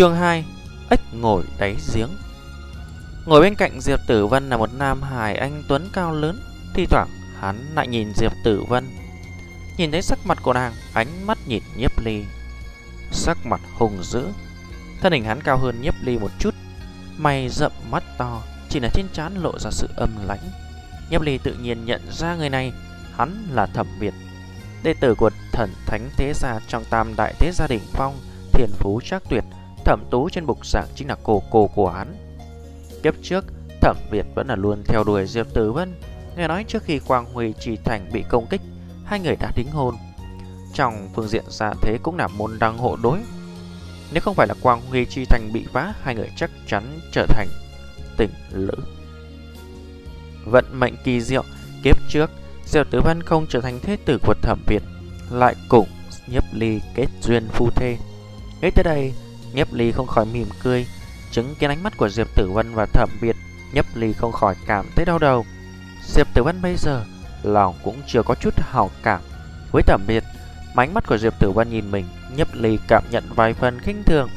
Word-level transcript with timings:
Chương 0.00 0.16
2 0.16 0.44
Ếch 0.90 1.00
ngồi 1.14 1.44
đáy 1.58 1.76
giếng. 1.94 2.08
Ngồi 3.26 3.40
bên 3.40 3.54
cạnh 3.54 3.80
Diệp 3.80 3.98
Tử 4.06 4.26
Vân 4.26 4.48
là 4.48 4.56
một 4.56 4.70
nam 4.74 5.02
hài 5.02 5.36
anh 5.36 5.62
Tuấn 5.68 5.88
cao 5.92 6.12
lớn, 6.12 6.40
Thi 6.74 6.86
thoảng 6.86 7.08
hắn 7.40 7.56
lại 7.74 7.88
nhìn 7.88 8.12
Diệp 8.14 8.32
Tử 8.44 8.62
Vân. 8.68 8.88
Nhìn 9.76 9.90
thấy 9.90 10.02
sắc 10.02 10.18
mặt 10.24 10.38
của 10.42 10.52
nàng, 10.52 10.72
Ánh 10.94 11.26
mắt 11.26 11.38
nhìn 11.46 11.62
nhiếp 11.76 12.00
ly. 12.04 12.24
Sắc 13.12 13.38
mặt 13.46 13.60
hùng 13.78 13.98
dữ, 14.02 14.24
Thân 15.00 15.12
hình 15.12 15.24
hắn 15.24 15.40
cao 15.40 15.58
hơn 15.58 15.82
nhiếp 15.82 15.94
ly 16.02 16.18
một 16.18 16.30
chút. 16.38 16.54
Mày 17.16 17.48
rậm 17.48 17.72
mắt 17.90 18.02
to, 18.18 18.42
Chỉ 18.68 18.80
là 18.80 18.88
trên 18.94 19.06
trán 19.12 19.34
lộ 19.42 19.58
ra 19.58 19.70
sự 19.70 19.88
âm 19.96 20.10
lãnh. 20.26 20.50
Nhiếp 21.10 21.20
ly 21.20 21.38
tự 21.38 21.54
nhiên 21.54 21.84
nhận 21.84 22.00
ra 22.10 22.36
người 22.36 22.50
này, 22.50 22.72
Hắn 23.16 23.46
là 23.52 23.66
thẩm 23.66 23.86
biệt 24.00 24.14
Đệ 24.82 24.94
tử 25.00 25.14
của 25.14 25.30
thần 25.52 25.70
thánh 25.86 26.10
thế 26.16 26.32
gia 26.34 26.60
Trong 26.68 26.84
tam 26.90 27.16
đại 27.16 27.34
thế 27.38 27.50
gia 27.54 27.66
đỉnh 27.66 27.82
phong 27.92 28.18
Thiền 28.52 28.70
phú 28.78 29.00
trác 29.04 29.22
tuyệt 29.30 29.44
Thẩm 29.84 30.04
tú 30.10 30.28
trên 30.28 30.46
bục 30.46 30.66
giảng 30.66 30.86
chính 30.94 31.08
là 31.08 31.16
cô 31.22 31.42
cô 31.50 31.66
của 31.74 31.90
hắn. 31.90 32.14
Kiếp 33.02 33.14
trước, 33.22 33.44
Thẩm 33.80 33.96
Việt 34.10 34.26
vẫn 34.34 34.46
là 34.46 34.56
luôn 34.56 34.82
theo 34.86 35.04
đuổi 35.04 35.26
Diệp 35.26 35.46
Tử 35.54 35.72
Vân. 35.72 35.94
Nghe 36.36 36.48
nói 36.48 36.64
trước 36.68 36.82
khi 36.82 36.98
Quang 36.98 37.32
Huy 37.32 37.52
Trì 37.60 37.76
Thành 37.76 38.10
bị 38.12 38.24
công 38.28 38.46
kích, 38.46 38.60
Hai 39.04 39.20
người 39.20 39.36
đã 39.36 39.52
đính 39.56 39.70
hôn. 39.70 39.94
Trong 40.74 41.08
phương 41.14 41.28
diện 41.28 41.44
gia 41.48 41.72
thế 41.82 41.98
cũng 42.02 42.16
là 42.16 42.28
môn 42.28 42.58
đăng 42.58 42.78
hộ 42.78 42.96
đối. 43.02 43.18
Nếu 44.12 44.20
không 44.20 44.34
phải 44.34 44.46
là 44.46 44.54
Quang 44.62 44.80
Huy 44.80 45.04
Trì 45.04 45.24
Thành 45.24 45.50
bị 45.52 45.66
phá, 45.72 45.94
Hai 46.02 46.14
người 46.14 46.30
chắc 46.36 46.50
chắn 46.66 47.00
trở 47.12 47.26
thành 47.26 47.48
tình 48.16 48.30
lữ. 48.52 48.74
Vận 50.44 50.64
mệnh 50.72 50.94
kỳ 51.04 51.20
diệu, 51.20 51.44
Kiếp 51.84 51.96
trước, 52.08 52.30
Diệp 52.66 52.90
Tử 52.90 53.00
Vân 53.04 53.22
không 53.22 53.46
trở 53.48 53.60
thành 53.60 53.80
thế 53.82 53.96
tử 54.04 54.18
của 54.22 54.34
Thẩm 54.42 54.58
Việt, 54.66 54.82
Lại 55.30 55.54
cùng 55.68 55.88
nhấp 56.26 56.44
ly 56.52 56.80
kết 56.94 57.06
duyên 57.22 57.48
phu 57.48 57.70
thê. 57.70 57.96
Ngay 58.60 58.70
tới 58.70 58.84
đây 58.84 59.12
Nhấp 59.52 59.72
ly 59.72 59.92
không 59.92 60.06
khỏi 60.06 60.26
mỉm 60.26 60.48
cười. 60.62 60.86
Chứng 61.30 61.54
kiến 61.58 61.70
ánh 61.70 61.82
mắt 61.82 61.96
của 61.96 62.08
Diệp 62.08 62.26
Tử 62.36 62.50
Vân 62.52 62.74
và 62.74 62.86
Thẩm 62.86 63.08
biệt 63.20 63.36
Nhấp 63.72 63.86
ly 63.94 64.12
không 64.12 64.32
khỏi 64.32 64.54
cảm 64.66 64.86
thấy 64.96 65.04
đau 65.04 65.18
đầu. 65.18 65.46
Diệp 66.02 66.26
Tử 66.34 66.42
Vân 66.42 66.62
bây 66.62 66.76
giờ, 66.76 67.04
Lòng 67.42 67.74
cũng 67.84 68.02
chưa 68.06 68.22
có 68.22 68.34
chút 68.34 68.54
hào 68.56 68.90
cảm. 69.02 69.20
Với 69.72 69.82
Thẩm 69.82 70.00
biệt 70.06 70.24
Ánh 70.80 70.94
mắt 70.94 71.06
của 71.06 71.18
Diệp 71.18 71.40
Tử 71.40 71.50
Vân 71.50 71.70
nhìn 71.70 71.90
mình, 71.90 72.04
Nhấp 72.36 72.48
ly 72.54 72.78
cảm 72.88 73.04
nhận 73.10 73.24
vài 73.34 73.54
phần 73.54 73.80
khinh 73.80 74.02
thường. 74.04 74.28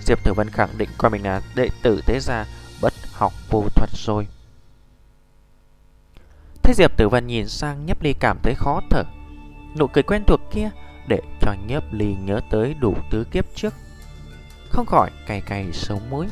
Diệp 0.00 0.24
Tử 0.24 0.32
Vân 0.32 0.50
khẳng 0.50 0.78
định 0.78 0.88
coi 0.98 1.10
mình 1.10 1.22
là 1.22 1.40
đệ 1.54 1.68
tử 1.82 2.02
thế 2.06 2.20
gia, 2.20 2.46
Bất 2.80 2.92
học 3.12 3.32
vô 3.50 3.64
thuật 3.74 3.90
rồi. 3.94 4.26
Thế 6.62 6.74
Diệp 6.74 6.96
Tử 6.96 7.08
Vân 7.08 7.26
nhìn 7.26 7.48
sang 7.48 7.86
Nhấp 7.86 8.02
ly 8.02 8.12
cảm 8.20 8.38
thấy 8.42 8.54
khó 8.56 8.80
thở. 8.90 9.02
Nụ 9.78 9.86
cười 9.86 10.02
quen 10.02 10.24
thuộc 10.26 10.40
kia 10.52 10.70
Để 11.08 11.20
cho 11.40 11.54
Nhấp 11.66 11.84
ly 11.92 12.14
nhớ 12.14 12.40
tới 12.50 12.74
đủ 12.74 12.96
tứ 13.10 13.24
kiếp 13.24 13.44
trước 13.54 13.74
không 14.72 14.86
khỏi 14.86 15.10
cay 15.26 15.40
cay 15.40 15.72
sống 15.72 16.10
mũi. 16.10 16.26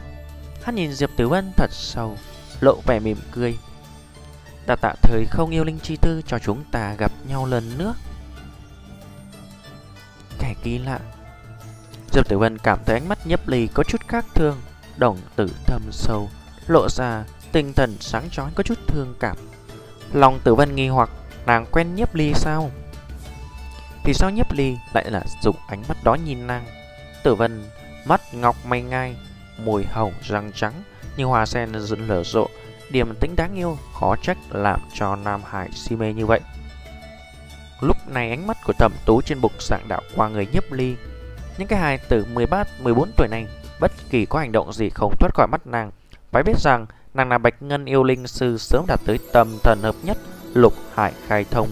Hắn 0.62 0.74
nhìn 0.74 0.92
Diệp 0.92 1.10
Tử 1.16 1.28
Vân 1.28 1.52
thật 1.56 1.70
sâu, 1.72 2.16
lộ 2.60 2.80
vẻ 2.86 3.00
mỉm 3.00 3.16
cười. 3.32 3.58
Đã 4.66 4.76
tạ 4.76 4.94
thời 5.02 5.24
không 5.30 5.50
yêu 5.50 5.64
linh 5.64 5.78
chi 5.78 5.96
tư 5.96 6.22
cho 6.26 6.38
chúng 6.38 6.64
ta 6.72 6.94
gặp 6.94 7.12
nhau 7.28 7.46
lần 7.46 7.78
nữa. 7.78 7.94
Kẻ 10.38 10.54
kỳ 10.62 10.78
lạ. 10.78 11.00
Diệp 12.12 12.28
Tử 12.28 12.38
Vân 12.38 12.58
cảm 12.58 12.78
thấy 12.86 12.96
ánh 12.96 13.08
mắt 13.08 13.26
nhấp 13.26 13.48
ly 13.48 13.68
có 13.74 13.84
chút 13.84 14.00
khác 14.08 14.24
thường, 14.34 14.60
đồng 14.96 15.18
tử 15.36 15.48
thâm 15.66 15.82
sâu, 15.90 16.30
lộ 16.66 16.88
ra 16.88 17.24
tinh 17.52 17.72
thần 17.72 17.96
sáng 18.00 18.30
chói 18.30 18.50
có 18.54 18.62
chút 18.62 18.78
thương 18.86 19.14
cảm. 19.20 19.36
Lòng 20.12 20.40
Tử 20.44 20.54
Vân 20.54 20.74
nghi 20.74 20.88
hoặc 20.88 21.10
nàng 21.46 21.66
quen 21.72 21.94
nhấp 21.94 22.14
ly 22.14 22.32
sao? 22.34 22.70
Thì 24.04 24.14
sao 24.14 24.30
nhấp 24.30 24.52
ly 24.52 24.76
lại 24.94 25.10
là 25.10 25.24
dùng 25.42 25.56
ánh 25.68 25.82
mắt 25.88 26.04
đó 26.04 26.14
nhìn 26.14 26.46
nàng? 26.46 26.66
Tử 27.22 27.34
Vân 27.34 27.64
Mắt 28.04 28.20
ngọc 28.34 28.56
mây 28.66 28.82
ngai, 28.82 29.16
mùi 29.64 29.84
hồng 29.84 30.12
răng 30.22 30.50
trắng 30.54 30.72
như 31.16 31.24
hoa 31.24 31.46
sen 31.46 31.80
dựng 31.80 32.08
lở 32.08 32.24
rộ, 32.24 32.48
điểm 32.90 33.14
tính 33.20 33.36
đáng 33.36 33.54
yêu, 33.54 33.78
khó 34.00 34.16
trách 34.22 34.38
làm 34.50 34.80
cho 34.94 35.16
Nam 35.16 35.40
Hải 35.50 35.68
si 35.72 35.96
mê 35.96 36.12
như 36.12 36.26
vậy. 36.26 36.40
Lúc 37.80 37.96
này 38.08 38.30
ánh 38.30 38.46
mắt 38.46 38.56
của 38.64 38.72
thẩm 38.78 38.92
tú 39.06 39.20
trên 39.22 39.40
bục 39.40 39.62
dạng 39.62 39.88
đạo 39.88 40.02
qua 40.16 40.28
người 40.28 40.46
nhấp 40.52 40.64
ly. 40.72 40.96
Những 41.58 41.68
cái 41.68 41.78
hài 41.78 41.98
từ 42.08 42.26
13, 42.32 42.64
14 42.82 43.10
tuổi 43.16 43.28
này, 43.28 43.46
bất 43.80 43.92
kỳ 44.10 44.26
có 44.26 44.38
hành 44.38 44.52
động 44.52 44.72
gì 44.72 44.90
không 44.90 45.14
thoát 45.20 45.34
khỏi 45.34 45.46
mắt 45.46 45.66
nàng. 45.66 45.90
Phải 46.30 46.42
biết 46.42 46.58
rằng, 46.58 46.86
nàng 47.14 47.28
là 47.28 47.38
bạch 47.38 47.62
ngân 47.62 47.84
yêu 47.84 48.04
linh 48.04 48.26
sư 48.26 48.58
sớm 48.58 48.84
đạt 48.88 49.00
tới 49.06 49.18
tầm 49.32 49.58
thần 49.62 49.78
hợp 49.82 49.94
nhất, 50.02 50.18
lục 50.54 50.74
hải 50.94 51.12
khai 51.26 51.44
thông. 51.50 51.68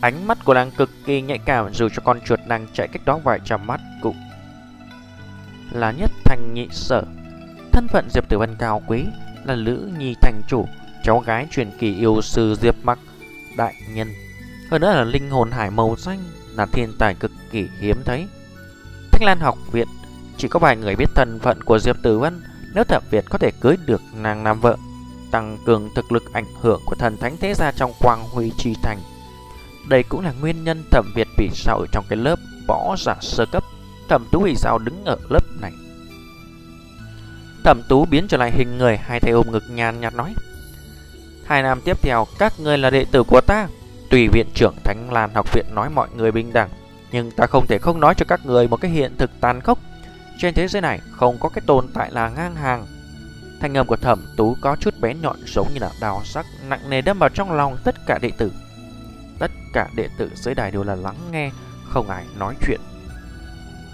Ánh 0.00 0.26
mắt 0.26 0.38
của 0.44 0.54
nàng 0.54 0.70
cực 0.70 0.90
kỳ 1.06 1.20
nhạy 1.20 1.38
cảm 1.38 1.74
dù 1.74 1.88
cho 1.88 2.02
con 2.04 2.20
chuột 2.20 2.40
nàng 2.46 2.66
chạy 2.72 2.88
cách 2.88 3.02
đó 3.04 3.20
vài 3.24 3.40
trăm 3.44 3.66
mắt 3.66 3.80
cũng 4.02 4.16
là 5.74 5.90
nhất 5.90 6.10
thành 6.24 6.54
nhị 6.54 6.68
sở. 6.70 7.02
Thân 7.72 7.88
phận 7.88 8.08
Diệp 8.10 8.28
Tử 8.28 8.38
văn 8.38 8.56
cao 8.58 8.82
quý 8.86 9.04
là 9.44 9.54
Lữ 9.54 9.90
Nhi 9.98 10.14
thành 10.20 10.40
chủ, 10.48 10.66
cháu 11.04 11.20
gái 11.20 11.46
truyền 11.50 11.70
kỳ 11.78 11.96
yêu 11.96 12.22
sư 12.22 12.56
Diệp 12.60 12.74
Mặc 12.82 12.98
đại 13.56 13.74
nhân. 13.94 14.08
Hơn 14.70 14.80
nữa 14.80 14.94
là 14.94 15.04
linh 15.04 15.30
hồn 15.30 15.50
hải 15.50 15.70
màu 15.70 15.96
xanh 15.96 16.18
là 16.56 16.66
thiên 16.66 16.92
tài 16.98 17.14
cực 17.14 17.30
kỳ 17.50 17.68
hiếm 17.80 17.96
thấy. 18.04 18.26
Thanh 19.12 19.24
Lan 19.24 19.40
học 19.40 19.58
viện 19.72 19.88
chỉ 20.36 20.48
có 20.48 20.58
vài 20.58 20.76
người 20.76 20.96
biết 20.96 21.10
thân 21.14 21.38
phận 21.38 21.62
của 21.62 21.78
Diệp 21.78 21.96
Tử 22.02 22.18
văn 22.18 22.40
nếu 22.74 22.84
Thẩm 22.84 23.02
Việt 23.10 23.24
có 23.30 23.38
thể 23.38 23.50
cưới 23.60 23.76
được 23.86 24.02
nàng 24.14 24.44
nam 24.44 24.60
vợ, 24.60 24.76
tăng 25.30 25.58
cường 25.66 25.90
thực 25.94 26.12
lực 26.12 26.32
ảnh 26.32 26.46
hưởng 26.60 26.80
của 26.86 26.94
thần 26.94 27.16
thánh 27.16 27.36
thế 27.40 27.54
gia 27.54 27.72
trong 27.72 27.92
Quang 28.00 28.28
Huy 28.28 28.52
Chi 28.58 28.74
Thành. 28.82 28.98
Đây 29.88 30.02
cũng 30.02 30.24
là 30.24 30.32
nguyên 30.40 30.64
nhân 30.64 30.84
Thẩm 30.90 31.12
Việt 31.14 31.28
bị 31.38 31.48
sao 31.52 31.78
ở 31.78 31.86
trong 31.92 32.04
cái 32.08 32.16
lớp 32.16 32.38
võ 32.68 32.96
giả 32.98 33.16
sơ 33.20 33.46
cấp 33.46 33.64
Thẩm 34.08 34.26
Tú 34.32 34.42
vì 34.42 34.54
sao 34.54 34.78
đứng 34.78 35.04
ở 35.04 35.16
lớp 35.28 35.44
này? 35.60 35.72
Thẩm 37.64 37.82
Tú 37.88 38.04
biến 38.04 38.28
trở 38.28 38.36
lại 38.36 38.50
hình 38.50 38.78
người 38.78 38.96
Hai 38.96 39.20
tay 39.20 39.32
ôm 39.32 39.52
ngực 39.52 39.64
nhàn 39.70 40.00
nhạt 40.00 40.14
nói. 40.14 40.34
Hai 41.46 41.62
năm 41.62 41.80
tiếp 41.84 42.02
theo 42.02 42.26
Các 42.38 42.60
người 42.60 42.78
là 42.78 42.90
đệ 42.90 43.04
tử 43.04 43.22
của 43.22 43.40
ta. 43.46 43.68
Tùy 44.10 44.28
viện 44.28 44.46
trưởng 44.54 44.74
Thánh 44.84 45.12
Lan 45.12 45.30
học 45.34 45.54
viện 45.54 45.66
nói 45.74 45.90
mọi 45.90 46.08
người 46.16 46.32
bình 46.32 46.52
đẳng 46.52 46.70
Nhưng 47.12 47.30
ta 47.30 47.46
không 47.46 47.66
thể 47.66 47.78
không 47.78 48.00
nói 48.00 48.14
cho 48.14 48.24
các 48.28 48.46
người 48.46 48.68
Một 48.68 48.76
cái 48.76 48.90
hiện 48.90 49.16
thực 49.18 49.30
tàn 49.40 49.60
khốc. 49.60 49.78
Trên 50.38 50.54
thế 50.54 50.68
giới 50.68 50.82
này 50.82 51.00
không 51.10 51.38
có 51.38 51.48
cái 51.48 51.62
tồn 51.66 51.86
tại 51.94 52.10
là 52.12 52.28
ngang 52.28 52.54
hàng. 52.54 52.86
Thanh 53.60 53.76
âm 53.76 53.86
của 53.86 53.96
thẩm 53.96 54.26
tú 54.36 54.56
có 54.60 54.76
chút 54.80 54.94
bé 55.00 55.14
nhọn 55.14 55.36
giống 55.46 55.68
như 55.74 55.78
là 55.80 55.90
đào 56.00 56.20
sắc 56.24 56.46
nặng 56.68 56.90
nề 56.90 57.00
đâm 57.00 57.18
vào 57.18 57.28
trong 57.28 57.52
lòng 57.52 57.76
tất 57.84 57.94
cả 58.06 58.18
đệ 58.22 58.30
tử. 58.38 58.52
Tất 59.38 59.50
cả 59.72 59.88
đệ 59.94 60.08
tử 60.18 60.30
dưới 60.34 60.54
đài 60.54 60.70
đều 60.70 60.82
là 60.82 60.94
lắng 60.94 61.16
nghe, 61.30 61.50
không 61.88 62.08
ai 62.08 62.24
nói 62.38 62.54
chuyện. 62.66 62.80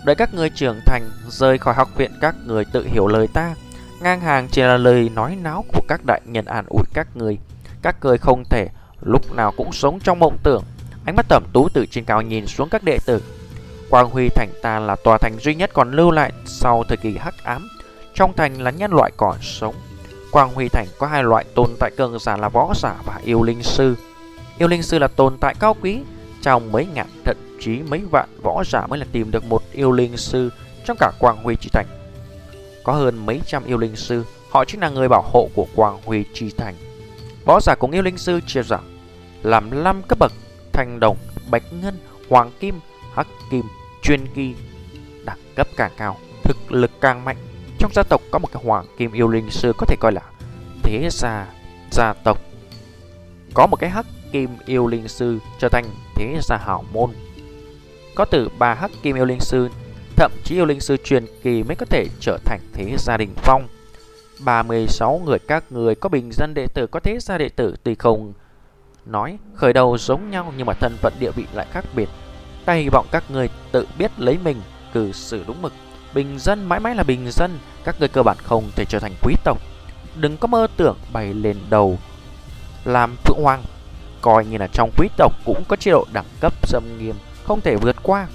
Đợi 0.04 0.16
các 0.16 0.34
người 0.34 0.50
trưởng 0.50 0.80
thành, 0.86 1.10
rời 1.28 1.58
khỏi 1.58 1.74
học 1.74 1.88
viện 1.96 2.10
các 2.20 2.34
người 2.46 2.64
tự 2.72 2.86
hiểu 2.86 3.06
lời 3.06 3.28
ta. 3.34 3.54
Ngang 4.00 4.20
hàng 4.20 4.48
chỉ 4.48 4.62
là 4.62 4.76
lời 4.76 5.08
nói 5.14 5.36
náo 5.42 5.64
của 5.72 5.82
các 5.88 6.00
đại 6.06 6.20
nhân 6.24 6.44
an 6.44 6.64
ủi 6.68 6.82
các 6.94 7.16
người. 7.16 7.38
Các 7.82 7.96
người 8.00 8.18
không 8.18 8.44
thể 8.50 8.68
lúc 9.00 9.32
nào 9.32 9.52
cũng 9.56 9.72
sống 9.72 10.00
trong 10.00 10.18
mộng 10.18 10.36
tưởng. 10.42 10.62
Ánh 11.06 11.16
mắt 11.16 11.26
tẩm 11.28 11.44
tú 11.52 11.68
từ 11.74 11.86
trên 11.86 12.04
cao 12.04 12.22
nhìn 12.22 12.46
xuống 12.46 12.68
các 12.68 12.84
đệ 12.84 12.98
tử. 13.06 13.22
Quang 13.90 14.10
Huy 14.10 14.28
Thành 14.28 14.48
ta 14.62 14.78
là 14.78 14.96
tòa 15.04 15.18
thành 15.18 15.38
duy 15.38 15.54
nhất 15.54 15.70
còn 15.72 15.90
lưu 15.90 16.10
lại 16.10 16.32
sau 16.44 16.84
thời 16.88 16.96
kỳ 16.96 17.16
hắc 17.16 17.34
ám. 17.44 17.68
Trong 18.14 18.32
thành 18.36 18.62
là 18.62 18.70
nhân 18.70 18.92
loại 18.92 19.10
còn 19.16 19.36
sống. 19.42 19.74
Quang 20.30 20.54
Huy 20.54 20.68
Thành 20.68 20.86
có 20.98 21.06
hai 21.06 21.24
loại 21.24 21.44
tồn 21.54 21.70
tại 21.80 21.90
cường 21.96 22.18
giả 22.18 22.36
là 22.36 22.48
võ 22.48 22.72
giả 22.76 22.94
và 23.04 23.20
yêu 23.24 23.42
linh 23.42 23.62
sư. 23.62 23.96
Yêu 24.58 24.68
linh 24.68 24.82
sư 24.82 24.98
là 24.98 25.08
tồn 25.08 25.38
tại 25.40 25.54
cao 25.60 25.76
quý, 25.82 26.00
Trong 26.42 26.72
mấy 26.72 26.86
ngàn 26.94 27.06
thận 27.24 27.36
chí 27.60 27.82
mấy 27.90 28.02
vạn 28.10 28.28
võ 28.42 28.64
giả 28.64 28.86
mới 28.86 28.98
là 28.98 29.06
tìm 29.12 29.30
được 29.30 29.44
một 29.44 29.62
yêu 29.72 29.92
linh 29.92 30.16
sư 30.16 30.50
trong 30.84 30.96
cả 31.00 31.12
Quang 31.18 31.42
Huy 31.42 31.56
Chi 31.56 31.70
Thành. 31.72 31.86
Có 32.84 32.92
hơn 32.92 33.26
mấy 33.26 33.40
trăm 33.46 33.64
yêu 33.64 33.78
linh 33.78 33.96
sư, 33.96 34.24
họ 34.50 34.64
chính 34.64 34.80
là 34.80 34.88
người 34.88 35.08
bảo 35.08 35.22
hộ 35.22 35.48
của 35.54 35.66
Quang 35.76 35.98
Huy 36.04 36.24
Chi 36.34 36.50
Thành. 36.56 36.74
Võ 37.44 37.60
giả 37.60 37.74
cùng 37.74 37.90
yêu 37.90 38.02
linh 38.02 38.18
sư 38.18 38.40
chia 38.46 38.62
ra 38.62 38.78
làm 39.42 39.84
5 39.84 40.02
cấp 40.08 40.18
bậc: 40.18 40.32
Thanh 40.72 41.00
đồng, 41.00 41.16
Bạch 41.50 41.62
ngân, 41.82 41.98
Hoàng 42.28 42.50
kim, 42.60 42.80
Hắc 43.14 43.26
kim, 43.50 43.64
Chuyên 44.02 44.26
kỳ. 44.34 44.54
Đẳng 45.24 45.38
cấp 45.54 45.68
càng 45.76 45.92
cao, 45.96 46.16
thực 46.44 46.72
lực 46.72 46.90
càng 47.00 47.24
mạnh. 47.24 47.36
Trong 47.78 47.92
gia 47.94 48.02
tộc 48.02 48.20
có 48.30 48.38
một 48.38 48.48
cái 48.52 48.62
Hoàng 48.66 48.86
kim 48.98 49.12
yêu 49.12 49.28
linh 49.28 49.50
sư 49.50 49.72
có 49.78 49.86
thể 49.86 49.96
coi 50.00 50.12
là 50.12 50.22
thế 50.82 51.08
gia 51.12 51.46
gia 51.90 52.12
tộc. 52.12 52.38
Có 53.54 53.66
một 53.66 53.76
cái 53.76 53.90
Hắc 53.90 54.06
kim 54.32 54.50
yêu 54.66 54.86
linh 54.86 55.08
sư 55.08 55.38
trở 55.58 55.68
thành 55.68 55.84
thế 56.14 56.38
gia 56.42 56.56
hảo 56.56 56.84
môn 56.92 57.10
có 58.14 58.24
từ 58.24 58.48
ba 58.58 58.74
hắc 58.74 58.90
kim 59.02 59.16
yêu 59.16 59.24
linh 59.24 59.40
sư, 59.40 59.68
thậm 60.16 60.32
chí 60.44 60.54
yêu 60.54 60.64
linh 60.64 60.80
sư 60.80 60.96
truyền 61.04 61.24
kỳ 61.42 61.62
mới 61.62 61.76
có 61.76 61.86
thể 61.86 62.06
trở 62.20 62.38
thành 62.44 62.60
thế 62.72 62.96
gia 62.98 63.16
đình 63.16 63.30
phong. 63.36 63.68
36 64.44 65.20
người 65.24 65.38
các 65.38 65.72
người 65.72 65.94
có 65.94 66.08
bình 66.08 66.30
dân 66.32 66.54
đệ 66.54 66.66
tử 66.74 66.86
có 66.86 67.00
thế 67.00 67.18
gia 67.20 67.38
đệ 67.38 67.48
tử 67.48 67.74
tuy 67.82 67.94
không 67.94 68.32
nói 69.06 69.38
khởi 69.54 69.72
đầu 69.72 69.98
giống 69.98 70.30
nhau 70.30 70.52
nhưng 70.56 70.66
mà 70.66 70.72
thân 70.72 70.96
phận 70.96 71.12
địa 71.20 71.30
vị 71.30 71.44
lại 71.54 71.66
khác 71.72 71.84
biệt. 71.94 72.08
Ta 72.64 72.72
hy 72.72 72.88
vọng 72.88 73.06
các 73.10 73.24
người 73.30 73.48
tự 73.72 73.86
biết 73.98 74.10
lấy 74.18 74.38
mình, 74.44 74.60
cử 74.92 75.12
xử 75.12 75.44
đúng 75.46 75.62
mực. 75.62 75.72
Bình 76.14 76.38
dân 76.38 76.68
mãi 76.68 76.80
mãi 76.80 76.94
là 76.94 77.02
bình 77.02 77.30
dân, 77.30 77.58
các 77.84 77.96
người 77.98 78.08
cơ 78.08 78.22
bản 78.22 78.36
không 78.42 78.70
thể 78.76 78.84
trở 78.84 78.98
thành 78.98 79.12
quý 79.22 79.34
tộc. 79.44 79.58
Đừng 80.16 80.36
có 80.36 80.46
mơ 80.46 80.66
tưởng 80.76 80.96
bày 81.12 81.34
lên 81.34 81.56
đầu 81.70 81.98
làm 82.84 83.16
phượng 83.24 83.42
hoàng. 83.42 83.62
Coi 84.20 84.46
như 84.46 84.58
là 84.58 84.66
trong 84.66 84.90
quý 84.96 85.08
tộc 85.16 85.32
cũng 85.44 85.64
có 85.68 85.76
chế 85.76 85.90
độ 85.90 86.06
đẳng 86.12 86.26
cấp 86.40 86.52
xâm 86.62 86.98
nghiêm 86.98 87.14
không 87.50 87.60
thể 87.60 87.76
vượt 87.76 87.96
qua. 88.02 88.26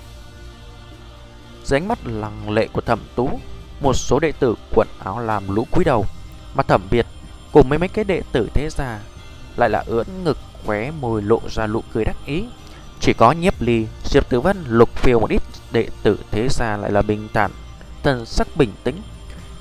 Dưới 1.63 1.79
ánh 1.79 1.87
mắt 1.87 1.99
lăng 2.05 2.49
lệ 2.49 2.67
của 2.73 2.81
thẩm 2.81 2.99
tú 3.15 3.39
Một 3.81 3.93
số 3.93 4.19
đệ 4.19 4.31
tử 4.31 4.55
quần 4.75 4.87
áo 5.03 5.19
làm 5.19 5.55
lũ 5.55 5.67
cúi 5.71 5.83
đầu 5.83 6.05
Mà 6.55 6.63
thẩm 6.63 6.81
biệt 6.91 7.05
cùng 7.51 7.69
mấy 7.69 7.79
mấy 7.79 7.89
cái 7.89 8.05
đệ 8.05 8.21
tử 8.31 8.49
thế 8.53 8.69
gia 8.71 8.99
Lại 9.55 9.69
là 9.69 9.83
ưỡn 9.87 10.07
ngực 10.23 10.37
khóe 10.65 10.91
môi 10.91 11.21
lộ 11.21 11.41
ra 11.49 11.67
nụ 11.67 11.81
cười 11.93 12.05
đắc 12.05 12.15
ý 12.25 12.43
Chỉ 12.99 13.13
có 13.13 13.31
nhiếp 13.31 13.61
ly, 13.61 13.87
diệp 14.03 14.29
tử 14.29 14.41
vân, 14.41 14.63
lục 14.67 14.89
phiêu 14.95 15.19
một 15.19 15.29
ít 15.29 15.41
đệ 15.71 15.87
tử 16.03 16.19
thế 16.31 16.47
gia 16.49 16.77
lại 16.77 16.91
là 16.91 17.01
bình 17.01 17.27
thản 17.33 17.51
Thần 18.03 18.25
sắc 18.25 18.47
bình 18.55 18.71
tĩnh 18.83 19.01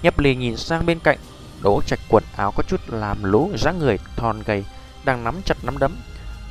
Nhiếp 0.02 0.18
ly 0.18 0.34
nhìn 0.34 0.56
sang 0.56 0.86
bên 0.86 0.98
cạnh 0.98 1.18
Đỗ 1.62 1.82
trạch 1.86 2.00
quần 2.08 2.24
áo 2.36 2.52
có 2.56 2.62
chút 2.68 2.80
làm 2.88 3.24
lũ 3.24 3.50
dáng 3.58 3.78
người 3.78 3.98
thon 4.16 4.42
gầy 4.46 4.64
Đang 5.04 5.24
nắm 5.24 5.40
chặt 5.44 5.56
nắm 5.62 5.78
đấm 5.78 5.96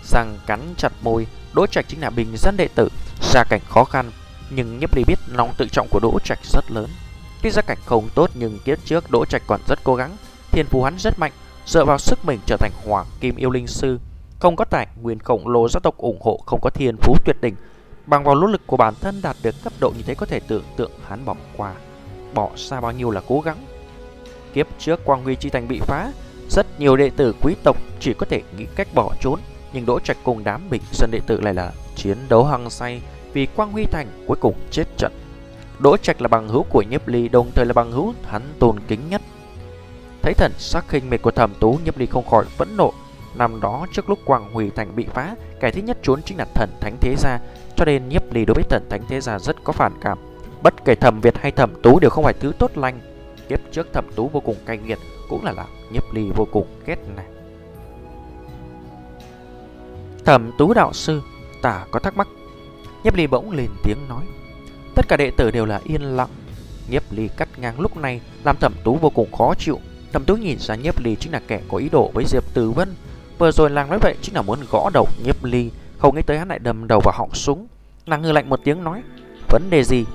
Răng 0.03 0.37
cắn 0.45 0.73
chặt 0.77 0.91
môi 1.01 1.27
Đỗ 1.53 1.67
trạch 1.67 1.85
chính 1.87 2.01
là 2.01 2.09
bình 2.09 2.27
dân 2.37 2.57
đệ 2.57 2.67
tử, 2.75 2.89
Gia 3.21 3.43
cảnh 3.43 3.61
khó 3.69 3.83
khăn, 3.83 4.11
Nhưng 4.49 4.79
nhiếp 4.79 4.95
ly 4.95 5.03
biết 5.07 5.19
lòng 5.27 5.53
tự 5.57 5.67
trọng 5.71 5.87
của 5.89 5.99
Đỗ 5.99 6.19
trạch 6.23 6.39
rất 6.53 6.71
lớn. 6.71 6.89
Tuy 7.41 7.49
gia 7.49 7.61
cảnh 7.61 7.77
không 7.85 8.09
tốt 8.15 8.29
nhưng 8.33 8.59
kiếp 8.65 8.85
trước 8.85 9.11
Đỗ 9.11 9.25
trạch 9.25 9.41
còn 9.47 9.61
rất 9.67 9.79
cố 9.83 9.95
gắng, 9.95 10.11
Thiên 10.51 10.65
phú 10.65 10.83
hắn 10.83 10.97
rất 10.97 11.19
mạnh, 11.19 11.31
Dựa 11.65 11.85
vào 11.85 11.97
sức 11.97 12.25
mình 12.25 12.39
trở 12.45 12.57
thành 12.57 12.71
hoàng 12.85 13.05
kim 13.19 13.35
yêu 13.35 13.49
linh 13.49 13.67
sư. 13.67 13.99
Không 14.39 14.55
có 14.55 14.65
tài, 14.65 14.87
nguyên 15.01 15.19
khổng 15.19 15.47
lồ, 15.47 15.69
gia 15.69 15.79
tộc 15.79 15.97
ủng 15.97 16.21
hộ, 16.21 16.39
Không 16.45 16.59
có 16.61 16.69
thiên 16.69 16.97
phú 16.97 17.15
tuyệt 17.25 17.35
đỉnh. 17.41 17.55
Bằng 18.05 18.23
vào 18.23 18.35
nỗ 18.35 18.47
lực 18.47 18.61
của 18.67 18.77
bản 18.77 18.93
thân 19.01 19.21
đạt 19.21 19.35
được 19.43 19.55
cấp 19.63 19.73
độ 19.79 19.93
như 19.97 20.03
thế 20.05 20.15
Có 20.15 20.25
thể 20.25 20.39
tưởng 20.39 20.63
tượng 20.77 20.91
hắn 21.07 21.25
bỏ 21.25 21.35
qua. 21.57 21.73
Bỏ 22.33 22.49
xa 22.55 22.81
bao 22.81 22.91
nhiêu 22.91 23.11
là 23.11 23.21
cố 23.27 23.41
gắng. 23.41 23.65
Kiếp 24.53 24.67
trước 24.79 25.05
Quang 25.05 25.23
Huy 25.23 25.35
Chi 25.35 25.49
Thành 25.49 25.67
bị 25.67 25.79
phá, 25.79 26.11
Rất 26.49 26.79
nhiều 26.79 26.95
đệ 26.95 27.09
tử 27.09 27.35
quý 27.41 27.55
tộc 27.63 27.77
chỉ 27.99 28.13
có 28.13 28.25
thể 28.29 28.41
nghĩ 28.57 28.65
cách 28.75 28.87
bỏ 28.93 29.13
trốn. 29.21 29.39
Nhưng 29.73 29.85
Đỗ 29.85 29.99
Trạch 29.99 30.17
cùng 30.23 30.43
đám 30.43 30.69
bình 30.69 30.81
dân 30.91 31.11
đệ 31.11 31.19
tử 31.27 31.41
lại 31.41 31.53
là 31.53 31.71
chiến 31.95 32.17
đấu 32.29 32.45
hăng 32.45 32.69
say 32.69 33.01
Vì 33.33 33.45
Quang 33.45 33.71
Huy 33.71 33.85
Thành 33.85 34.07
cuối 34.27 34.37
cùng 34.39 34.55
chết 34.71 34.83
trận. 34.97 35.11
Đỗ 35.79 35.97
Trạch 35.97 36.21
là 36.21 36.27
bằng 36.27 36.47
hữu 36.47 36.63
của 36.63 36.81
Nhiếp 36.81 37.07
Ly, 37.07 37.29
Đồng 37.29 37.51
thời 37.55 37.65
là 37.65 37.73
bằng 37.73 37.91
hữu 37.91 38.13
hắn 38.25 38.41
tôn 38.59 38.79
kính 38.87 38.99
nhất. 39.09 39.21
Thấy 40.21 40.33
thần 40.33 40.51
sắc 40.57 40.85
khinh 40.87 41.09
mệt 41.09 41.21
của 41.21 41.31
thẩm 41.31 41.53
tú, 41.59 41.79
Nhiếp 41.85 41.97
Ly 41.97 42.05
không 42.05 42.25
khỏi 42.25 42.45
phẫn 42.45 42.77
nộ. 42.77 42.93
Năm 43.35 43.61
đó 43.61 43.87
trước 43.93 44.09
lúc 44.09 44.19
Quang 44.25 44.53
Huy 44.53 44.69
Thành 44.69 44.95
bị 44.95 45.05
phá, 45.13 45.35
Kẻ 45.59 45.71
thứ 45.71 45.81
nhất 45.81 45.97
trốn 46.03 46.21
chính 46.25 46.37
là 46.37 46.45
thần 46.53 46.69
Thánh 46.79 46.97
Thế 47.01 47.15
Gia, 47.17 47.39
Cho 47.75 47.85
nên 47.85 48.09
Nhiếp 48.09 48.33
Ly 48.33 48.45
đối 48.45 48.53
với 48.55 48.63
thần 48.69 48.83
Thánh 48.89 49.01
Thế 49.09 49.21
Gia 49.21 49.39
rất 49.39 49.63
có 49.63 49.73
phản 49.73 49.93
cảm. 50.01 50.17
Bất 50.63 50.85
kể 50.85 50.95
thẩm 50.95 51.21
Việt 51.21 51.37
hay 51.37 51.51
thẩm 51.51 51.73
tú 51.83 51.99
đều 51.99 52.09
không 52.09 52.23
phải 52.23 52.33
thứ 52.33 52.53
tốt 52.59 52.77
lành. 52.77 52.99
Kiếp 53.49 53.59
trước 53.71 53.93
thẩm 53.93 54.05
tú 54.15 54.27
vô 54.27 54.39
cùng 54.39 54.55
cay 54.65 54.77
nghiệt, 54.77 54.99
Cũng 55.29 55.43
là 55.43 55.51
làm 55.51 55.67
nhiếp 55.91 56.13
ly 56.13 56.29
vô 56.35 56.47
cùng 56.51 56.67
ghét 56.85 56.97
này 57.15 57.25
Thẩm 60.25 60.51
tú 60.57 60.73
đạo 60.73 60.93
sư, 60.93 61.21
Ta 61.61 61.85
có 61.91 61.99
thắc 61.99 62.17
mắc. 62.17 62.27
Nhiếp 63.03 63.15
ly 63.15 63.27
bỗng 63.27 63.51
lên 63.51 63.69
tiếng 63.83 63.97
nói, 64.09 64.23
Tất 64.95 65.05
cả 65.07 65.17
đệ 65.17 65.31
tử 65.31 65.51
đều 65.51 65.65
là 65.65 65.81
yên 65.83 66.01
lặng. 66.01 66.29
Nhiếp 66.89 67.03
ly 67.11 67.29
cắt 67.37 67.49
ngang 67.59 67.79
lúc 67.79 67.97
này, 67.97 68.21
Làm 68.43 68.57
thẩm 68.57 68.73
tú 68.83 68.95
vô 68.95 69.09
cùng 69.09 69.31
khó 69.31 69.53
chịu. 69.57 69.79
Thẩm 70.13 70.25
tú 70.25 70.35
nhìn 70.35 70.59
ra 70.59 70.75
nhiếp 70.75 70.99
ly 70.99 71.15
chính 71.19 71.31
là 71.31 71.41
kẻ 71.47 71.61
có 71.71 71.77
ý 71.77 71.89
đồ 71.89 72.11
với 72.13 72.25
Diệp 72.27 72.43
Tử 72.53 72.71
Vân. 72.71 72.95
Vừa 73.37 73.51
rồi 73.51 73.69
nàng 73.69 73.89
nói 73.89 73.99
vậy 74.01 74.15
chính 74.21 74.35
là 74.35 74.41
muốn 74.41 74.59
gõ 74.71 74.89
đầu 74.93 75.07
nhiếp 75.23 75.43
ly, 75.43 75.71
Không 75.97 76.15
nghĩ 76.15 76.21
tới 76.21 76.39
hắn 76.39 76.47
lại 76.47 76.59
đầm 76.59 76.87
đầu 76.87 77.01
vào 77.03 77.13
họng 77.17 77.33
súng. 77.33 77.67
Nàng 78.05 78.21
ngư 78.21 78.31
lạnh 78.31 78.49
một 78.49 78.59
tiếng 78.63 78.83
nói, 78.83 79.03
Vấn 79.49 79.69
đề 79.69 79.83
gì? 79.83 80.05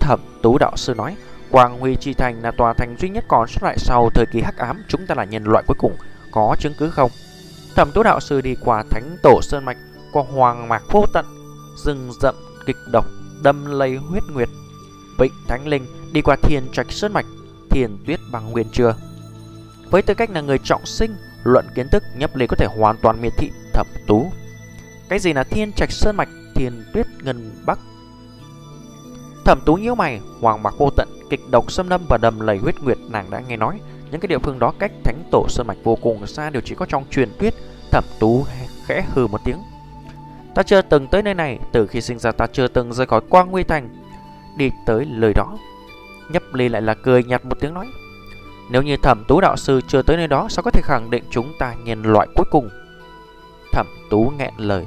Thẩm 0.00 0.20
tú 0.42 0.58
đạo 0.58 0.72
sư 0.76 0.94
nói, 0.94 1.16
Quang 1.50 1.80
Huy 1.80 1.96
Chi 1.96 2.14
Thành 2.14 2.42
là 2.42 2.50
tòa 2.50 2.72
thành 2.72 2.96
duy 2.98 3.08
nhất 3.08 3.24
còn 3.28 3.48
xuất 3.48 3.62
lại 3.62 3.76
sau 3.78 4.10
thời 4.14 4.26
kỳ 4.32 4.40
hắc 4.40 4.56
ám, 4.56 4.82
Chúng 4.88 5.06
ta 5.06 5.14
là 5.14 5.24
nhân 5.24 5.44
loại 5.44 5.64
cuối 5.66 5.76
cùng, 5.78 5.92
Có 6.30 6.56
chứng 6.60 6.74
cứ 6.78 6.90
không? 6.90 7.10
Thẩm 7.76 7.92
tú 7.92 8.02
đạo 8.02 8.20
sư 8.20 8.40
đi 8.40 8.54
qua 8.64 8.82
thánh 8.90 9.16
tổ 9.22 9.40
Sơn 9.42 9.64
Mạch 9.64 9.76
Qua 10.12 10.22
hoàng 10.22 10.68
mạc 10.68 10.82
vô 10.90 11.06
tận 11.12 11.26
Rừng 11.76 12.12
rậm 12.20 12.34
kịch 12.66 12.76
độc 12.92 13.06
Đâm 13.42 13.66
lây 13.66 13.96
huyết 13.96 14.22
nguyệt. 14.32 14.48
Vịnh 15.18 15.32
Thánh 15.48 15.66
Linh 15.68 15.86
đi 16.12 16.22
qua 16.22 16.36
thiên 16.42 16.68
trạch 16.72 16.92
Sơn 16.92 17.12
Mạch 17.12 17.26
Thiền 17.70 17.96
tuyết 18.06 18.20
bằng 18.32 18.50
nguyên 18.50 18.66
chưa. 18.72 18.94
Với 19.90 20.02
tư 20.02 20.14
cách 20.14 20.30
là 20.30 20.40
người 20.40 20.58
trọng 20.58 20.86
sinh 20.86 21.16
Luận 21.44 21.66
kiến 21.74 21.88
thức 21.88 22.02
nhấp 22.16 22.36
lý 22.36 22.46
có 22.46 22.56
thể 22.56 22.66
hoàn 22.76 22.96
toàn 23.02 23.22
miệt 23.22 23.32
thị 23.36 23.50
thẩm 23.72 23.86
tú. 24.06 24.32
Cái 25.08 25.18
gì 25.18 25.32
là 25.32 25.44
thiên 25.44 25.72
trạch 25.72 25.92
Sơn 25.92 26.16
Mạch 26.16 26.28
Thiền 26.54 26.84
tuyết 26.92 27.06
ngân 27.22 27.50
bắc? 27.66 27.78
Thẩm 29.44 29.60
tú 29.64 29.74
nhíu 29.74 29.94
mày, 29.94 30.20
hoàng 30.40 30.62
mạc 30.62 30.74
vô 30.78 30.90
tận, 30.96 31.08
kịch 31.30 31.40
độc 31.50 31.72
xâm 31.72 31.88
lâm 31.88 32.00
và 32.08 32.18
đầm 32.18 32.40
lầy 32.40 32.58
huyết 32.58 32.80
nguyệt 32.80 32.98
nàng 33.08 33.30
đã 33.30 33.40
nghe 33.40 33.56
nói, 33.56 33.80
những 34.10 34.20
cái 34.20 34.28
địa 34.28 34.38
phương 34.38 34.58
đó 34.58 34.72
cách 34.78 34.92
thánh 35.04 35.22
tổ 35.30 35.46
sơn 35.48 35.66
mạch 35.66 35.76
vô 35.84 35.96
cùng 36.02 36.26
xa 36.26 36.50
đều 36.50 36.62
chỉ 36.64 36.74
có 36.74 36.86
trong 36.86 37.04
truyền 37.10 37.28
thuyết. 37.38 37.54
Thẩm 37.90 38.04
tú 38.18 38.44
khẽ 38.86 39.04
hừ 39.14 39.26
một 39.26 39.40
tiếng. 39.44 39.58
Ta 40.54 40.62
chưa 40.62 40.82
từng 40.82 41.06
tới 41.06 41.22
nơi 41.22 41.34
này, 41.34 41.58
từ 41.72 41.86
khi 41.86 42.00
sinh 42.00 42.18
ra 42.18 42.32
ta 42.32 42.46
chưa 42.46 42.68
từng 42.68 42.92
rời 42.92 43.06
khỏi 43.06 43.20
Quang 43.28 43.50
Nguy 43.50 43.62
Thành. 43.62 43.88
Đi 44.56 44.70
tới 44.86 45.04
lời 45.04 45.32
đó, 45.34 45.58
nhấp 46.32 46.42
ly 46.52 46.68
lại 46.68 46.82
là 46.82 46.94
cười 46.94 47.24
nhạt 47.24 47.44
một 47.44 47.60
tiếng 47.60 47.74
nói. 47.74 47.86
Nếu 48.70 48.82
như 48.82 48.96
thẩm 48.96 49.24
tú 49.28 49.40
đạo 49.40 49.56
sư 49.56 49.80
chưa 49.88 50.02
tới 50.02 50.16
nơi 50.16 50.26
đó, 50.26 50.46
sao 50.50 50.62
có 50.62 50.70
thể 50.70 50.80
khẳng 50.84 51.10
định 51.10 51.24
chúng 51.30 51.52
ta 51.58 51.74
nhân 51.84 52.02
loại 52.02 52.28
cuối 52.36 52.46
cùng? 52.50 52.68
Thẩm 53.72 53.86
tú 54.10 54.32
nghẹn 54.38 54.54
lời. 54.56 54.86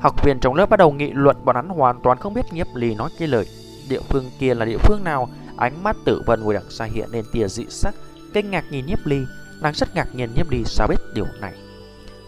Học 0.00 0.24
viên 0.24 0.40
trong 0.40 0.54
lớp 0.54 0.70
bắt 0.70 0.76
đầu 0.76 0.92
nghị 0.92 1.10
luận 1.12 1.36
bọn 1.44 1.56
hắn 1.56 1.68
hoàn 1.68 2.00
toàn 2.02 2.18
không 2.18 2.34
biết 2.34 2.52
nhiếp 2.52 2.66
ly 2.74 2.94
nói 2.94 3.10
cái 3.18 3.28
lời 3.28 3.46
địa 3.88 4.00
phương 4.08 4.30
kia 4.38 4.54
là 4.54 4.64
địa 4.64 4.78
phương 4.78 5.04
nào 5.04 5.28
Ánh 5.56 5.82
mắt 5.82 5.96
tử 6.04 6.22
vân 6.26 6.42
ngồi 6.42 6.54
đằng 6.54 6.70
xa 6.70 6.84
hiện 6.84 7.08
lên 7.12 7.24
tia 7.32 7.48
dị 7.48 7.66
sắc 7.68 7.94
Kinh 8.32 8.50
ngạc 8.50 8.64
nhìn 8.70 8.86
nhiếp 8.86 9.06
ly, 9.06 9.26
Nàng 9.60 9.74
rất 9.74 9.94
ngạc 9.94 10.14
nhiên 10.14 10.30
nhiếp 10.34 10.50
ly 10.50 10.64
sao 10.64 10.88
biết 10.88 11.00
điều 11.14 11.26
này. 11.40 11.54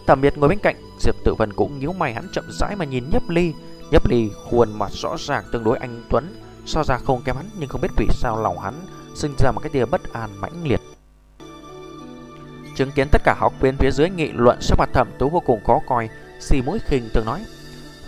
Thẩm 0.07 0.21
biệt 0.21 0.37
ngồi 0.37 0.49
bên 0.49 0.59
cạnh, 0.59 0.75
Diệp 0.99 1.15
tử 1.23 1.33
vân 1.33 1.53
cũng 1.53 1.79
nhíu 1.79 1.93
mày, 1.93 2.13
hắn 2.13 2.27
chậm 2.31 2.45
rãi 2.49 2.75
mà 2.75 2.85
nhìn 2.85 3.09
nhiếp 3.09 3.29
ly. 3.29 3.53
Nhiếp 3.91 4.07
ly 4.07 4.29
khuôn 4.49 4.79
mặt 4.79 4.91
rõ 4.91 5.15
ràng 5.19 5.43
tương 5.51 5.63
đối 5.63 5.77
anh 5.77 6.03
Tuấn, 6.09 6.41
So 6.65 6.83
ra 6.83 6.97
không 6.97 7.21
kém 7.25 7.35
hắn 7.35 7.45
Nhưng 7.59 7.69
không 7.69 7.81
biết 7.81 7.91
vì 7.97 8.07
sao 8.11 8.41
lòng 8.41 8.59
hắn 8.59 8.73
Sinh 9.15 9.35
ra 9.37 9.51
một 9.51 9.59
cái 9.63 9.69
tia 9.69 9.85
bất 9.85 10.13
an 10.13 10.29
mãnh 10.41 10.67
liệt. 10.67 10.81
Chứng 12.75 12.91
kiến 12.91 13.07
tất 13.11 13.21
cả 13.23 13.35
học 13.39 13.53
viên 13.61 13.77
phía 13.77 13.91
dưới 13.91 14.09
nghị 14.09 14.31
luận, 14.31 14.61
Sắc 14.61 14.79
mặt 14.79 14.89
thẩm 14.93 15.07
tú 15.19 15.29
vô 15.29 15.39
cùng 15.45 15.63
khó 15.63 15.79
coi 15.87 16.09
Xì 16.39 16.61
mũi 16.61 16.79
khinh 16.79 17.09
từng 17.13 17.25
nói, 17.25 17.45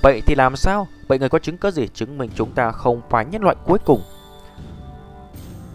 Vậy 0.01 0.21
thì 0.25 0.35
làm 0.35 0.55
sao? 0.55 0.87
Vậy 1.07 1.19
người 1.19 1.29
có 1.29 1.39
chứng 1.39 1.57
cứ 1.57 1.71
gì 1.71 1.87
chứng 1.87 2.17
minh 2.17 2.29
chúng 2.35 2.51
ta 2.51 2.71
không 2.71 3.01
phải 3.09 3.25
nhân 3.25 3.41
loại 3.41 3.55
cuối 3.65 3.79
cùng? 3.85 4.01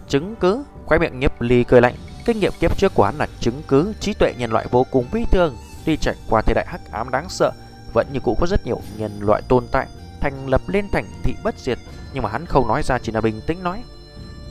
Chứng 0.07 0.35
cứ? 0.35 0.63
Khoái 0.85 0.99
miệng 0.99 1.19
nhiếp 1.19 1.41
ly 1.41 1.63
cười 1.63 1.81
lạnh. 1.81 1.95
Kinh 2.25 2.39
nghiệm 2.39 2.53
kiếp 2.59 2.77
trước 2.77 2.93
của 2.95 3.03
hắn 3.03 3.15
là 3.17 3.27
chứng 3.39 3.61
cứ, 3.67 3.93
Trí 3.99 4.13
tuệ 4.13 4.33
nhân 4.37 4.51
loại 4.51 4.65
vô 4.71 4.85
cùng 4.91 5.05
vĩ 5.11 5.25
thường 5.31 5.57
Tuy 5.85 5.97
trải 5.97 6.15
qua 6.29 6.41
thời 6.41 6.53
đại 6.53 6.65
hắc 6.67 6.81
ám 6.91 7.11
đáng 7.11 7.29
sợ, 7.29 7.51
Vẫn 7.93 8.07
như 8.13 8.19
cũ 8.19 8.37
có 8.39 8.47
rất 8.47 8.65
nhiều 8.65 8.81
nhân 8.97 9.19
loại 9.21 9.41
tồn 9.47 9.67
tại, 9.71 9.87
Thành 10.21 10.47
lập 10.47 10.61
lên 10.67 10.89
thành 10.91 11.05
thị 11.23 11.35
bất 11.43 11.55
diệt. 11.59 11.77
Nhưng 12.13 12.23
mà 12.23 12.29
hắn 12.29 12.45
không 12.45 12.67
nói 12.67 12.83
ra, 12.83 12.99
chỉ 12.99 13.11
là 13.11 13.21
bình 13.21 13.41
tĩnh 13.47 13.63
nói. 13.63 13.83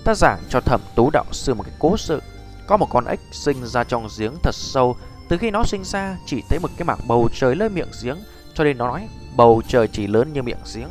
Ta 0.05 0.15
giảng 0.15 0.39
cho 0.49 0.61
thẩm 0.61 0.81
tú 0.95 1.11
đạo 1.11 1.25
sư 1.33 1.55
một 1.55 1.63
cái 1.63 1.75
cố 1.79 1.97
sự. 1.97 2.23
Có 2.67 2.77
một 2.77 2.87
con 2.91 3.05
ếch 3.05 3.21
sinh 3.33 3.67
ra 3.67 3.85
trong 3.85 4.09
giếng 4.19 4.33
thật 4.43 4.55
sâu. 4.55 4.97
Từ 5.29 5.39
khi 5.39 5.51
nó 5.51 5.65
sinh 5.65 5.85
ra, 5.85 6.17
chỉ 6.27 6.43
thấy 6.49 6.59
một 6.59 6.71
cái 6.77 6.85
mảng 6.85 7.09
bầu 7.09 7.29
trời 7.35 7.57
lơi 7.57 7.69
miệng 7.69 7.91
giếng, 8.03 8.17
Cho 8.55 8.65
nên 8.65 8.79
nó 8.79 8.89
nói, 8.89 9.09
Bầu 9.37 9.63
trời 9.69 9.89
chỉ 9.89 10.07
lớn 10.07 10.33
như 10.33 10.43
miệng 10.43 10.63
giếng. 10.75 10.89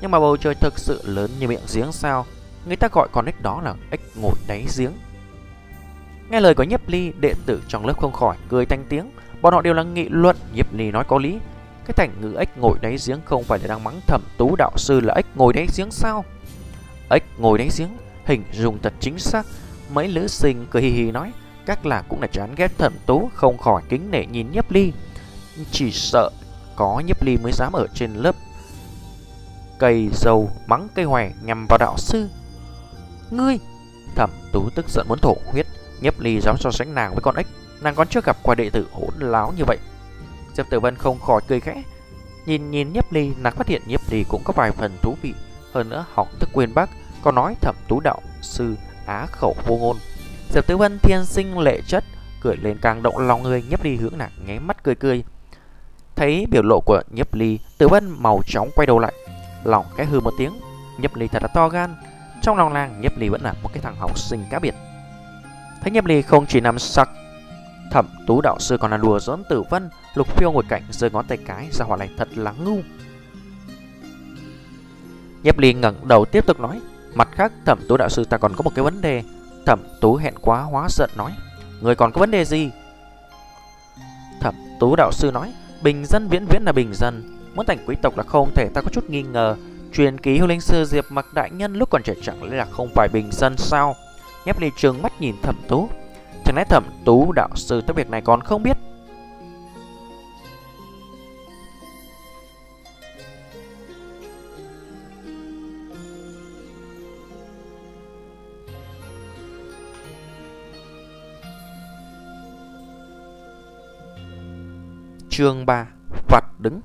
Nhưng 0.00 0.10
mà 0.10 0.20
bầu 0.20 0.36
trời 0.36 0.54
thực 0.54 0.78
sự 0.78 1.00
lớn 1.04 1.30
như 1.40 1.48
miệng 1.48 1.66
giếng 1.74 1.92
sao? 1.92 2.26
Người 2.66 2.76
ta 2.76 2.88
gọi 2.92 3.08
con 3.12 3.26
ếch 3.26 3.42
đó 3.42 3.60
là 3.64 3.74
ếch 3.90 4.00
ngồi 4.16 4.34
đáy 4.46 4.66
giếng. 4.78 4.92
Nghe 6.34 6.40
lời 6.40 6.54
của 6.54 6.62
Nhiếp 6.62 6.88
Ly 6.88 7.12
Đệ 7.20 7.34
tử 7.46 7.62
trong 7.68 7.86
lớp 7.86 7.98
không 8.00 8.12
khỏi 8.12 8.36
cười 8.48 8.66
thanh 8.66 8.84
tiếng. 8.88 9.10
Bọn 9.42 9.52
họ 9.54 9.62
đều 9.62 9.74
là 9.74 9.82
nghị 9.82 10.08
luận 10.08 10.36
Nhiếp 10.54 10.74
Ly 10.74 10.90
nói 10.90 11.04
có 11.08 11.18
lý. 11.18 11.38
Cái 11.86 11.94
thành 11.96 12.10
ngữ 12.20 12.34
ếch 12.38 12.58
ngồi 12.58 12.78
đáy 12.82 12.96
giếng 13.06 13.20
Không 13.24 13.44
phải 13.44 13.58
là 13.58 13.66
đang 13.66 13.84
mắng 13.84 14.00
thẩm 14.06 14.22
tú 14.38 14.56
đạo 14.56 14.70
sư 14.76 15.00
là 15.00 15.14
ếch 15.14 15.26
ngồi 15.34 15.52
đáy 15.52 15.66
giếng 15.76 15.90
sao? 15.90 16.24
Ếch 17.10 17.22
ngồi 17.38 17.58
đáy 17.58 17.68
giếng 17.78 17.88
Hình 18.24 18.44
dung 18.52 18.78
thật 18.82 18.92
chính 19.00 19.18
xác. 19.18 19.46
Mấy 19.92 20.08
lữ 20.08 20.26
sinh 20.26 20.66
cười 20.70 20.82
hì 20.82 20.90
hì 20.90 21.10
nói 21.10 21.32
Các 21.66 21.86
là 21.86 22.02
cũng 22.08 22.20
là 22.20 22.26
chán 22.26 22.54
ghét 22.56 22.78
thẩm 22.78 22.92
tú 23.06 23.30
Không 23.34 23.58
khỏi 23.58 23.82
kính 23.88 24.10
nể 24.10 24.26
nhìn 24.26 24.50
Nhiếp 24.52 24.70
Ly. 24.70 24.92
Chỉ 25.70 25.90
sợ 25.90 26.30
có 26.76 27.02
nhiếp 27.06 27.22
ly 27.22 27.36
mới 27.36 27.52
dám 27.52 27.72
ở 27.72 27.86
trên 27.94 28.14
lớp 28.14 28.34
cây 29.78 30.08
dầu 30.12 30.50
mắng 30.66 30.88
cây 30.94 31.04
hoè 31.04 31.30
nhằm 31.42 31.66
vào 31.68 31.78
đạo 31.78 31.94
sư. 31.98 32.28
Ngươi! 33.30 33.58
Thẩm 34.16 34.30
tú 34.52 34.70
tức 34.74 34.88
giận 34.88 35.06
muốn 35.08 35.18
thổ 35.18 35.36
huyết, 35.46 35.66
Nhấp 36.04 36.20
ly 36.20 36.40
dám 36.40 36.56
so 36.58 36.70
sánh 36.70 36.94
nàng 36.94 37.10
với 37.10 37.22
con 37.22 37.36
ếch, 37.36 37.46
nàng 37.80 37.94
còn 37.94 38.08
chưa 38.08 38.20
gặp 38.24 38.36
qua 38.42 38.54
đệ 38.54 38.70
tử 38.70 38.86
hỗn 38.92 39.14
láo 39.18 39.52
như 39.56 39.64
vậy. 39.66 39.78
Diệp 40.54 40.70
Tử 40.70 40.80
Vân 40.80 40.96
không 40.96 41.20
khỏi 41.20 41.40
cười 41.48 41.60
khẽ, 41.60 41.82
nhìn 42.46 42.70
nhìn 42.70 42.92
Nhấp 42.92 43.12
ly, 43.12 43.30
nàng 43.42 43.54
phát 43.54 43.66
hiện 43.66 43.82
Nhấp 43.86 44.00
ly 44.10 44.24
cũng 44.28 44.42
có 44.44 44.52
vài 44.56 44.70
phần 44.70 44.92
thú 45.02 45.16
vị, 45.22 45.34
hơn 45.72 45.88
nữa 45.88 46.04
học 46.14 46.28
thức 46.40 46.48
quyền 46.52 46.74
bác, 46.74 46.90
còn 47.22 47.34
nói 47.34 47.54
thẩm 47.60 47.76
tú 47.88 48.00
đạo 48.00 48.20
sư 48.42 48.74
á 49.06 49.26
khẩu 49.26 49.56
vô 49.66 49.76
ngôn. 49.76 49.96
Diệp 50.54 50.66
Tử 50.66 50.76
Vân 50.76 50.98
thiên 50.98 51.24
sinh 51.24 51.58
lệ 51.58 51.80
chất, 51.86 52.04
cười 52.40 52.56
lên 52.56 52.78
càng 52.82 53.02
động 53.02 53.18
lòng 53.18 53.42
người, 53.42 53.62
Nhấp 53.70 53.84
ly 53.84 53.96
hướng 53.96 54.18
nàng 54.18 54.30
nháy 54.46 54.58
mắt 54.58 54.84
cười 54.84 54.94
cười. 54.94 55.24
Thấy 56.16 56.46
biểu 56.50 56.62
lộ 56.62 56.80
của 56.80 57.02
Nhấp 57.10 57.34
Ly, 57.34 57.58
Tử 57.78 57.88
Vân 57.88 58.10
màu 58.18 58.40
chóng 58.46 58.70
quay 58.74 58.86
đầu 58.86 58.98
lại, 58.98 59.12
lòng 59.64 59.86
cái 59.96 60.06
hư 60.06 60.20
một 60.20 60.34
tiếng. 60.38 60.60
Nhấp 60.98 61.16
Ly 61.16 61.28
thật 61.28 61.42
là 61.42 61.48
to 61.48 61.68
gan. 61.68 61.94
Trong 62.42 62.56
lòng 62.56 62.74
nàng, 62.74 63.00
Nhấp 63.00 63.18
Ly 63.18 63.28
vẫn 63.28 63.42
là 63.42 63.54
một 63.62 63.70
cái 63.72 63.82
thằng 63.82 63.96
học 63.96 64.18
sinh 64.18 64.44
cá 64.50 64.58
biệt. 64.58 64.74
Thấy 65.84 65.90
Nhấp 65.90 66.04
Ly 66.04 66.22
không 66.22 66.46
chỉ 66.46 66.60
nằm 66.60 66.78
sắc, 66.78 67.10
thẩm 67.90 68.06
tú 68.26 68.40
đạo 68.40 68.56
sư 68.60 68.76
còn 68.76 68.90
là 68.90 68.96
đùa 68.96 69.20
giỡn 69.20 69.42
Tử 69.48 69.62
Vân, 69.70 69.88
Lục 70.14 70.28
Phiêu 70.36 70.52
ngồi 70.52 70.62
cạnh 70.68 70.82
giơ 70.90 71.10
ngón 71.10 71.26
tay 71.26 71.38
cái 71.46 71.68
ra 71.72 71.84
hỏa 71.84 71.96
này 71.96 72.10
thật 72.16 72.28
là 72.36 72.52
ngu. 72.52 72.78
Nhếp 75.42 75.58
Ly 75.58 75.74
ngẩng 75.74 76.08
đầu 76.08 76.24
tiếp 76.24 76.46
tục 76.46 76.60
nói 76.60 76.80
Mặt 77.14 77.28
khác 77.32 77.52
thẩm 77.66 77.78
tú 77.88 77.96
đạo 77.96 78.08
sư 78.08 78.24
ta 78.24 78.36
còn 78.36 78.52
có 78.56 78.62
một 78.62 78.70
cái 78.74 78.82
vấn 78.82 79.00
đề. 79.00 79.22
Thẩm 79.66 79.80
tú 80.00 80.16
hẹn 80.16 80.34
quá 80.40 80.62
hóa 80.62 80.88
giận 80.90 81.10
nói 81.16 81.32
Người 81.80 81.94
còn 81.94 82.12
có 82.12 82.20
vấn 82.20 82.30
đề 82.30 82.44
gì? 82.44 82.70
Thẩm 84.40 84.54
tú 84.80 84.96
đạo 84.96 85.12
sư 85.12 85.30
nói 85.30 85.52
Bình 85.82 86.06
dân 86.06 86.28
viễn 86.28 86.46
viễn 86.46 86.62
là 86.64 86.72
bình 86.72 86.94
dân 86.94 87.38
Muốn 87.54 87.66
thành 87.66 87.78
quý 87.86 87.96
tộc 88.02 88.16
là 88.16 88.22
không 88.22 88.50
thể 88.54 88.68
ta 88.74 88.80
có 88.80 88.88
chút 88.92 89.10
nghi 89.10 89.22
ngờ. 89.22 89.56
Truyền 89.92 90.18
ký 90.18 90.38
hưu 90.38 90.48
linh 90.48 90.60
sư 90.60 90.84
Diệp 90.84 91.04
mặc 91.10 91.26
đại 91.34 91.50
nhân 91.50 91.74
lúc 91.74 91.90
còn 91.90 92.02
trẻ 92.02 92.14
chẳng 92.22 92.42
lẽ 92.42 92.56
là 92.56 92.66
không 92.70 92.88
phải 92.94 93.08
bình 93.12 93.28
dân 93.32 93.56
sao? 93.56 93.96
Nhấp 94.44 94.60
ly 94.60 94.70
trường 94.76 95.02
mắt 95.02 95.20
nhìn 95.20 95.34
thẩm 95.42 95.56
tú. 95.68 95.88
Chẳng 96.44 96.56
lẽ 96.56 96.64
thẩm 96.64 96.84
tú 97.04 97.32
đạo 97.32 97.48
sư 97.54 97.80
tới 97.80 97.94
việc 97.94 98.10
này 98.10 98.20
còn 98.20 98.40
không 98.40 98.62
biết? 98.62 98.76
Chương 115.30 115.66
3 115.66 115.86
Vặt 116.28 116.44
đứng. 116.58 116.80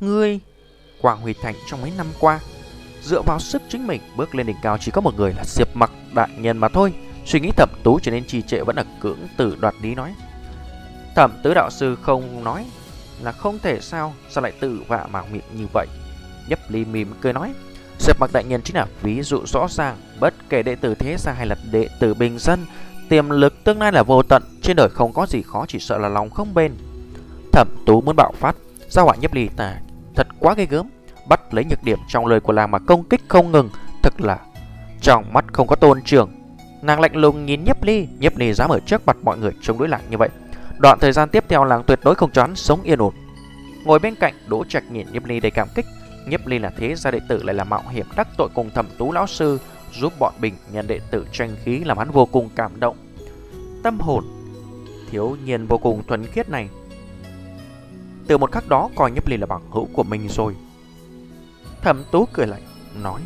Ngươi, 0.00 0.40
Quảng 1.02 1.20
Huy 1.20 1.34
Thành 1.42 1.54
trong 1.66 1.82
mấy 1.82 1.92
năm 1.96 2.06
qua 2.20 2.40
Dựa 3.02 3.22
vào 3.22 3.38
sức 3.38 3.62
chính 3.68 3.86
mình, 3.86 4.00
bước 4.16 4.34
lên 4.34 4.46
đỉnh 4.46 4.56
cao 4.62 4.78
chỉ 4.78 4.90
có 4.90 5.00
một 5.00 5.14
người 5.16 5.32
là 5.36 5.44
Diệp 5.44 5.76
Mặc 5.76 5.90
đại 6.14 6.28
nhân 6.38 6.58
mà 6.58 6.68
thôi. 6.68 6.92
Suy 7.26 7.40
nghĩ 7.40 7.50
thẩm 7.56 7.68
tú 7.82 7.98
trở 8.00 8.10
nên 8.10 8.24
trì 8.24 8.42
trệ 8.42 8.60
vẫn 8.60 8.76
là 8.76 8.84
cưỡng 9.00 9.18
từ 9.36 9.56
đoạt 9.60 9.74
lý 9.82 9.94
nói. 9.94 10.14
Thẩm 11.16 11.32
tứ 11.42 11.54
đạo 11.54 11.70
sư 11.70 11.96
không 12.02 12.44
nói 12.44 12.66
là 13.22 13.32
không 13.32 13.58
thể 13.58 13.80
sao 13.80 14.14
Sao 14.30 14.42
lại 14.42 14.52
tự 14.60 14.80
vạ 14.88 15.06
mạo 15.10 15.26
miệng 15.32 15.42
như 15.54 15.66
vậy? 15.72 15.86
Nhấp 16.48 16.58
ly 16.68 16.84
mỉm 16.84 17.14
cười 17.20 17.32
nói, 17.32 17.52
Diệp 17.98 18.20
Mặc 18.20 18.30
đại 18.32 18.44
nhân 18.44 18.62
chính 18.62 18.76
là 18.76 18.86
ví 19.02 19.22
dụ 19.22 19.46
rõ 19.46 19.66
ràng, 19.70 19.96
Bất 20.20 20.34
kể 20.48 20.62
đệ 20.62 20.74
tử 20.74 20.94
thế 20.94 21.16
gia 21.18 21.32
hay 21.32 21.46
là 21.46 21.56
đệ 21.70 21.88
tử 22.00 22.14
bình 22.14 22.38
dân, 22.38 22.66
Tiềm 23.08 23.30
lực 23.30 23.64
tương 23.64 23.80
lai 23.80 23.92
là 23.92 24.02
vô 24.02 24.22
tận, 24.22 24.42
Trên 24.62 24.76
đời 24.76 24.88
không 24.88 25.12
có 25.12 25.26
gì 25.26 25.42
khó, 25.42 25.64
chỉ 25.68 25.78
sợ 25.78 25.98
là 25.98 26.08
lòng 26.08 26.30
không 26.30 26.54
bền. 26.54 26.72
Thẩm 27.52 27.68
tú 27.86 28.00
muốn 28.00 28.16
bạo 28.16 28.32
phát, 28.36 28.56
Giao 28.88 29.04
hỏa 29.04 29.14
nhấp 29.16 29.34
ly, 29.34 29.48
ta 29.56 29.76
thật 30.16 30.26
quá 30.38 30.54
ghê 30.54 30.66
gớm. 30.66 30.86
Bắt 31.30 31.54
lấy 31.54 31.64
nhược 31.64 31.84
điểm 31.84 31.98
trong 32.08 32.26
lời 32.26 32.40
của 32.40 32.52
làng 32.52 32.70
mà 32.70 32.78
công 32.78 33.04
kích 33.04 33.20
không 33.28 33.52
ngừng. 33.52 33.70
Thật 34.02 34.20
là, 34.20 34.38
Trong 35.00 35.32
mắt 35.32 35.44
không 35.52 35.66
có 35.66 35.76
tôn 35.76 36.02
trưởng. 36.02 36.30
Nàng 36.82 37.00
lạnh 37.00 37.16
lùng 37.16 37.46
nhìn 37.46 37.64
nhấp 37.64 37.82
ly 37.82 38.08
Nhấp 38.18 38.36
ly 38.38 38.52
dám 38.52 38.70
ở 38.70 38.80
trước 38.86 39.06
mặt 39.06 39.16
mọi 39.22 39.38
người 39.38 39.52
chống 39.62 39.78
đối 39.78 39.88
lại 39.88 40.00
như 40.10 40.16
vậy. 40.16 40.28
Đoạn 40.78 40.98
thời 40.98 41.12
gian 41.12 41.28
tiếp 41.28 41.44
theo 41.48 41.64
làng 41.64 41.82
tuyệt 41.86 41.98
đối 42.04 42.14
không 42.14 42.30
choán 42.30 42.56
sống 42.56 42.82
yên 42.82 42.98
ổn. 42.98 43.14
Ngồi 43.84 43.98
bên 43.98 44.14
cạnh, 44.14 44.34
Đỗ 44.46 44.64
Trạch 44.64 44.84
nhìn 44.90 45.06
Nhấp 45.12 45.24
Ly 45.24 45.40
đầy 45.40 45.50
cảm 45.50 45.68
kích. 45.74 45.86
Nhấp 46.26 46.46
Ly 46.46 46.58
là 46.58 46.70
thế 46.76 46.94
gia 46.94 47.10
đệ 47.10 47.20
tử 47.28 47.42
lại 47.42 47.54
là 47.54 47.64
mạo 47.64 47.82
hiểm 47.90 48.06
đắc 48.16 48.28
tội 48.36 48.48
cùng 48.54 48.70
thẩm 48.70 48.86
tú 48.98 49.12
lão 49.12 49.26
sư, 49.26 49.58
Giúp 49.92 50.12
bọn 50.18 50.32
bình 50.40 50.54
nhận 50.72 50.86
đệ 50.86 51.00
tử 51.10 51.26
tranh 51.32 51.56
khí 51.64 51.78
làm 51.78 51.98
hắn 51.98 52.10
vô 52.10 52.26
cùng 52.26 52.48
cảm 52.56 52.80
động. 52.80 52.96
Tâm 53.82 54.00
hồn 54.00 54.24
Thiếu 55.10 55.36
nhiên 55.44 55.66
vô 55.66 55.78
cùng 55.78 56.02
thuần 56.08 56.26
khiết 56.26 56.48
này. 56.48 56.68
Từ 58.26 58.38
một 58.38 58.52
khắc 58.52 58.68
đó, 58.68 58.90
coi 58.96 59.10
Nhấp 59.10 59.28
Ly 59.28 59.36
là 59.36 59.46
bằng 59.46 59.62
hữu 59.70 59.88
của 59.92 60.02
mình 60.02 60.28
rồi. 60.28 60.54
Thẩm 61.82 62.04
tú 62.10 62.28
cười 62.32 62.46
lạnh, 62.46 62.62
Nói. 63.02 63.20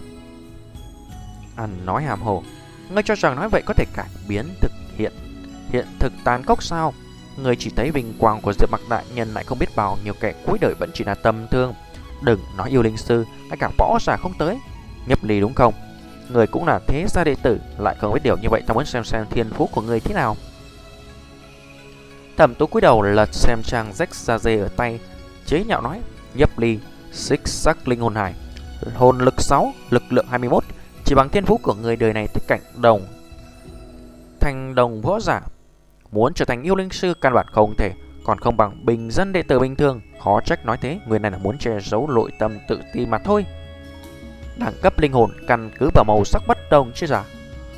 Ăn 1.56 1.86
nói 1.86 2.02
hàm 2.02 2.22
hồ, 2.22 2.42
Ngươi 2.90 3.02
cho 3.02 3.14
rằng 3.14 3.36
nói 3.36 3.48
vậy 3.48 3.62
có 3.66 3.74
thể 3.74 3.84
cải 3.94 4.08
biến 4.28 4.54
thực 4.60 4.72
hiện 4.96 5.12
Hiện 5.72 5.86
thực 5.98 6.12
tàn 6.24 6.44
cốc 6.44 6.62
sao? 6.62 6.94
Người 7.36 7.56
chỉ 7.56 7.70
thấy 7.76 7.90
vinh 7.90 8.14
quang 8.18 8.40
của 8.40 8.52
Diệp 8.52 8.70
Mặc 8.70 8.80
Đại 8.90 9.04
Nhân 9.14 9.34
lại 9.34 9.44
không 9.44 9.58
biết 9.58 9.76
bao 9.76 9.98
nhiêu 10.04 10.14
kẻ 10.20 10.34
cuối 10.46 10.58
đời 10.60 10.74
vẫn 10.74 10.90
chỉ 10.94 11.04
là 11.04 11.14
tâm 11.14 11.46
thương. 11.50 11.74
Đừng 12.22 12.40
nói 12.56 12.70
yêu 12.70 12.82
linh 12.82 12.96
sư 12.96 13.24
Ngay 13.48 13.56
cả 13.56 13.70
võ 13.78 13.98
giả 14.00 14.16
không 14.16 14.32
tới. 14.38 14.58
Nhấp 15.06 15.24
ly 15.24 15.40
đúng 15.40 15.54
không? 15.54 15.74
Người 16.28 16.46
cũng 16.46 16.66
là 16.66 16.80
thế, 16.86 17.06
gia 17.08 17.24
đệ 17.24 17.34
tử, 17.42 17.60
Lại 17.78 17.96
không 18.00 18.14
biết 18.14 18.20
điều 18.24 18.36
như 18.36 18.48
vậy, 18.50 18.62
Ta 18.66 18.74
muốn 18.74 18.84
xem 18.84 19.04
xem 19.04 19.26
thiên 19.30 19.50
phú 19.50 19.68
của 19.72 19.80
người 19.80 20.00
thế 20.00 20.14
nào. 20.14 20.36
Thẩm 22.36 22.54
tú 22.54 22.66
cúi 22.66 22.80
đầu 22.80 23.02
lật 23.02 23.34
xem 23.34 23.62
trang 23.64 23.92
rách 23.92 24.14
ra 24.14 24.38
dê 24.38 24.58
ở 24.58 24.68
tay, 24.68 25.00
Chế 25.46 25.64
nhạo 25.64 25.82
nói, 25.82 26.00
Nhấp 26.34 26.58
ly, 26.58 26.78
Xích 27.12 27.40
sắc 27.44 27.88
linh 27.88 28.00
hồn 28.00 28.14
hải. 28.14 28.34
Hồn 28.94 29.18
lực 29.18 29.34
6 29.40 29.72
Lực 29.90 30.02
lượng 30.10 30.26
21 30.30 30.64
Chỉ 31.04 31.14
bằng 31.14 31.28
thiên 31.28 31.44
phú 31.44 31.60
của 31.62 31.74
người 31.74 31.96
đời 31.96 32.12
này 32.12 32.28
tới 32.34 32.42
cảnh 32.48 32.60
đồng 32.76 33.06
Thành 34.40 34.74
đồng 34.74 35.02
võ 35.02 35.20
giả 35.20 35.40
Muốn 36.12 36.34
trở 36.34 36.44
thành 36.44 36.62
yêu 36.62 36.74
linh 36.74 36.90
sư 36.90 37.14
căn 37.20 37.34
bản 37.34 37.46
không 37.52 37.74
thể 37.78 37.92
Còn 38.24 38.38
không 38.38 38.56
bằng 38.56 38.86
bình 38.86 39.10
dân 39.10 39.32
đệ 39.32 39.42
tử 39.42 39.58
bình 39.58 39.76
thường. 39.76 40.00
Khó 40.24 40.40
trách 40.40 40.66
nói 40.66 40.78
thế 40.80 40.98
Người 41.06 41.18
này 41.18 41.30
là 41.30 41.38
muốn 41.38 41.58
che 41.58 41.80
giấu 41.80 42.06
nội 42.06 42.30
tâm 42.38 42.58
tự 42.68 42.80
ti 42.94 43.06
mà 43.06 43.18
thôi. 43.18 43.46
Đẳng 44.58 44.74
cấp 44.82 44.98
linh 44.98 45.12
hồn 45.12 45.30
căn 45.46 45.70
cứ 45.78 45.90
vào 45.94 46.04
màu 46.04 46.24
sắc 46.24 46.42
bất 46.48 46.58
đồng 46.70 46.92
chứ 46.94 47.06
giả 47.06 47.24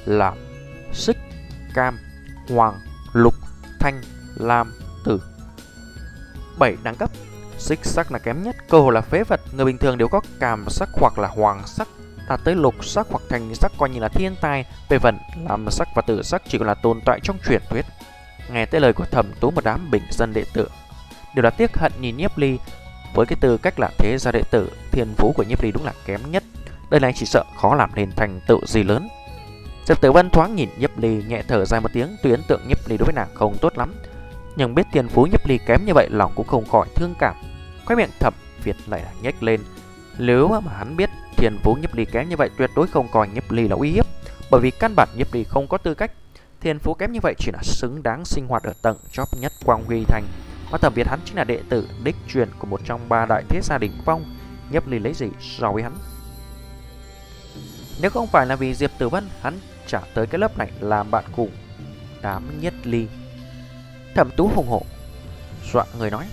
Là 0.05 0.35
xích, 0.93 1.17
cam, 1.75 1.99
hoàng, 2.49 2.75
lục, 3.13 3.35
thanh, 3.81 4.03
lam, 4.37 4.73
tử. 5.05 5.21
7 6.59 6.77
đẳng 6.83 6.95
cấp 6.95 7.11
Xích 7.67 7.85
sắc 7.85 8.13
là 8.13 8.19
kém 8.19 8.43
nhất, 8.43 8.57
Cơ 8.69 8.79
hồ 8.79 8.91
là 8.91 9.01
phế 9.01 9.23
vật. 9.25 9.41
Người 9.53 9.65
bình 9.65 9.79
thường 9.79 9.99
đều 9.99 10.09
có 10.09 10.21
cảm 10.41 10.65
sắc 10.69 10.89
hoặc 10.93 11.19
là 11.19 11.29
hoàng 11.29 11.63
sắc. 11.67 11.89
Đạt 12.29 12.41
tới 12.45 12.55
lục 12.55 12.85
sắc 12.85 13.07
hoặc 13.11 13.23
thành 13.29 13.55
sắc 13.55 13.73
coi 13.79 13.91
như 13.91 14.01
là 14.01 14.09
thiên 14.09 14.37
tai 14.41 14.65
Về 14.89 14.99
phần 14.99 15.19
làm 15.49 15.71
sắc 15.71 15.89
và 15.95 16.03
tử 16.03 16.23
sắc 16.23 16.43
chỉ 16.49 16.59
còn 16.59 16.67
là 16.67 16.75
tồn 16.75 17.01
tại 17.05 17.21
trong 17.23 17.39
truyền 17.49 17.63
thuyết. 17.71 17.85
Nghe 18.53 18.67
tới 18.67 18.81
lời 18.81 18.93
của 18.93 19.05
thẩm 19.05 19.33
tú 19.41 19.51
một 19.51 19.65
đám 19.65 19.91
bình 19.91 20.03
dân 20.11 20.33
đệ 20.33 20.45
tử. 20.55 20.69
Đều 21.35 21.43
là 21.43 21.51
tiếc 21.51 21.77
hận 21.77 21.93
nhìn 22.01 22.17
Nhiếp 22.17 22.39
Ly. 22.39 22.59
Với 23.15 23.27
cái 23.27 23.39
tư 23.41 23.59
cách 23.59 23.81
là 23.81 23.91
thế 23.99 24.17
gia 24.19 24.33
đệ 24.33 24.43
tử, 24.51 24.71
Thiên 24.93 25.15
phú 25.17 25.33
của 25.37 25.43
Nhiếp 25.43 25.63
Ly 25.63 25.73
đúng 25.73 25.85
là 25.85 25.93
kém 26.07 26.21
nhất. 26.31 26.43
Đời 26.91 27.01
này 27.01 27.13
chỉ 27.17 27.27
sợ 27.27 27.45
khó 27.57 27.75
làm 27.75 27.91
nên 27.95 28.11
thành 28.17 28.41
tựu 28.47 28.67
gì 28.67 28.83
lớn. 28.83 29.09
Diệp 29.87 30.01
Tử 30.01 30.13
Vân 30.13 30.31
thoáng 30.31 30.55
nhìn 30.55 30.69
Nhiếp 30.79 30.99
Ly, 30.99 31.23
nhẹ 31.29 31.43
thở 31.49 31.65
dài 31.65 31.81
một 31.81 31.89
tiếng. 31.93 32.17
Tuy 32.23 32.31
ấn 32.31 32.43
tượng 32.49 32.69
Nhiếp 32.69 32.89
Ly 32.89 32.97
đối 32.97 33.07
với 33.07 33.15
nàng 33.15 33.29
không 33.35 33.57
tốt 33.61 33.79
lắm, 33.79 33.95
Nhưng 34.57 34.75
biết 34.75 34.87
thiên 34.93 35.09
phú 35.09 35.27
Nhiếp 35.27 35.47
Ly 35.47 35.59
kém 35.67 35.85
như 35.87 35.95
vậy, 35.95 36.09
Lòng 36.11 36.33
cũng 36.35 36.47
không 36.47 36.69
khỏi 36.69 36.87
thương 36.95 37.15
cảm. 37.19 37.35
Khóe 37.87 37.97
miệng 37.97 38.11
thẩm 38.21 38.35
Việt 38.65 38.77
lại 38.87 39.05
nhếch 39.23 39.43
lên. 39.43 39.61
Nếu 40.19 40.49
mà 40.49 40.73
hắn 40.73 40.97
biết 40.97 41.11
thiên 41.37 41.59
phú 41.63 41.75
Nhiếp 41.81 41.95
Ly 41.95 42.05
kém 42.05 42.29
như 42.29 42.37
vậy, 42.37 42.51
Tuyệt 42.59 42.71
đối 42.77 42.87
không 42.87 43.09
coi 43.13 43.29
Nhiếp 43.29 43.51
Ly 43.51 43.69
là 43.69 43.77
uy 43.77 43.91
hiếp, 43.91 44.07
Bởi 44.51 44.61
vì 44.61 44.71
căn 44.71 44.95
bản 44.97 45.09
Nhiếp 45.17 45.35
Ly 45.35 45.45
không 45.45 45.69
có 45.69 45.79
tư 45.79 45.95
cách. 45.95 46.11
Thiên 46.61 46.79
phú 46.79 46.95
kém 46.95 47.13
như 47.13 47.21
vậy 47.23 47.35
chỉ 47.39 47.53
là 47.53 47.59
xứng 47.63 48.03
đáng 48.03 48.25
sinh 48.25 48.47
hoạt 48.47 48.63
ở 48.63 48.73
tầng 48.83 48.97
chóp 49.13 49.29
nhất 49.41 49.53
Quang 49.65 49.85
Huy 49.85 50.05
Thành. 50.09 50.25
Mà 50.71 50.79
thẩm 50.79 50.93
Việt 50.95 51.07
hắn 51.07 51.21
chính 51.25 51.37
là 51.37 51.45
đệ 51.45 51.61
tử 51.69 51.89
đích 52.05 52.17
truyền 52.29 52.49
của 52.59 52.67
một 52.67 52.81
trong 52.85 53.09
ba 53.09 53.27
đại 53.27 53.43
thế 53.49 53.61
gia 53.63 53.79
đình 53.79 53.93
phong. 54.05 54.37
Nhấp 54.71 54.89
ly 54.89 54.99
lấy 54.99 55.15
gì 55.15 55.29
so 55.41 55.73
với 55.73 55.83
hắn? 55.83 55.95
Nếu 58.01 58.11
không 58.11 58.27
phải 58.27 58.47
là 58.47 58.57
vì 58.57 58.75
Diệp 58.75 58.91
Tử 58.99 59.09
Vân, 59.09 59.29
Hắn 59.43 59.59
trả 59.87 60.01
tới 60.15 60.27
cái 60.27 60.39
lớp 60.39 60.59
này 60.59 60.71
làm 60.81 61.11
bạn 61.11 61.25
cùng 61.37 61.51
Đám 62.23 62.61
nhất 62.61 62.75
ly. 62.85 63.07
Thẩm 64.15 64.31
tú 64.37 64.51
hùng 64.55 64.69
hộ 64.69 64.83
Dọa 65.73 65.85
người 65.99 66.11
nói 66.11 66.27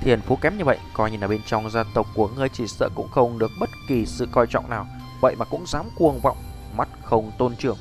thiền 0.00 0.20
phú 0.20 0.36
kém 0.36 0.58
như 0.58 0.64
vậy 0.64 0.78
Coi 0.92 1.10
như 1.10 1.16
là 1.20 1.28
bên 1.28 1.40
trong 1.46 1.70
gia 1.70 1.84
tộc 1.94 2.06
của 2.14 2.28
ngươi 2.28 2.48
chỉ 2.48 2.66
sợ 2.66 2.88
cũng 2.94 3.08
không 3.10 3.38
được 3.38 3.50
bất 3.60 3.70
kỳ 3.88 4.06
sự 4.06 4.28
coi 4.32 4.46
trọng 4.46 4.70
nào 4.70 4.86
Vậy 5.20 5.36
mà 5.38 5.44
cũng 5.44 5.66
dám 5.66 5.86
cuồng 5.96 6.20
vọng 6.20 6.36
Mắt 6.76 6.88
không 7.04 7.32
tôn 7.38 7.56
trưởng 7.56 7.76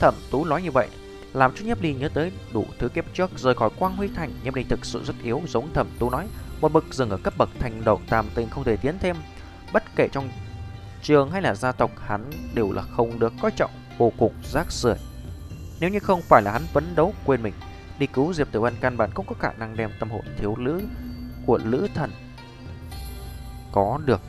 Thẩm 0.00 0.14
tú 0.30 0.44
nói 0.44 0.62
như 0.62 0.70
vậy 0.70 0.88
làm 1.34 1.52
cho 1.54 1.64
Nhiếp 1.64 1.82
Ly 1.82 1.94
nhớ 1.94 2.08
tới 2.14 2.32
đủ 2.52 2.64
thứ 2.78 2.88
kiếp 2.88 3.04
trước 3.14 3.30
rời 3.38 3.54
khỏi 3.54 3.70
Quang 3.78 3.96
Huy 3.96 4.08
Thành, 4.08 4.30
Nhiếp 4.44 4.54
Ly 4.54 4.64
thực 4.68 4.84
sự 4.84 5.04
rất 5.04 5.14
yếu 5.22 5.42
giống 5.46 5.72
Thẩm 5.72 5.86
Tú 5.98 6.10
nói, 6.10 6.28
một 6.60 6.72
bậc 6.72 6.84
dừng 6.90 7.10
ở 7.10 7.16
cấp 7.16 7.34
bậc 7.38 7.48
thành 7.58 7.84
đầu 7.84 8.00
tam 8.08 8.26
tinh 8.34 8.48
không 8.50 8.64
thể 8.64 8.76
tiến 8.76 8.98
thêm. 9.00 9.16
Bất 9.72 9.82
kể 9.96 10.08
trong 10.12 10.28
trường 11.02 11.30
hay 11.30 11.42
là 11.42 11.54
gia 11.54 11.72
tộc 11.72 11.90
hắn 12.06 12.30
đều 12.54 12.72
là 12.72 12.82
không 12.82 13.18
được 13.18 13.32
coi 13.42 13.50
trọng, 13.50 13.70
vô 13.98 14.12
cùng 14.18 14.32
rác 14.52 14.72
rưởi. 14.72 14.94
Nếu 15.80 15.90
như 15.90 15.98
không 15.98 16.22
phải 16.22 16.42
là 16.42 16.52
hắn 16.52 16.62
phấn 16.72 16.94
đấu 16.94 17.14
quên 17.24 17.42
mình, 17.42 17.54
đi 17.98 18.06
cứu 18.06 18.32
Diệp 18.32 18.52
Tử 18.52 18.60
Văn 18.60 18.74
căn 18.80 18.96
bản 18.96 19.10
không 19.14 19.26
có 19.26 19.34
khả 19.38 19.52
năng 19.52 19.76
đem 19.76 19.90
tâm 20.00 20.10
hồn 20.10 20.24
thiếu 20.38 20.56
nữ 20.56 20.80
của 21.46 21.58
lữ 21.64 21.88
thần. 21.94 22.10
Có 23.72 23.98
được. 24.04 24.20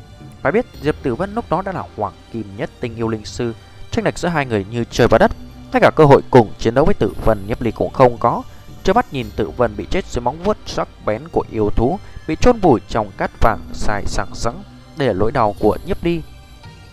Phải 0.42 0.52
biết 0.52 0.66
Diệp 0.82 0.96
Tử 1.04 1.16
vân 1.16 1.34
lúc 1.34 1.46
đó 1.50 1.62
đã 1.62 1.72
là 1.72 1.84
hoàng 1.98 2.14
kim 2.34 2.58
nhất 2.58 2.70
tinh 2.80 2.96
yêu 2.96 3.08
linh 3.08 3.26
sư, 3.26 3.54
tranh 3.92 4.06
lệch 4.06 4.18
giữa 4.18 4.30
hai 4.30 4.46
người 4.46 4.66
như 4.72 4.84
trời 4.92 5.08
và 5.08 5.18
đất. 5.18 5.32
Ngay 5.74 5.82
cả 5.82 5.92
cơ 5.96 6.06
hội 6.06 6.22
cùng 6.30 6.54
chiến 6.60 6.74
đấu 6.74 6.86
với 6.86 6.94
tử 6.94 7.14
vân 7.26 7.48
Nhấp 7.48 7.62
Ly 7.62 7.72
cũng 7.72 7.94
không 7.94 8.18
có. 8.18 8.44
Trước 8.84 8.96
mắt 8.96 9.14
nhìn 9.14 9.28
tử 9.36 9.50
vân 9.50 9.76
bị 9.78 9.86
chết 9.90 10.06
dưới 10.06 10.22
móng 10.22 10.44
vuốt 10.44 10.58
sắc 10.66 10.88
bén 11.06 11.22
của 11.32 11.46
yêu 11.52 11.70
thú 11.76 12.00
Bị 12.28 12.36
chôn 12.42 12.60
vùi 12.60 12.80
trong 12.90 13.12
cát 13.18 13.32
vàng 13.42 13.60
xài 13.74 14.06
sảng 14.06 14.36
sẵn 14.36 14.54
Đây 14.98 15.08
là 15.08 15.14
lỗi 15.14 15.32
đau 15.32 15.56
của 15.60 15.78
Nhấp 15.86 16.04
Ly. 16.04 16.22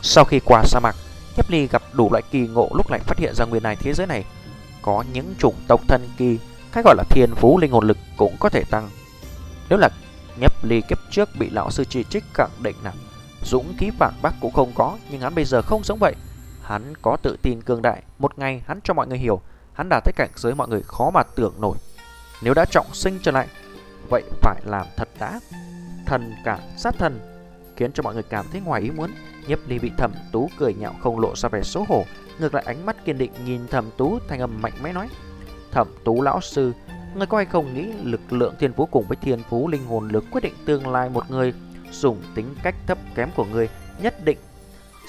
Sau 0.02 0.24
khi 0.24 0.40
qua 0.44 0.62
sa 0.64 0.80
mạc 0.80 0.96
Nhấp 1.36 1.50
Ly 1.50 1.66
gặp 1.66 1.82
đủ 1.92 2.08
loại 2.12 2.22
kỳ 2.30 2.38
ngộ 2.38 2.68
lúc 2.74 2.90
lại 2.90 3.00
phát 3.00 3.18
hiện 3.18 3.34
ra 3.34 3.44
nguyên 3.44 3.62
này 3.62 3.76
thế 3.76 3.92
giới 3.92 4.06
này. 4.06 4.24
Có 4.82 5.04
những 5.12 5.34
chủng 5.38 5.54
tộc 5.68 5.80
thân 5.88 6.08
kỳ 6.16 6.38
Cách 6.72 6.84
gọi 6.84 6.96
là 6.96 7.04
thiên 7.10 7.34
phú 7.34 7.58
linh 7.58 7.72
hồn 7.72 7.86
lực 7.86 7.98
cũng 8.16 8.36
có 8.40 8.48
thể 8.48 8.64
tăng. 8.64 8.90
Nếu 9.68 9.78
là 9.78 9.88
Nhấp 10.36 10.64
Ly 10.64 10.80
kiếp 10.80 10.98
trước 11.10 11.28
bị 11.38 11.50
lão 11.50 11.70
sư 11.70 11.84
chỉ 11.84 12.04
trích 12.04 12.24
khẳng 12.34 12.62
định 12.62 12.76
là 12.84 12.92
Dũng 13.44 13.74
khí 13.78 13.90
phản 13.98 14.14
bác 14.22 14.32
cũng 14.40 14.52
không 14.52 14.72
có 14.74 14.98
Nhưng 15.10 15.20
hắn 15.20 15.34
bây 15.34 15.44
giờ 15.44 15.62
không 15.62 15.84
giống 15.84 15.98
vậy 15.98 16.14
Hắn 16.62 16.94
có 17.02 17.16
tự 17.22 17.36
tin 17.42 17.62
cường 17.62 17.82
đại, 17.82 18.02
một 18.18 18.38
ngày 18.38 18.62
hắn 18.66 18.80
cho 18.84 18.94
mọi 18.94 19.06
người 19.06 19.18
hiểu, 19.18 19.40
hắn 19.72 19.88
đã 19.90 20.00
tới 20.04 20.12
cảnh 20.16 20.30
giới 20.36 20.54
mọi 20.54 20.68
người 20.68 20.82
khó 20.82 21.10
mà 21.10 21.22
tưởng 21.22 21.54
nổi. 21.60 21.76
Nếu 22.42 22.54
đã 22.54 22.64
trọng 22.70 22.86
sinh 22.94 23.18
trở 23.22 23.32
lại, 23.32 23.48
vậy 24.10 24.22
phải 24.42 24.60
làm 24.64 24.86
thật 24.96 25.08
đã. 25.18 25.40
Thần 26.06 26.34
cả 26.44 26.58
sát 26.76 26.94
thần, 26.98 27.20
khiến 27.76 27.92
cho 27.92 28.02
mọi 28.02 28.14
người 28.14 28.22
cảm 28.22 28.46
thấy 28.52 28.60
ngoài 28.60 28.82
ý 28.82 28.90
muốn. 28.90 29.10
Nhấp 29.46 29.58
Ly 29.66 29.78
bị 29.78 29.90
Thẩm 29.98 30.12
Tú 30.32 30.50
cười 30.58 30.74
nhạo 30.74 30.94
không 31.02 31.20
lộ 31.20 31.36
ra 31.36 31.48
vẻ 31.48 31.62
xấu 31.62 31.84
hổ, 31.88 32.04
ngược 32.38 32.54
lại 32.54 32.64
ánh 32.66 32.86
mắt 32.86 33.04
kiên 33.04 33.18
định 33.18 33.32
nhìn 33.44 33.68
Thẩm 33.68 33.90
Tú 33.96 34.18
thanh 34.28 34.40
âm 34.40 34.62
mạnh 34.62 34.72
mẽ 34.82 34.92
nói: 34.92 35.08
"Thẩm 35.70 35.88
Tú 36.04 36.22
lão 36.22 36.40
sư, 36.40 36.72
người 37.14 37.26
có 37.26 37.36
hay 37.36 37.46
không 37.46 37.74
nghĩ 37.74 37.92
lực 38.02 38.32
lượng 38.32 38.54
thiên 38.58 38.72
phú 38.72 38.88
cùng 38.90 39.04
với 39.08 39.16
thiên 39.16 39.42
phú 39.48 39.68
linh 39.68 39.86
hồn 39.86 40.08
lực 40.08 40.24
quyết 40.30 40.40
định 40.40 40.54
tương 40.66 40.88
lai 40.88 41.08
một 41.08 41.30
người? 41.30 41.54
Dùng 41.90 42.22
tính 42.34 42.54
cách 42.62 42.74
thấp 42.86 42.98
kém 43.14 43.28
của 43.36 43.44
người 43.44 43.68
nhất 44.02 44.24
định 44.24 44.38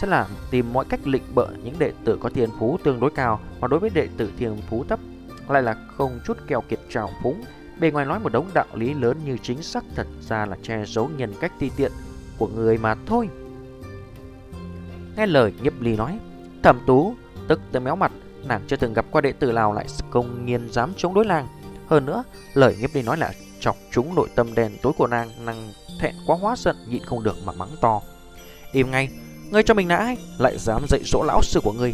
sẽ 0.02 0.08
là 0.08 0.28
tìm 0.52 0.74
mọi 0.74 0.86
cách 0.86 1.08
lịnh 1.08 1.24
bợ 1.36 1.48
những 1.64 1.80
đệ 1.80 1.92
tử 2.06 2.18
có 2.22 2.30
thiên 2.30 2.50
phú 2.60 2.78
tương 2.84 3.00
đối 3.00 3.12
cao. 3.12 3.40
Mà 3.60 3.68
đối 3.68 3.80
với 3.80 3.90
đệ 3.90 4.08
tử 4.18 4.32
thiên 4.38 4.58
phú 4.70 4.86
thấp, 4.90 5.00
lại 5.50 5.64
là 5.64 5.76
không 5.98 6.20
chút 6.26 6.38
keo 6.48 6.62
kiệt 6.62 6.80
trào 6.90 7.10
phúng. 7.24 7.44
Bề 7.80 7.92
ngoài 7.92 8.06
nói 8.06 8.20
một 8.20 8.32
đống 8.32 8.50
đạo 8.54 8.66
lý 8.74 8.94
lớn 8.94 9.18
như 9.26 9.38
chính 9.42 9.64
xác, 9.64 9.84
thật 9.96 10.08
ra 10.22 10.46
là 10.46 10.58
che 10.62 10.86
giấu 10.86 11.10
nhân 11.18 11.34
cách 11.40 11.52
ti 11.60 11.72
tiện 11.76 11.92
của 12.38 12.48
người 12.48 12.78
mà 12.78 12.96
thôi. 13.06 13.30
Nghe 15.18 15.26
lời 15.26 15.54
nhiếp 15.62 15.82
ly 15.82 15.96
nói, 15.96 16.20
thẩm 16.64 16.80
tú, 16.88 17.16
tức 17.48 17.62
tới 17.72 17.82
méo 17.82 17.96
mặt, 17.96 18.12
nàng 18.46 18.62
chưa 18.68 18.76
từng 18.76 18.94
gặp 18.94 19.06
qua 19.12 19.22
đệ 19.22 19.32
tử 19.32 19.52
nào 19.52 19.74
lại 19.74 19.86
công 20.10 20.46
nhiên 20.46 20.70
dám 20.72 20.94
chống 20.98 21.14
đối 21.14 21.26
làng 21.26 21.48
hơn 21.94 22.06
nữa, 22.06 22.24
lời 22.54 22.76
nhiếp 22.80 22.94
đi 22.94 23.02
nói 23.02 23.18
là 23.18 23.34
chọc 23.60 23.78
trúng 23.92 24.16
nội 24.16 24.30
tâm 24.36 24.56
đen 24.56 24.78
tối 24.82 24.94
của 24.98 25.08
nàng 25.08 25.46
nàng 25.46 25.74
thẹn 26.00 26.16
quá 26.28 26.38
hóa 26.42 26.56
giận, 26.58 26.76
nhịn 26.88 27.04
không 27.06 27.24
được 27.24 27.36
mà 27.46 27.54
mắng 27.54 27.76
to. 27.82 28.02
Im 28.72 28.92
ngay, 28.92 29.10
Ngươi 29.54 29.64
cho 29.64 29.74
mình 29.74 29.88
là 29.88 29.96
ai? 29.96 30.18
Lại 30.38 30.58
dám 30.58 30.86
dạy 30.90 31.02
dỗ 31.06 31.24
lão 31.24 31.42
sư 31.42 31.60
của 31.64 31.72
ngươi. 31.72 31.94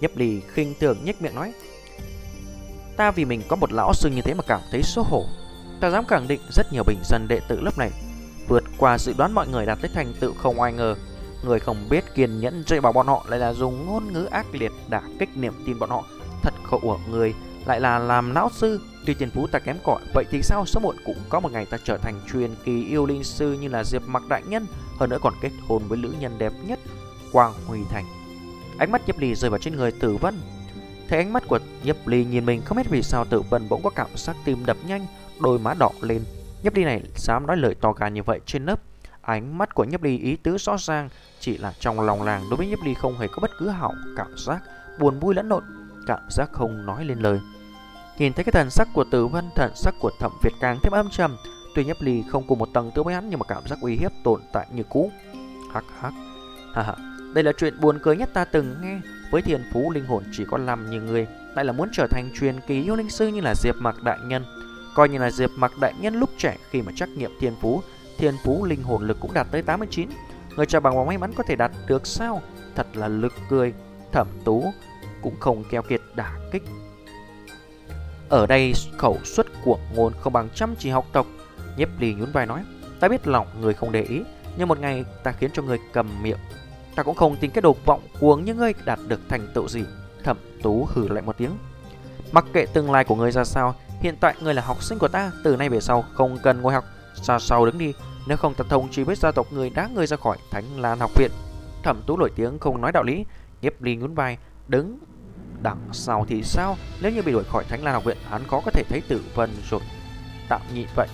Nhấp 0.00 0.16
lì 0.16 0.40
khinh 0.40 0.74
thường 0.80 1.04
nhếch 1.04 1.22
miệng 1.22 1.34
nói, 1.34 1.52
Ta 2.96 3.10
vì 3.10 3.24
mình 3.24 3.42
có 3.48 3.56
một 3.56 3.72
lão 3.72 3.94
sư 3.94 4.10
như 4.10 4.22
thế 4.22 4.34
mà 4.34 4.42
cảm 4.46 4.60
thấy 4.70 4.82
xấu 4.82 5.04
hổ. 5.04 5.24
Ta 5.80 5.90
dám 5.90 6.04
khẳng 6.04 6.28
định 6.28 6.40
rất 6.50 6.72
nhiều 6.72 6.84
bình 6.86 6.98
dân 7.04 7.28
đệ 7.28 7.40
tử 7.48 7.60
lớp 7.60 7.78
này. 7.78 7.90
Vượt 8.48 8.64
qua 8.78 8.98
dự 8.98 9.12
đoán 9.18 9.32
mọi 9.32 9.48
người 9.48 9.66
đạt 9.66 9.78
tới 9.82 9.90
thành 9.94 10.14
tựu 10.20 10.32
không 10.34 10.60
ai 10.60 10.72
ngờ. 10.72 10.94
Người 11.44 11.60
không 11.60 11.88
biết 11.90 12.04
kiên 12.14 12.40
nhẫn 12.40 12.64
dạy 12.66 12.80
bảo 12.80 12.92
bọn 12.92 13.06
họ 13.06 13.24
lại 13.28 13.38
là 13.38 13.52
dùng 13.52 13.86
ngôn 13.86 14.12
ngữ 14.12 14.24
ác 14.24 14.46
liệt 14.52 14.72
đả 14.88 15.02
kích 15.18 15.36
niềm 15.36 15.52
tin 15.66 15.78
bọn 15.78 15.90
họ. 15.90 16.04
Thật 16.42 16.54
khổ 16.62 16.78
của 16.82 16.98
người 17.10 17.34
lại 17.64 17.80
là 17.80 17.98
làm 17.98 18.34
lão 18.34 18.50
sư 18.52 18.80
Tuy 19.10 19.14
tiền 19.14 19.30
phú 19.30 19.46
ta 19.46 19.58
kém 19.58 19.76
cỏi, 19.84 20.00
Vậy 20.14 20.24
thì 20.30 20.42
sao 20.42 20.66
sớm 20.66 20.82
muộn 20.82 20.96
cũng 21.04 21.16
có 21.28 21.40
một 21.40 21.52
ngày 21.52 21.66
ta 21.66 21.78
trở 21.84 21.98
thành 21.98 22.20
truyền 22.32 22.54
kỳ 22.64 22.84
yêu 22.84 23.06
linh 23.06 23.24
sư 23.24 23.52
như 23.52 23.68
là 23.68 23.84
Diệp 23.84 24.02
Mặc 24.06 24.22
Đại 24.28 24.42
Nhân, 24.48 24.66
Hơn 24.98 25.10
nữa 25.10 25.18
còn 25.22 25.34
kết 25.40 25.50
hôn 25.68 25.82
với 25.88 25.98
nữ 25.98 26.14
nhân 26.20 26.38
đẹp 26.38 26.52
nhất, 26.66 26.78
Quang 27.32 27.52
Huy 27.66 27.78
Thành. 27.90 28.04
Ánh 28.78 28.92
mắt 28.92 29.02
Nhấp 29.06 29.18
Ly 29.18 29.34
rơi 29.34 29.50
vào 29.50 29.58
trên 29.58 29.76
người 29.76 29.92
Tử 29.92 30.16
Vân. 30.16 30.34
Thấy 31.08 31.18
ánh 31.18 31.32
mắt 31.32 31.42
của 31.48 31.58
Nhấp 31.82 31.96
Ly 32.06 32.24
nhìn 32.24 32.46
mình 32.46 32.62
không 32.64 32.76
biết 32.76 32.90
vì 32.90 33.02
sao 33.02 33.24
Tử 33.24 33.40
Vân 33.40 33.68
bỗng 33.68 33.82
có 33.82 33.90
cảm 33.90 34.08
giác 34.16 34.36
tim 34.44 34.66
đập 34.66 34.76
nhanh, 34.86 35.06
Đôi 35.40 35.58
má 35.58 35.74
đỏ 35.78 35.90
lên. 36.00 36.24
Nhấp 36.62 36.74
Ly 36.74 36.84
này 36.84 37.02
dám 37.16 37.46
nói 37.46 37.56
lời 37.56 37.74
to 37.80 37.92
gan 37.92 38.14
như 38.14 38.22
vậy 38.22 38.40
trên 38.46 38.66
lớp. 38.66 38.80
Ánh 39.20 39.58
mắt 39.58 39.74
của 39.74 39.84
Nhấp 39.84 40.02
Ly 40.02 40.18
ý 40.18 40.36
tứ 40.36 40.58
rõ 40.58 40.76
ràng, 40.78 41.08
Chỉ 41.40 41.58
là 41.58 41.72
trong 41.80 42.00
lòng 42.00 42.22
làng 42.22 42.42
đối 42.50 42.56
với 42.56 42.66
Nhấp 42.66 42.80
Ly 42.84 42.94
không 42.94 43.18
hề 43.18 43.26
có 43.28 43.38
bất 43.42 43.50
cứ 43.58 43.68
hảo 43.68 43.94
cảm 44.16 44.36
giác 44.36 44.62
Buồn 44.98 45.20
vui 45.20 45.34
lẫn 45.34 45.48
lộn, 45.48 45.64
Cảm 46.06 46.20
giác 46.30 46.52
không 46.52 46.86
nói 46.86 47.04
lên 47.04 47.18
lời. 47.18 47.40
Nhìn 48.20 48.32
thấy 48.32 48.44
cái 48.44 48.52
thần 48.52 48.70
sắc 48.70 48.88
của 48.92 49.04
Tử 49.04 49.26
Vân, 49.26 49.50
Thần 49.54 49.72
sắc 49.74 49.94
của 50.00 50.10
Thẩm 50.18 50.32
Việt 50.42 50.50
càng 50.60 50.78
thêm 50.82 50.92
âm 50.92 51.10
trầm. 51.10 51.36
Tuy 51.74 51.84
Nhấp 51.84 51.96
Ly 52.00 52.22
không 52.28 52.46
cùng 52.46 52.58
một 52.58 52.68
tầng 52.74 52.90
tứ 52.94 53.02
với 53.02 53.14
hắn, 53.14 53.30
Nhưng 53.30 53.38
mà 53.38 53.44
cảm 53.48 53.66
giác 53.66 53.78
uy 53.80 53.96
hiếp 53.96 54.12
tồn 54.24 54.40
tại 54.52 54.66
như 54.72 54.82
cũ. 54.88 55.12
Hắc 55.72 55.84
hắc. 56.00 56.12
Ha 56.74 56.82
ha. 56.82 56.94
Đây 57.34 57.44
là 57.44 57.52
chuyện 57.56 57.80
buồn 57.80 57.98
cười 58.02 58.16
nhất 58.16 58.30
ta 58.34 58.44
từng 58.44 58.76
nghe. 58.82 59.00
Với 59.30 59.42
thiên 59.42 59.64
phú, 59.72 59.90
linh 59.90 60.04
hồn 60.04 60.24
chỉ 60.32 60.44
có 60.50 60.58
làm 60.58 60.90
như 60.90 61.00
người 61.00 61.26
Lại 61.54 61.64
là 61.64 61.72
muốn 61.72 61.88
trở 61.92 62.06
thành 62.10 62.30
truyền 62.40 62.60
kỳ 62.66 62.82
yêu 62.82 62.96
linh 62.96 63.10
sư 63.10 63.28
như 63.28 63.40
là 63.40 63.54
Diệp 63.54 63.74
Mặc 63.78 64.02
Đại 64.02 64.18
Nhân. 64.26 64.44
Coi 64.94 65.08
như 65.08 65.18
là 65.18 65.30
Diệp 65.30 65.50
Mặc 65.56 65.72
Đại 65.80 65.94
Nhân 66.00 66.14
lúc 66.14 66.30
trẻ, 66.38 66.56
khi 66.70 66.82
mà 66.82 66.92
trắc 66.96 67.08
nghiệm 67.08 67.30
thiên 67.40 67.54
phú 67.60 67.82
Thiên 68.18 68.34
phú 68.44 68.64
linh 68.64 68.82
hồn 68.82 69.06
lực 69.06 69.16
cũng 69.20 69.34
đạt 69.34 69.46
tới 69.50 69.62
89 69.62 70.08
Người 70.56 70.66
cho 70.66 70.80
bằng 70.80 71.06
may 71.06 71.18
mắn 71.18 71.32
có 71.36 71.42
thể 71.42 71.56
đạt 71.56 71.70
được 71.86 72.06
sao? 72.06 72.42
Thật 72.74 72.86
là 72.94 73.08
lực 73.08 73.32
cười. 73.48 73.74
Thẩm 74.12 74.26
tú 74.44 74.72
cũng 75.22 75.40
không 75.40 75.64
keo 75.70 75.82
kiệt 75.82 76.00
đả 76.14 76.36
kích. 76.52 76.62
Ở 78.30 78.46
đây 78.46 78.72
khẩu 78.98 79.18
suất 79.24 79.46
của 79.64 79.78
ngôn 79.94 80.12
không 80.20 80.32
bằng 80.32 80.48
chăm 80.54 80.74
chỉ 80.78 80.90
học 80.90 81.06
tộc 81.12 81.26
Nhếp 81.76 81.88
lì 82.00 82.14
nhún 82.14 82.32
vai 82.32 82.46
nói, 82.46 82.64
Ta 83.00 83.08
biết 83.08 83.26
lòng 83.26 83.46
người 83.60 83.74
không 83.74 83.92
để 83.92 84.02
ý, 84.02 84.22
Nhưng 84.56 84.68
một 84.68 84.80
ngày 84.80 85.04
ta 85.22 85.32
khiến 85.32 85.50
cho 85.54 85.62
người 85.62 85.78
cầm 85.92 86.22
miệng. 86.22 86.38
Ta 86.94 87.02
cũng 87.02 87.16
không 87.16 87.36
tin 87.36 87.50
cái 87.50 87.62
đồ 87.62 87.76
vọng 87.84 88.00
cuồng 88.20 88.44
như 88.44 88.54
ngươi 88.54 88.72
đạt 88.84 88.98
được 89.08 89.20
thành 89.28 89.48
tựu 89.54 89.68
gì. 89.68 89.84
Thẩm 90.24 90.36
tú 90.62 90.88
hử 90.92 91.08
lại 91.08 91.22
một 91.22 91.38
tiếng, 91.38 91.50
Mặc 92.32 92.44
kệ 92.52 92.66
tương 92.66 92.90
lai 92.90 93.04
của 93.04 93.14
ngươi 93.14 93.32
ra 93.32 93.44
sao, 93.44 93.74
Hiện 94.00 94.16
tại 94.20 94.34
ngươi 94.40 94.54
là 94.54 94.62
học 94.62 94.82
sinh 94.82 94.98
của 94.98 95.08
ta, 95.08 95.32
Từ 95.44 95.56
nay 95.56 95.68
về 95.68 95.80
sau 95.80 96.04
không 96.14 96.38
cần 96.42 96.62
ngồi 96.62 96.72
học. 96.74 96.84
Xa 97.14 97.38
sau 97.38 97.66
đứng 97.66 97.78
đi, 97.78 97.94
Nếu 98.26 98.36
không 98.36 98.54
ta 98.54 98.64
thông 98.68 98.88
chỉ 98.90 99.04
biết 99.04 99.18
gia 99.18 99.32
tộc 99.32 99.46
người 99.52 99.70
đá 99.70 99.88
ngươi 99.94 100.06
ra 100.06 100.16
khỏi 100.16 100.38
Thánh 100.50 100.64
Lan 100.80 100.98
học 100.98 101.10
viện. 101.14 101.30
Thẩm 101.82 102.02
tú 102.06 102.16
nổi 102.16 102.30
tiếng 102.36 102.58
không 102.58 102.80
nói 102.80 102.92
đạo 102.92 103.02
lý, 103.02 103.24
Nhiếp 103.62 103.82
ly 103.82 103.96
nhún 103.96 104.14
vai, 104.14 104.38
Đứng 104.68 104.98
đằng 105.62 105.88
sau 105.92 106.26
thì 106.28 106.42
sao? 106.42 106.76
Nếu 107.00 107.12
như 107.12 107.22
bị 107.22 107.32
đuổi 107.32 107.44
khỏi 107.44 107.64
Thánh 107.68 107.84
Lan 107.84 107.94
học 107.94 108.04
viện, 108.04 108.16
Hắn 108.30 108.46
khó 108.46 108.60
có 108.60 108.70
thể 108.70 108.82
thấy 108.88 109.00
tử 109.08 109.24
vân 109.34 109.50
rồi. 109.70 109.80
Tạm 110.48 110.60
nhị 110.74 110.86
vậy. 110.96 111.08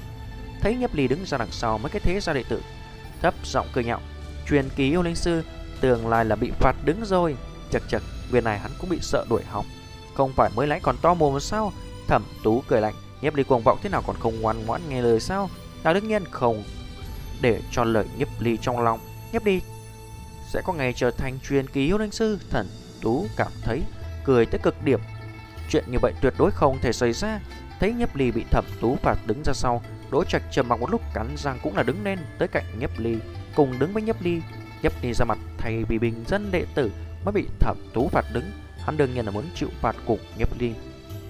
Thấy 0.61 0.76
nhiếp 0.76 0.94
ly 0.94 1.09
đứng 1.09 1.24
ra 1.26 1.38
đằng 1.38 1.50
sau 1.50 1.78
mấy 1.78 1.90
cái 1.90 2.00
thế 2.00 2.20
gia 2.20 2.32
đệ 2.32 2.42
tử, 2.48 2.62
Thấp 3.22 3.35
giọng 3.44 3.66
cười 3.72 3.85
nhạo. 3.85 4.00
Truyền 4.48 4.68
ký 4.76 4.90
yêu 4.90 5.02
linh 5.02 5.16
sư, 5.16 5.42
Tương 5.80 6.09
lai 6.09 6.24
là 6.24 6.37
bị 6.37 6.50
phạt 6.61 6.76
đứng 6.85 7.04
rồi. 7.04 7.37
Chật 7.70 7.82
chật 7.88 8.02
Viên 8.30 8.44
này 8.44 8.59
hắn 8.59 8.70
cũng 8.78 8.90
bị 8.90 8.98
sợ 9.02 9.24
đuổi 9.30 9.42
học. 9.50 9.64
Không 10.14 10.32
phải 10.37 10.50
mới 10.54 10.66
lãi 10.66 10.80
còn 10.80 10.96
to 11.02 11.14
mồm 11.14 11.40
sao? 11.40 11.72
Thẩm 12.09 12.22
tú 12.42 12.62
cười 12.68 12.80
lạnh. 12.80 12.94
Nhiếp 13.22 13.35
ly 13.35 13.42
cuồng 13.44 13.62
vọng 13.64 13.78
thế 13.82 13.88
nào 13.88 14.02
còn 14.06 14.16
không 14.20 14.40
ngoan 14.40 14.66
ngoãn 14.66 14.80
nghe 14.88 15.02
lời 15.02 15.20
sao? 15.20 15.50
Ta 15.82 15.92
đương 15.92 16.09
nhiên 16.09 16.24
không 16.30 16.64
Để 17.40 17.61
cho 17.72 17.85
lời 17.85 18.06
nhiếp 18.18 18.28
ly 18.40 18.59
trong 18.61 18.80
lòng. 18.80 19.00
Nhiếp 19.32 19.44
ly 19.44 19.61
sẽ 20.48 20.62
có 20.64 20.72
ngày 20.72 20.92
trở 20.92 21.11
thành 21.11 21.38
truyền 21.48 21.68
ký 21.68 21.87
yêu 21.87 21.98
linh 21.98 22.11
sư. 22.11 22.38
Thần 22.50 22.68
tú 23.02 23.26
cảm 23.37 23.52
thấy 23.62 23.82
cười 24.27 24.47
tới 24.47 24.61
cực 24.62 24.85
điểm 24.85 25.01
Chuyện 25.71 25.85
như 25.91 25.99
vậy 26.03 26.12
tuyệt 26.21 26.35
đối 26.39 26.51
không 26.51 26.79
thể 26.83 26.93
xảy 26.93 27.12
ra 27.12 27.41
Thấy 27.81 27.93
nhấp 27.93 28.17
ly 28.17 28.31
bị 28.31 28.45
thẩm 28.51 28.65
tú 28.81 28.97
phạt 29.03 29.19
đứng 29.27 29.43
ra 29.45 29.53
sau 29.53 29.83
Đỗ 30.11 30.25
trạch 30.25 30.43
trầm 30.53 30.69
mặc 30.69 30.81
một 30.81 30.91
lúc 30.91 31.03
cắn 31.15 31.27
răng 31.37 31.59
cũng 31.62 31.77
là 31.77 31.83
đứng 31.83 32.05
lên 32.05 32.19
Tới 32.39 32.49
cạnh 32.49 32.65
nhấp 32.79 32.91
ly 32.99 33.17
Cùng 33.55 33.79
đứng 33.79 33.93
với 33.93 34.03
nhấp 34.03 34.23
ly 34.23 34.41
Nhấp 34.83 34.93
ly 35.03 35.12
ra 35.15 35.25
mặt 35.25 35.39
thay 35.59 35.85
vì 35.85 35.99
bình 35.99 36.25
dân 36.27 36.49
đệ 36.53 36.65
tử 36.75 36.91
mới 37.27 37.33
bị 37.33 37.49
thẩm 37.61 37.77
tú 37.95 38.09
phạt 38.09 38.25
đứng, 38.33 38.51
hắn 38.81 38.97
đương 38.97 39.15
nhiên 39.15 39.25
là 39.25 39.31
muốn 39.31 39.45
chịu 39.55 39.69
phạt 39.81 39.97
cùng 40.07 40.19
Nhấp 40.39 40.49
Ly. 40.59 40.73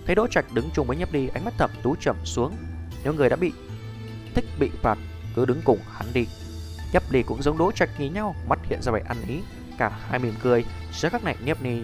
Thấy 0.06 0.14
Đỗ 0.14 0.26
Trạch 0.26 0.52
đứng 0.52 0.70
chung 0.74 0.86
với 0.86 0.96
Nhấp 0.96 1.12
Ly, 1.12 1.28
ánh 1.34 1.44
mắt 1.44 1.54
thẩm 1.58 1.70
tú 1.82 1.96
trầm 2.00 2.16
xuống. 2.24 2.56
Nếu 3.04 3.12
người 3.12 3.28
đã 3.28 3.36
bị 3.36 3.52
thích 4.34 4.44
bị 4.58 4.70
phạt, 4.82 4.98
cứ 5.34 5.44
đứng 5.44 5.60
cùng 5.64 5.78
hắn 5.92 6.06
đi. 6.12 6.26
Nhấp 6.92 7.02
Ly 7.10 7.22
cũng 7.22 7.42
giống 7.42 7.58
Đỗ 7.58 7.72
Trạch 7.72 7.90
nhìn 7.98 8.12
nhau, 8.12 8.34
mắt 8.48 8.58
hiện 8.62 8.82
ra 8.82 8.92
vẻ 8.92 9.02
ăn 9.08 9.16
ý, 9.28 9.40
cả 9.78 9.88
hai 10.08 10.18
mỉm 10.18 10.34
cười. 10.42 10.64
Giữa 10.92 11.08
các 11.12 11.24
này 11.24 11.36
Nhấp 11.44 11.62
Ly 11.62 11.82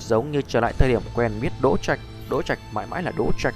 giống 0.00 0.30
như 0.30 0.42
trở 0.48 0.60
lại 0.60 0.72
thời 0.78 0.88
điểm 0.88 1.02
quen 1.14 1.32
biết 1.40 1.52
Đỗ 1.62 1.76
Trạch, 1.82 2.00
Đỗ 2.30 2.42
Trạch 2.42 2.58
mãi 2.72 2.86
mãi 2.90 3.02
là 3.02 3.12
Đỗ 3.16 3.30
Trạch. 3.38 3.54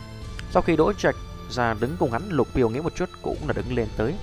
Sau 0.51 0.63
khi 0.63 0.77
Đỗ 0.77 0.93
Trạch 0.93 1.17
ra 1.51 1.75
đứng 1.81 1.97
cùng 1.99 2.11
hắn, 2.11 2.23
Lục 2.31 2.49
phiêu 2.49 2.69
nghĩ 2.69 2.81
một 2.81 2.95
chút 2.97 3.09
cũng 3.23 3.39
là 3.47 3.53
đứng 3.53 3.77
lên 3.77 3.89
tới. 3.97 4.15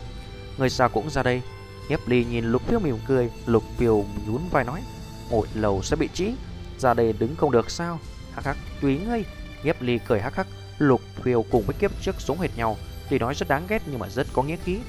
Người 0.58 0.70
già 0.70 0.88
cũng 0.88 1.10
ra 1.10 1.24
đây, 1.24 1.42
Nhếp 1.90 2.08
ly 2.08 2.26
nhìn 2.26 2.46
lục 2.46 2.62
phiêu 2.62 2.80
mỉm 2.80 2.98
cười. 3.08 3.32
Lục 3.46 3.64
phiêu 3.78 4.06
nhún 4.28 4.42
vai 4.52 4.64
nói 4.64 4.84
Ngồi 5.30 5.48
lầu 5.54 5.82
sẽ 5.82 5.96
bị 5.96 6.10
trĩ 6.14 6.34
Ra 6.78 6.94
đây 6.94 7.14
đứng 7.14 7.36
không 7.36 7.52
được 7.52 7.72
sao? 7.72 8.00
Hắc 8.34 8.46
hắc 8.46 8.58
tùy 8.82 8.98
ngươi. 8.98 9.24
Nhếp 9.64 9.82
ly 9.82 10.00
cười 10.08 10.22
hắc 10.22 10.36
hắc. 10.36 10.48
Lục 10.78 11.02
phiêu 11.24 11.46
cùng 11.52 11.64
với 11.66 11.76
kiếp 11.80 11.92
trước 12.02 12.16
giống 12.20 12.40
hệt 12.40 12.58
nhau. 12.58 12.78
Tuy 13.10 13.20
nói 13.20 13.36
rất 13.36 13.48
đáng 13.48 13.66
ghét 13.68 13.82
nhưng 13.86 14.00
mà 14.00 14.10
rất 14.10 14.28
có 14.34 14.44
nghĩa 14.44 14.56
khí. 14.56 14.80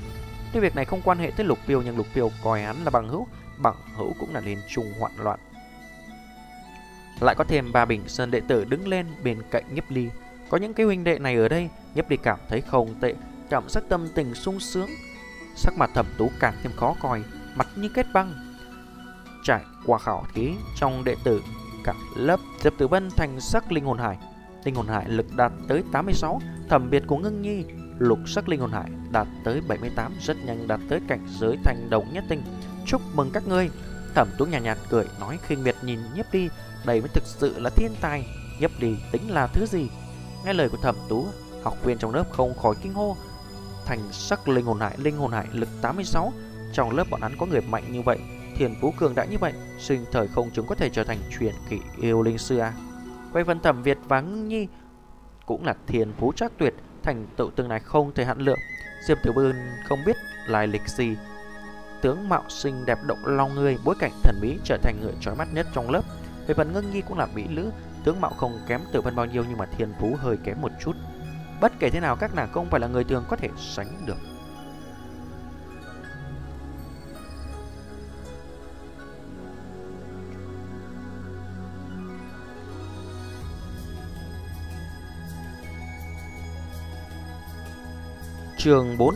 Tuy 0.53 0.61
việc 0.61 0.77
này 0.77 0.85
không 0.85 1.03
quan 1.05 1.19
hệ 1.19 1.31
tới 1.37 1.47
lục 1.47 1.59
phiêu 1.67 1.83
Nhưng 1.83 1.97
lục 1.97 2.07
phiêu 2.13 2.31
coi 2.45 2.63
hắn 2.63 2.85
là 2.85 2.91
bằng 2.91 3.09
hữu. 3.09 3.27
Bằng 3.59 3.77
hữu 3.97 4.13
cũng 4.21 4.35
là 4.35 4.41
lên 4.41 4.59
chung 4.75 4.93
hoạn 4.99 5.13
loạn. 5.19 5.41
Lại 7.21 7.35
có 7.35 7.45
thêm 7.45 7.73
ba 7.73 7.85
bình 7.85 8.09
sơn 8.09 8.31
đệ 8.31 8.41
tử 8.41 8.65
đứng 8.65 8.89
lên 8.89 9.07
bên 9.25 9.43
cạnh 9.51 9.65
nhiếp 9.75 9.91
ly. 9.91 10.09
Có 10.49 10.59
những 10.59 10.75
cái 10.75 10.87
huynh 10.87 11.05
đệ 11.05 11.19
này 11.19 11.37
ở 11.37 11.49
đây 11.49 11.69
nhiếp 11.95 12.11
ly 12.11 12.17
cảm 12.17 12.39
thấy 12.49 12.61
không 12.61 12.95
tệ 13.01 13.15
Cảm 13.51 13.69
giác 13.69 13.85
tâm 13.89 14.09
tình 14.15 14.35
sung 14.35 14.61
sướng 14.61 14.91
Sắc 15.57 15.75
mặt 15.79 15.91
thẩm 15.95 16.07
tú 16.19 16.31
càng 16.41 16.55
thêm 16.63 16.73
khó 16.77 16.95
coi 17.01 17.23
Mặt 17.55 17.69
như 17.77 17.89
kết 17.89 18.07
băng. 18.13 18.33
Trải 19.45 19.63
qua 19.87 19.99
khảo 19.99 20.25
thí 20.35 20.51
trong 20.77 21.05
đệ 21.05 21.17
tử 21.25 21.43
Cả 21.85 21.95
lớp 22.17 22.41
Diệp 22.61 22.73
Tử 22.79 22.89
Vân 22.89 23.11
thành 23.17 23.41
sắc 23.41 23.73
linh 23.73 23.85
hồn 23.85 23.99
hải. 23.99 24.19
Linh 24.65 24.75
hồn 24.75 24.89
hải 24.89 25.09
lực 25.09 25.27
đạt 25.37 25.53
tới 25.69 25.83
86 25.93 26.41
Thẩm 26.69 26.91
biệt 26.91 27.03
của 27.07 27.17
ngưng 27.17 27.43
nhi 27.43 27.65
Lục 27.99 28.19
sắc 28.27 28.49
linh 28.49 28.61
hồn 28.61 28.73
hải 28.73 28.91
đạt 29.11 29.27
tới 29.45 29.61
78 29.69 30.13
Rất 30.21 30.37
nhanh 30.45 30.69
đạt 30.69 30.81
tới 30.89 31.01
cảnh 31.09 31.27
giới 31.29 31.57
thành 31.65 31.91
đồng 31.91 32.13
nhất 32.13 32.25
tinh. 32.29 32.43
Chúc 32.87 33.01
mừng 33.15 33.31
các 33.33 33.49
ngươi 33.49 33.71
Thẩm 34.15 34.29
tú 34.39 34.45
nhàn 34.45 34.63
nhạt, 34.63 34.79
nhạt 34.79 34.89
cười 34.91 35.05
nói 35.21 35.39
khinh 35.43 35.65
miệt 35.65 35.77
nhìn 35.83 36.01
nhiếp 36.15 36.33
đi 36.33 36.49
đây 36.87 37.01
mới 37.01 37.09
thực 37.09 37.25
sự 37.27 37.61
là 37.61 37.71
thiên 37.71 37.95
tài 38.01 38.27
Nhấp 38.61 38.71
đi 38.81 38.97
tính 39.13 39.31
là 39.31 39.47
thứ 39.47 39.67
gì 39.67 39.89
Nghe 40.45 40.53
lời 40.53 40.69
của 40.69 40.77
thẩm 40.77 40.97
tú 41.09 41.27
Học 41.63 41.85
viên 41.85 41.99
trong 41.99 42.15
lớp 42.15 42.25
không 42.33 42.59
khỏi 42.59 42.75
kinh 42.83 42.95
hô 42.95 43.17
thành 43.85 44.13
sắc 44.13 44.49
linh 44.49 44.65
hồn 44.65 44.81
hải, 44.81 44.99
linh 44.99 45.17
hồn 45.17 45.33
hải 45.33 45.47
lực 45.53 45.69
86. 45.83 46.33
Trong 46.73 46.97
lớp 46.97 47.05
bọn 47.11 47.21
hắn 47.21 47.33
có 47.39 47.47
người 47.47 47.61
mạnh 47.61 47.93
như 47.93 48.03
vậy, 48.03 48.19
thiền 48.57 48.75
phú 48.81 48.95
cường 48.97 49.15
đã 49.15 49.25
như 49.25 49.39
vậy, 49.39 49.53
sinh 49.79 50.05
thời 50.13 50.29
không 50.29 50.51
chúng 50.53 50.67
có 50.67 50.75
thể 50.75 50.89
trở 50.89 51.05
thành 51.05 51.19
truyền 51.39 51.55
kỳ 51.69 51.81
yêu 52.01 52.23
linh 52.23 52.39
sư 52.39 52.59
à. 52.59 52.73
Quay 53.33 53.45
vân 53.45 53.61
thẩm 53.61 53.83
Việt 53.83 53.99
và 54.09 54.21
ngưng 54.21 54.49
nhi 54.49 54.69
cũng 55.47 55.65
là 55.65 55.75
thiền 55.87 56.13
phú 56.13 56.33
trác 56.33 56.53
tuyệt, 56.59 56.75
thành 57.03 57.27
tựu 57.37 57.51
tương 57.51 57.69
này 57.69 57.81
không 57.81 58.15
thể 58.15 58.25
hạn 58.25 58.39
lượng. 58.39 58.59
Diệp 59.09 59.19
Tiểu 59.23 59.33
Bươn 59.37 59.57
không 59.89 59.99
biết 60.07 60.17
lai 60.47 60.67
lịch 60.67 60.89
gì. 60.89 61.17
tướng 62.03 62.29
mạo 62.29 62.43
xinh 62.49 62.85
đẹp 62.87 62.99
động 63.07 63.19
lòng 63.25 63.55
người, 63.55 63.79
bối 63.85 63.95
cảnh 63.99 64.13
thần 64.23 64.39
bí 64.43 64.59
trở 64.65 64.77
thành 64.83 65.01
người 65.01 65.13
trói 65.21 65.37
mắt 65.37 65.49
nhất 65.55 65.67
trong 65.75 65.91
lớp. 65.91 66.03
Về 66.47 66.55
phần 66.55 66.73
ngưng 66.73 66.91
nhi 66.91 67.01
cũng 67.01 67.19
là 67.19 67.27
mỹ 67.27 67.47
nữ, 67.49 67.71
tướng 68.05 68.21
mạo 68.21 68.31
không 68.31 68.61
kém 68.67 68.81
tử 68.93 69.01
vân 69.01 69.17
bao 69.17 69.27
nhiêu 69.27 69.45
nhưng 69.49 69.59
mà 69.59 69.67
thiên 69.67 69.93
phú 70.01 70.17
hơi 70.19 70.37
kém 70.45 70.61
một 70.61 70.71
chút. 70.81 70.97
Bất 71.61 71.73
kể 71.79 71.91
thế 71.91 72.01
nào 72.01 72.17
các 72.17 72.35
nàng 72.35 72.53
không 72.53 72.67
phải 72.71 72.81
là 72.81 72.87
người 72.87 73.05
thường 73.05 73.25
có 73.29 73.37
thể 73.37 73.49
sánh 73.57 74.07
được. 74.07 74.17
Trường 88.59 88.99
4 88.99 89.15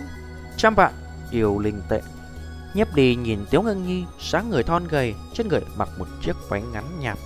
Trăm 0.57 0.75
vạn 0.75 0.93
yêu 1.31 1.59
linh 1.59 1.83
tệ 1.89 2.03
Nhếp 2.75 2.95
đi 2.95 3.17
nhìn 3.17 3.47
Tiếu 3.51 3.63
Ngân 3.63 3.87
Nhi, 3.87 4.05
sáng 4.19 4.51
người 4.51 4.63
thon 4.63 4.89
gầy, 4.89 5.15
Trên 5.35 5.49
người 5.49 5.61
mặc 5.77 5.89
một 5.99 6.09
chiếc 6.23 6.37
váy 6.49 6.63
ngắn 6.63 6.85
nhạt, 7.01 7.19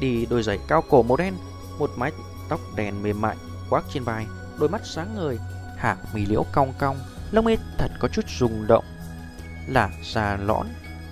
Đi 0.00 0.26
đôi 0.26 0.42
giày 0.42 0.58
cao 0.68 0.82
cổ 0.90 1.02
màu 1.02 1.16
đen, 1.16 1.34
Một 1.78 1.90
mái 1.96 2.12
tóc 2.48 2.60
đèn 2.76 3.02
mềm 3.02 3.20
mại 3.20 3.36
khoác 3.70 3.84
trên 3.92 4.04
vai, 4.04 4.26
Đôi 4.58 4.68
mắt 4.68 4.80
sáng 4.84 5.14
người 5.14 5.38
Hạ 5.76 5.96
mì 6.14 6.26
liễu 6.26 6.44
cong 6.52 6.72
cong, 6.78 6.98
Lông 7.30 7.44
mi 7.44 7.56
thật 7.78 7.90
có 8.00 8.08
chút 8.08 8.24
rung 8.38 8.66
động. 8.66 8.84
Là 9.68 9.90
da 10.02 10.36
lõn, 10.36 10.66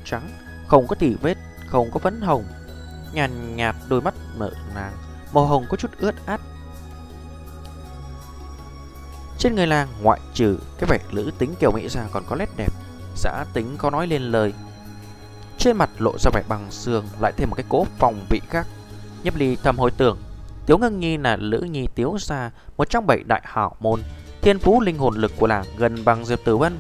Trắng, 0.05 0.31
Không 0.67 0.87
có 0.87 0.95
tỉ 0.95 1.15
vết, 1.15 1.39
Không 1.67 1.91
có 1.91 1.99
vấn 1.99 2.21
hồng, 2.21 2.45
Nhàn 3.13 3.57
nhạt 3.57 3.77
đôi 3.89 4.01
mắt 4.01 4.15
mở 4.37 4.51
nàng, 4.75 4.93
Màu 5.33 5.47
hồng 5.47 5.67
có 5.69 5.77
chút 5.77 5.91
ướt 5.99 6.27
át. 6.27 6.41
Trên 9.39 9.55
người 9.55 9.67
làng 9.67 9.89
ngoại 10.03 10.21
trừ 10.35 10.59
cái 10.79 10.91
vẻ 10.91 10.99
nữ 11.13 11.31
tính 11.39 11.55
kiểu 11.61 11.73
mỹ 11.73 11.89
ra 11.89 12.09
còn 12.13 12.25
có 12.29 12.37
nét 12.37 12.49
đẹp 12.57 12.73
Giã 13.17 13.45
tính 13.53 13.77
có 13.79 13.91
nói 13.91 14.07
lên 14.07 14.23
lời. 14.23 14.53
Trên 15.59 15.77
mặt 15.77 15.91
lộ 15.99 16.19
ra 16.19 16.31
vẻ 16.35 16.43
bằng 16.49 16.71
xương 16.71 17.05
Lại 17.21 17.33
thêm 17.37 17.51
một 17.51 17.57
cái 17.57 17.67
cố 17.69 17.87
phòng 17.99 18.21
vị 18.31 18.41
khác 18.49 18.67
Nhấp 19.25 19.37
ly 19.37 19.57
thầm 19.63 19.79
hồi 19.79 19.91
tưởng, 19.91 20.19
Tiếu 20.67 20.79
Ngân 20.79 21.01
Nhi 21.01 21.17
là 21.17 21.37
Lữ 21.37 21.59
Nhi 21.59 21.89
Tiếu 21.95 22.17
Gia, 22.21 22.51
Một 22.77 22.91
trong 22.91 23.07
bảy 23.07 23.23
đại 23.27 23.43
hảo 23.45 23.77
môn, 23.81 24.01
Thiên 24.43 24.59
phú 24.59 24.81
linh 24.81 24.99
hồn 24.99 25.15
lực 25.15 25.33
của 25.39 25.47
làng 25.47 25.65
gần 25.77 26.05
bằng 26.05 26.25
Diệp 26.25 26.45
Tử 26.45 26.57
Vân. 26.57 26.79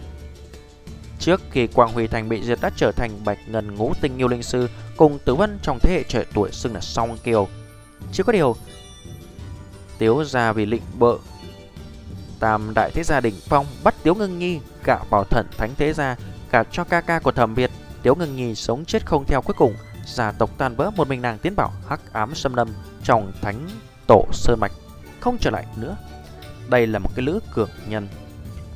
Trước 1.18 1.40
khi 1.50 1.66
Quang 1.66 1.92
Huy 1.92 2.06
Thành 2.06 2.28
bị 2.28 2.42
diệt 2.42 2.58
đã 2.62 2.70
trở 2.76 2.92
thành 2.92 3.10
bạch 3.24 3.38
ngân 3.46 3.74
ngũ 3.74 3.92
tinh 4.00 4.18
yêu 4.18 4.28
linh 4.28 4.42
sư, 4.42 4.68
Cùng 4.96 5.18
Tử 5.18 5.34
Vân 5.34 5.58
trong 5.62 5.78
thế 5.82 5.92
hệ 5.92 6.02
trẻ 6.02 6.24
tuổi 6.34 6.50
xưng 6.52 6.74
là 6.74 6.80
song 6.80 7.18
kiều. 7.24 7.48
Chỉ 8.12 8.22
có 8.22 8.32
điều, 8.32 8.56
Tiếu 9.98 10.24
Gia 10.24 10.52
vì 10.52 10.66
lịnh 10.66 10.82
bợ 10.98 11.16
Tam 12.42 12.74
đại 12.74 12.90
thế 12.90 13.02
gia 13.02 13.20
đỉnh 13.20 13.34
phong 13.48 13.66
bắt 13.84 13.94
Tiếu 14.02 14.14
Ngưng 14.14 14.38
Nhi 14.38 14.60
gạ 14.84 14.98
vào 15.10 15.24
thần 15.24 15.46
thánh 15.58 15.70
thế 15.78 15.92
gia, 15.92 16.16
gạt 16.52 16.66
cho 16.70 16.84
ca 16.84 17.00
ca 17.00 17.18
của 17.18 17.32
thẩm 17.32 17.54
Việt. 17.54 17.70
Tiếu 18.02 18.14
Ngưng 18.14 18.36
Nhi 18.36 18.54
sống 18.54 18.84
chết 18.84 19.06
không 19.06 19.24
theo 19.24 19.42
cuối 19.42 19.54
cùng, 19.58 19.74
gia 20.06 20.32
tộc 20.32 20.50
tan 20.58 20.76
vỡ 20.76 20.90
một 20.96 21.08
mình 21.08 21.22
nàng 21.22 21.38
tiến 21.38 21.56
bảo 21.56 21.72
hắc 21.88 22.12
ám 22.12 22.34
xâm 22.34 22.54
lâm 22.54 22.68
trong 23.02 23.32
thánh 23.42 23.68
tổ 24.06 24.24
sơn 24.32 24.60
mạch, 24.60 24.72
không 25.20 25.38
trở 25.40 25.50
lại 25.50 25.66
nữa. 25.76 25.96
Đây 26.68 26.86
là 26.86 26.98
một 26.98 27.10
cái 27.14 27.26
lữ 27.26 27.40
cường 27.54 27.70
nhân. 27.88 28.08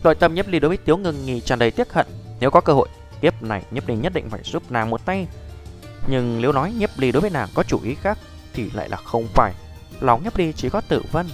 Nội 0.05 0.15
tâm 0.15 0.35
nhấp 0.35 0.49
ly 0.49 0.59
đối 0.59 0.69
với 0.69 0.77
Tiếu 0.77 0.97
Ngưng 0.97 1.27
Nhi 1.27 1.41
tràn 1.41 1.59
đầy 1.59 1.71
tiếc 1.71 1.93
hận. 1.93 2.07
Nếu 2.41 2.51
có 2.51 2.61
cơ 2.61 2.73
hội, 2.73 2.89
kiếp 3.21 3.43
này 3.43 3.63
nhấp 3.71 3.89
ly 3.89 3.97
nhất 3.97 4.15
định 4.15 4.31
phải 4.31 4.41
giúp 4.45 4.63
nàng 4.71 4.91
một 4.91 5.05
tay. 5.05 5.27
Nhưng 6.07 6.41
nếu 6.41 6.53
nói 6.53 6.73
nhấp 6.73 6.91
ly 6.97 7.13
đối 7.13 7.21
với 7.21 7.31
nàng 7.31 7.49
có 7.55 7.63
chủ 7.63 7.81
ý 7.83 7.95
khác 7.95 8.19
thì 8.53 8.71
lại 8.71 8.89
là 8.89 8.97
không 8.97 9.27
phải. 9.35 9.55
Lòng 10.01 10.25
nhấp 10.25 10.37
ly 10.37 10.53
chỉ 10.53 10.69
có 10.69 10.81
tự 10.81 11.03
vân 11.13 11.27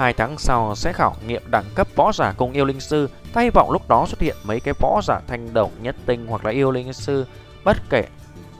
Hai 0.00 0.12
tháng 0.12 0.38
sau 0.38 0.74
sẽ 0.74 0.92
khảo 0.92 1.16
nghiệm 1.26 1.42
đẳng 1.50 1.64
cấp 1.74 1.88
võ 1.96 2.12
giả 2.12 2.32
cùng 2.36 2.52
yêu 2.52 2.64
linh 2.64 2.80
sư, 2.80 3.08
ta 3.32 3.40
hy 3.40 3.50
vọng 3.50 3.70
lúc 3.70 3.88
đó 3.88 4.06
xuất 4.08 4.20
hiện 4.20 4.36
mấy 4.44 4.60
cái 4.60 4.74
võ 4.80 5.00
giả 5.02 5.20
thanh 5.26 5.54
đồng 5.54 5.70
nhất 5.82 5.96
tinh 6.06 6.26
hoặc 6.26 6.44
là 6.44 6.50
yêu 6.50 6.70
linh 6.70 6.92
sư, 6.92 7.26
bất 7.64 7.76
kể 7.90 8.04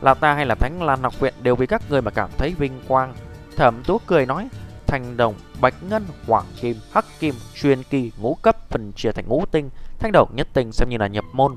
là 0.01 0.15
ta 0.15 0.35
hay 0.35 0.47
là 0.47 0.55
Thánh 0.55 0.83
Lan 0.83 1.03
học 1.03 1.21
viện 1.21 1.35
đều 1.43 1.57
vì 1.57 1.67
các 1.67 1.83
người 1.91 2.03
mà 2.03 2.11
cảm 2.11 2.31
thấy 2.39 2.55
vinh 2.59 2.81
quang. 2.89 3.15
Thẩm 3.57 3.83
Tú 3.87 3.99
cười 4.07 4.27
nói, 4.27 4.49
thanh 4.87 5.17
đồng, 5.17 5.35
bạch 5.61 5.75
ngân, 5.89 6.05
hoàng 6.27 6.47
kim, 6.61 6.77
hắc 6.93 7.05
kim, 7.21 7.35
chuyên 7.55 7.83
kỳ, 7.83 8.13
ngũ 8.21 8.35
cấp 8.43 8.71
phần 8.71 8.93
chia 8.97 9.13
thành 9.13 9.29
ngũ 9.29 9.45
tinh, 9.51 9.71
thanh 9.99 10.13
đồng 10.13 10.31
nhất 10.35 10.49
tinh 10.53 10.73
xem 10.73 10.89
như 10.89 10.97
là 10.97 11.07
nhập 11.07 11.25
môn. 11.33 11.57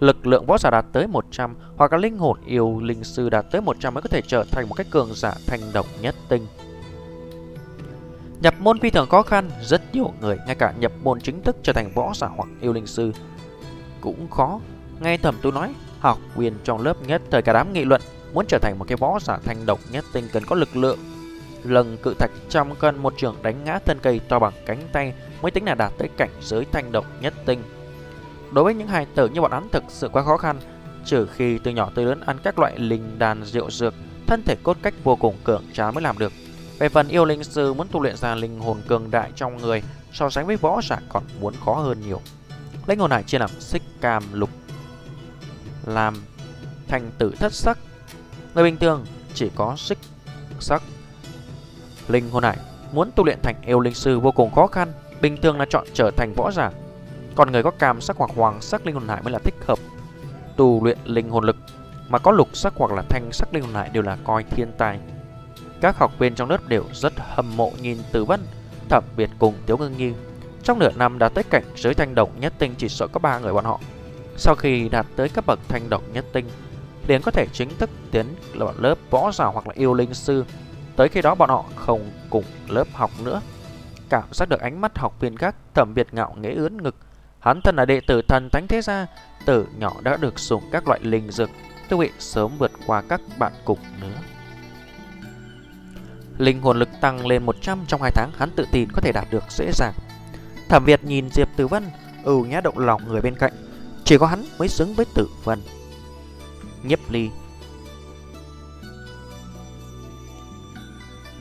Lực 0.00 0.26
lượng 0.26 0.46
võ 0.46 0.58
giả 0.58 0.70
đạt 0.70 0.84
tới 0.92 1.06
100 1.06 1.56
hoặc 1.76 1.92
là 1.92 1.98
linh 1.98 2.18
hồn 2.18 2.38
yêu 2.46 2.80
linh 2.80 3.04
sư 3.04 3.30
đạt 3.30 3.46
tới 3.50 3.60
100 3.60 3.94
mới 3.94 4.02
có 4.02 4.08
thể 4.08 4.22
trở 4.26 4.44
thành 4.50 4.68
một 4.68 4.74
cái 4.74 4.86
cường 4.90 5.14
giả 5.14 5.32
thanh 5.46 5.60
đồng 5.72 5.86
nhất 6.00 6.14
tinh. 6.28 6.46
Nhập 8.40 8.54
môn 8.58 8.80
phi 8.80 8.90
thường 8.90 9.08
khó 9.08 9.22
khăn, 9.22 9.50
rất 9.62 9.94
nhiều 9.94 10.12
người 10.20 10.38
ngay 10.46 10.54
cả 10.54 10.72
nhập 10.78 10.92
môn 11.02 11.20
chính 11.20 11.42
thức 11.42 11.56
trở 11.62 11.72
thành 11.72 11.92
võ 11.94 12.12
giả 12.14 12.26
hoặc 12.36 12.48
yêu 12.60 12.72
linh 12.72 12.86
sư 12.86 13.12
cũng 14.00 14.30
khó. 14.30 14.60
Nghe 15.00 15.16
thẩm 15.16 15.34
tu 15.42 15.50
nói, 15.50 15.74
học 15.98 16.18
viên 16.36 16.54
trong 16.64 16.80
lớp 16.80 16.96
nhất 17.06 17.22
thời 17.30 17.42
cả 17.42 17.52
đám 17.52 17.72
nghị 17.72 17.84
luận 17.84 18.00
muốn 18.32 18.46
trở 18.48 18.58
thành 18.58 18.78
một 18.78 18.84
cái 18.88 18.96
võ 18.96 19.18
giả 19.20 19.38
thanh 19.44 19.66
độc 19.66 19.80
nhất 19.92 20.04
tinh 20.12 20.28
cần 20.32 20.44
có 20.46 20.56
lực 20.56 20.76
lượng. 20.76 20.98
Lần 21.64 21.96
cự 22.02 22.14
thạch 22.18 22.30
trăm 22.48 22.74
cân 22.74 22.98
một 22.98 23.14
trường 23.16 23.36
đánh 23.42 23.64
ngã 23.64 23.78
thân 23.78 23.98
cây 24.02 24.20
to 24.28 24.38
bằng 24.38 24.52
cánh 24.66 24.88
tay 24.92 25.14
mới 25.42 25.50
tính 25.50 25.64
là 25.64 25.74
đạt 25.74 25.92
tới 25.98 26.08
cảnh 26.16 26.30
giới 26.40 26.66
thanh 26.72 26.92
độc 26.92 27.06
nhất 27.20 27.34
tinh. 27.46 27.62
Đối 28.52 28.64
với 28.64 28.74
những 28.74 28.88
hài 28.88 29.06
tử 29.06 29.28
như 29.28 29.40
bọn 29.40 29.52
hắn 29.52 29.68
thực 29.72 29.84
sự 29.88 30.08
quá 30.08 30.22
khó 30.22 30.36
khăn, 30.36 30.60
trừ 31.04 31.26
khi 31.26 31.58
từ 31.58 31.70
nhỏ 31.70 31.90
tới 31.94 32.04
lớn 32.04 32.20
ăn 32.26 32.38
các 32.42 32.58
loại 32.58 32.78
linh 32.78 33.18
đàn 33.18 33.44
rượu 33.44 33.70
dược, 33.70 33.94
thân 34.26 34.42
thể 34.42 34.56
cốt 34.62 34.76
cách 34.82 34.94
vô 35.04 35.16
cùng 35.16 35.34
cường 35.44 35.64
tráng 35.72 35.94
mới 35.94 36.02
làm 36.02 36.18
được. 36.18 36.32
Về 36.80 36.88
phần 36.88 37.08
yêu 37.08 37.24
linh 37.24 37.44
sư 37.44 37.74
muốn 37.74 37.86
tu 37.90 38.02
luyện 38.02 38.16
ra 38.16 38.34
linh 38.34 38.60
hồn 38.60 38.82
cường 38.88 39.10
đại 39.10 39.30
trong 39.34 39.56
người 39.56 39.82
so 40.12 40.30
sánh 40.30 40.46
với 40.46 40.56
võ 40.56 40.80
giả 40.82 40.98
còn 41.08 41.22
muốn 41.40 41.54
khó 41.64 41.74
hơn 41.74 42.00
nhiều. 42.00 42.20
Linh 42.86 42.98
hồn 42.98 43.10
hải 43.10 43.22
chia 43.22 43.38
làm 43.38 43.50
xích 43.50 43.82
cam 44.00 44.22
lục 44.32 44.50
làm 45.86 46.14
thành 46.88 47.10
tử 47.18 47.34
thất 47.38 47.52
sắc. 47.52 47.78
Người 48.54 48.64
bình 48.64 48.76
thường 48.76 49.06
chỉ 49.34 49.50
có 49.54 49.76
xích 49.76 49.98
sắc. 50.60 50.82
Linh 52.08 52.30
hồn 52.30 52.42
hải 52.42 52.56
muốn 52.92 53.10
tu 53.16 53.24
luyện 53.24 53.38
thành 53.42 53.56
yêu 53.66 53.80
linh 53.80 53.94
sư 53.94 54.20
vô 54.20 54.32
cùng 54.32 54.54
khó 54.54 54.66
khăn, 54.66 54.92
bình 55.20 55.36
thường 55.42 55.58
là 55.58 55.66
chọn 55.70 55.86
trở 55.94 56.10
thành 56.16 56.32
võ 56.36 56.50
giả. 56.50 56.70
Còn 57.34 57.52
người 57.52 57.62
có 57.62 57.70
cam 57.70 58.00
sắc 58.00 58.16
hoặc 58.16 58.30
hoàng 58.36 58.60
sắc 58.60 58.86
linh 58.86 58.94
hồn 58.94 59.08
hải 59.08 59.22
mới 59.22 59.32
là 59.32 59.38
thích 59.38 59.54
hợp 59.66 59.78
tu 60.56 60.84
luyện 60.84 60.98
linh 61.04 61.30
hồn 61.30 61.44
lực, 61.44 61.56
mà 62.08 62.18
có 62.18 62.30
lục 62.30 62.48
sắc 62.52 62.72
hoặc 62.76 62.92
là 62.92 63.02
thanh 63.08 63.32
sắc 63.32 63.54
linh 63.54 63.62
hồn 63.62 63.74
hải 63.74 63.90
đều 63.92 64.02
là 64.02 64.16
coi 64.24 64.44
thiên 64.44 64.72
tài. 64.78 65.00
Các 65.80 65.98
học 65.98 66.18
viên 66.18 66.34
trong 66.34 66.50
lớp 66.50 66.68
đều 66.68 66.84
rất 66.92 67.12
hâm 67.16 67.56
mộ 67.56 67.72
nhìn 67.82 67.98
Tử 68.12 68.24
Vân, 68.24 68.40
thẩm 68.88 69.04
biệt 69.16 69.30
cùng 69.38 69.54
Tiếu 69.66 69.76
Ngưng 69.76 69.96
Nhi. 69.96 70.12
Trong 70.62 70.78
nửa 70.78 70.90
năm 70.96 71.18
đã 71.18 71.28
tới 71.28 71.44
cảnh 71.44 71.64
giới 71.76 71.94
thanh 71.94 72.14
độc 72.14 72.30
nhất 72.40 72.52
tinh 72.58 72.74
chỉ 72.78 72.88
sợ 72.88 73.06
có 73.06 73.20
ba 73.20 73.38
người 73.38 73.52
bọn 73.52 73.64
họ. 73.64 73.80
Sau 74.36 74.54
khi 74.54 74.88
đạt 74.88 75.06
tới 75.16 75.28
cấp 75.28 75.46
bậc 75.46 75.58
thanh 75.68 75.90
độc 75.90 76.02
nhất 76.12 76.24
tinh, 76.32 76.46
liền 77.06 77.22
có 77.22 77.30
thể 77.30 77.46
chính 77.52 77.78
thức 77.78 77.90
tiến 78.10 78.26
vào 78.54 78.74
lớp 78.78 78.98
võ 79.10 79.32
giả 79.32 79.44
hoặc 79.44 79.68
là 79.68 79.74
yêu 79.76 79.94
linh 79.94 80.14
sư. 80.14 80.44
Tới 80.96 81.08
khi 81.08 81.22
đó 81.22 81.34
bọn 81.34 81.50
họ 81.50 81.64
không 81.76 82.10
cùng 82.30 82.44
lớp 82.68 82.84
học 82.92 83.10
nữa. 83.24 83.40
Cảm 84.08 84.24
giác 84.32 84.48
được 84.48 84.60
ánh 84.60 84.80
mắt 84.80 84.98
học 84.98 85.20
viên 85.20 85.36
khác 85.36 85.54
thẩm 85.74 85.94
biệt 85.94 86.06
ngạo 86.12 86.36
nghễ 86.40 86.52
ướn 86.52 86.82
ngực. 86.82 86.96
Hắn 87.40 87.60
thân 87.60 87.76
là 87.76 87.84
đệ 87.84 88.00
tử 88.00 88.22
thần 88.22 88.50
thánh 88.50 88.66
thế 88.66 88.82
gia, 88.82 89.06
từ 89.46 89.66
nhỏ 89.78 89.92
đã 90.02 90.16
được 90.16 90.38
dùng 90.38 90.62
các 90.72 90.88
loại 90.88 91.00
linh 91.02 91.30
dược, 91.30 91.50
tư 91.88 91.96
vị 91.96 92.10
sớm 92.18 92.58
vượt 92.58 92.70
qua 92.86 93.02
các 93.08 93.20
bạn 93.38 93.52
cùng 93.64 93.78
nữa. 94.00 94.16
Linh 96.40 96.62
hồn 96.62 96.78
lực 96.78 96.88
tăng 97.00 97.26
lên 97.26 97.46
100 97.46 97.84
trong 97.86 98.02
2 98.02 98.10
tháng 98.10 98.30
hắn 98.36 98.50
tự 98.50 98.66
tin 98.72 98.92
có 98.92 99.00
thể 99.00 99.12
đạt 99.12 99.26
được 99.30 99.44
dễ 99.50 99.70
dàng. 99.72 99.92
Thẩm 100.68 100.84
Việt 100.84 101.04
nhìn 101.04 101.30
Diệp 101.30 101.48
Tử 101.56 101.66
Vân, 101.66 101.90
ừ 102.24 102.44
nhá 102.44 102.60
động 102.60 102.78
lòng 102.78 103.08
người 103.08 103.20
bên 103.20 103.34
cạnh. 103.34 103.52
Chỉ 104.04 104.18
có 104.18 104.26
hắn 104.26 104.44
mới 104.58 104.68
xứng 104.68 104.94
với 104.94 105.06
Tử 105.14 105.28
Vân. 105.44 105.62
Nhiếp 106.82 107.10
ly. 107.10 107.30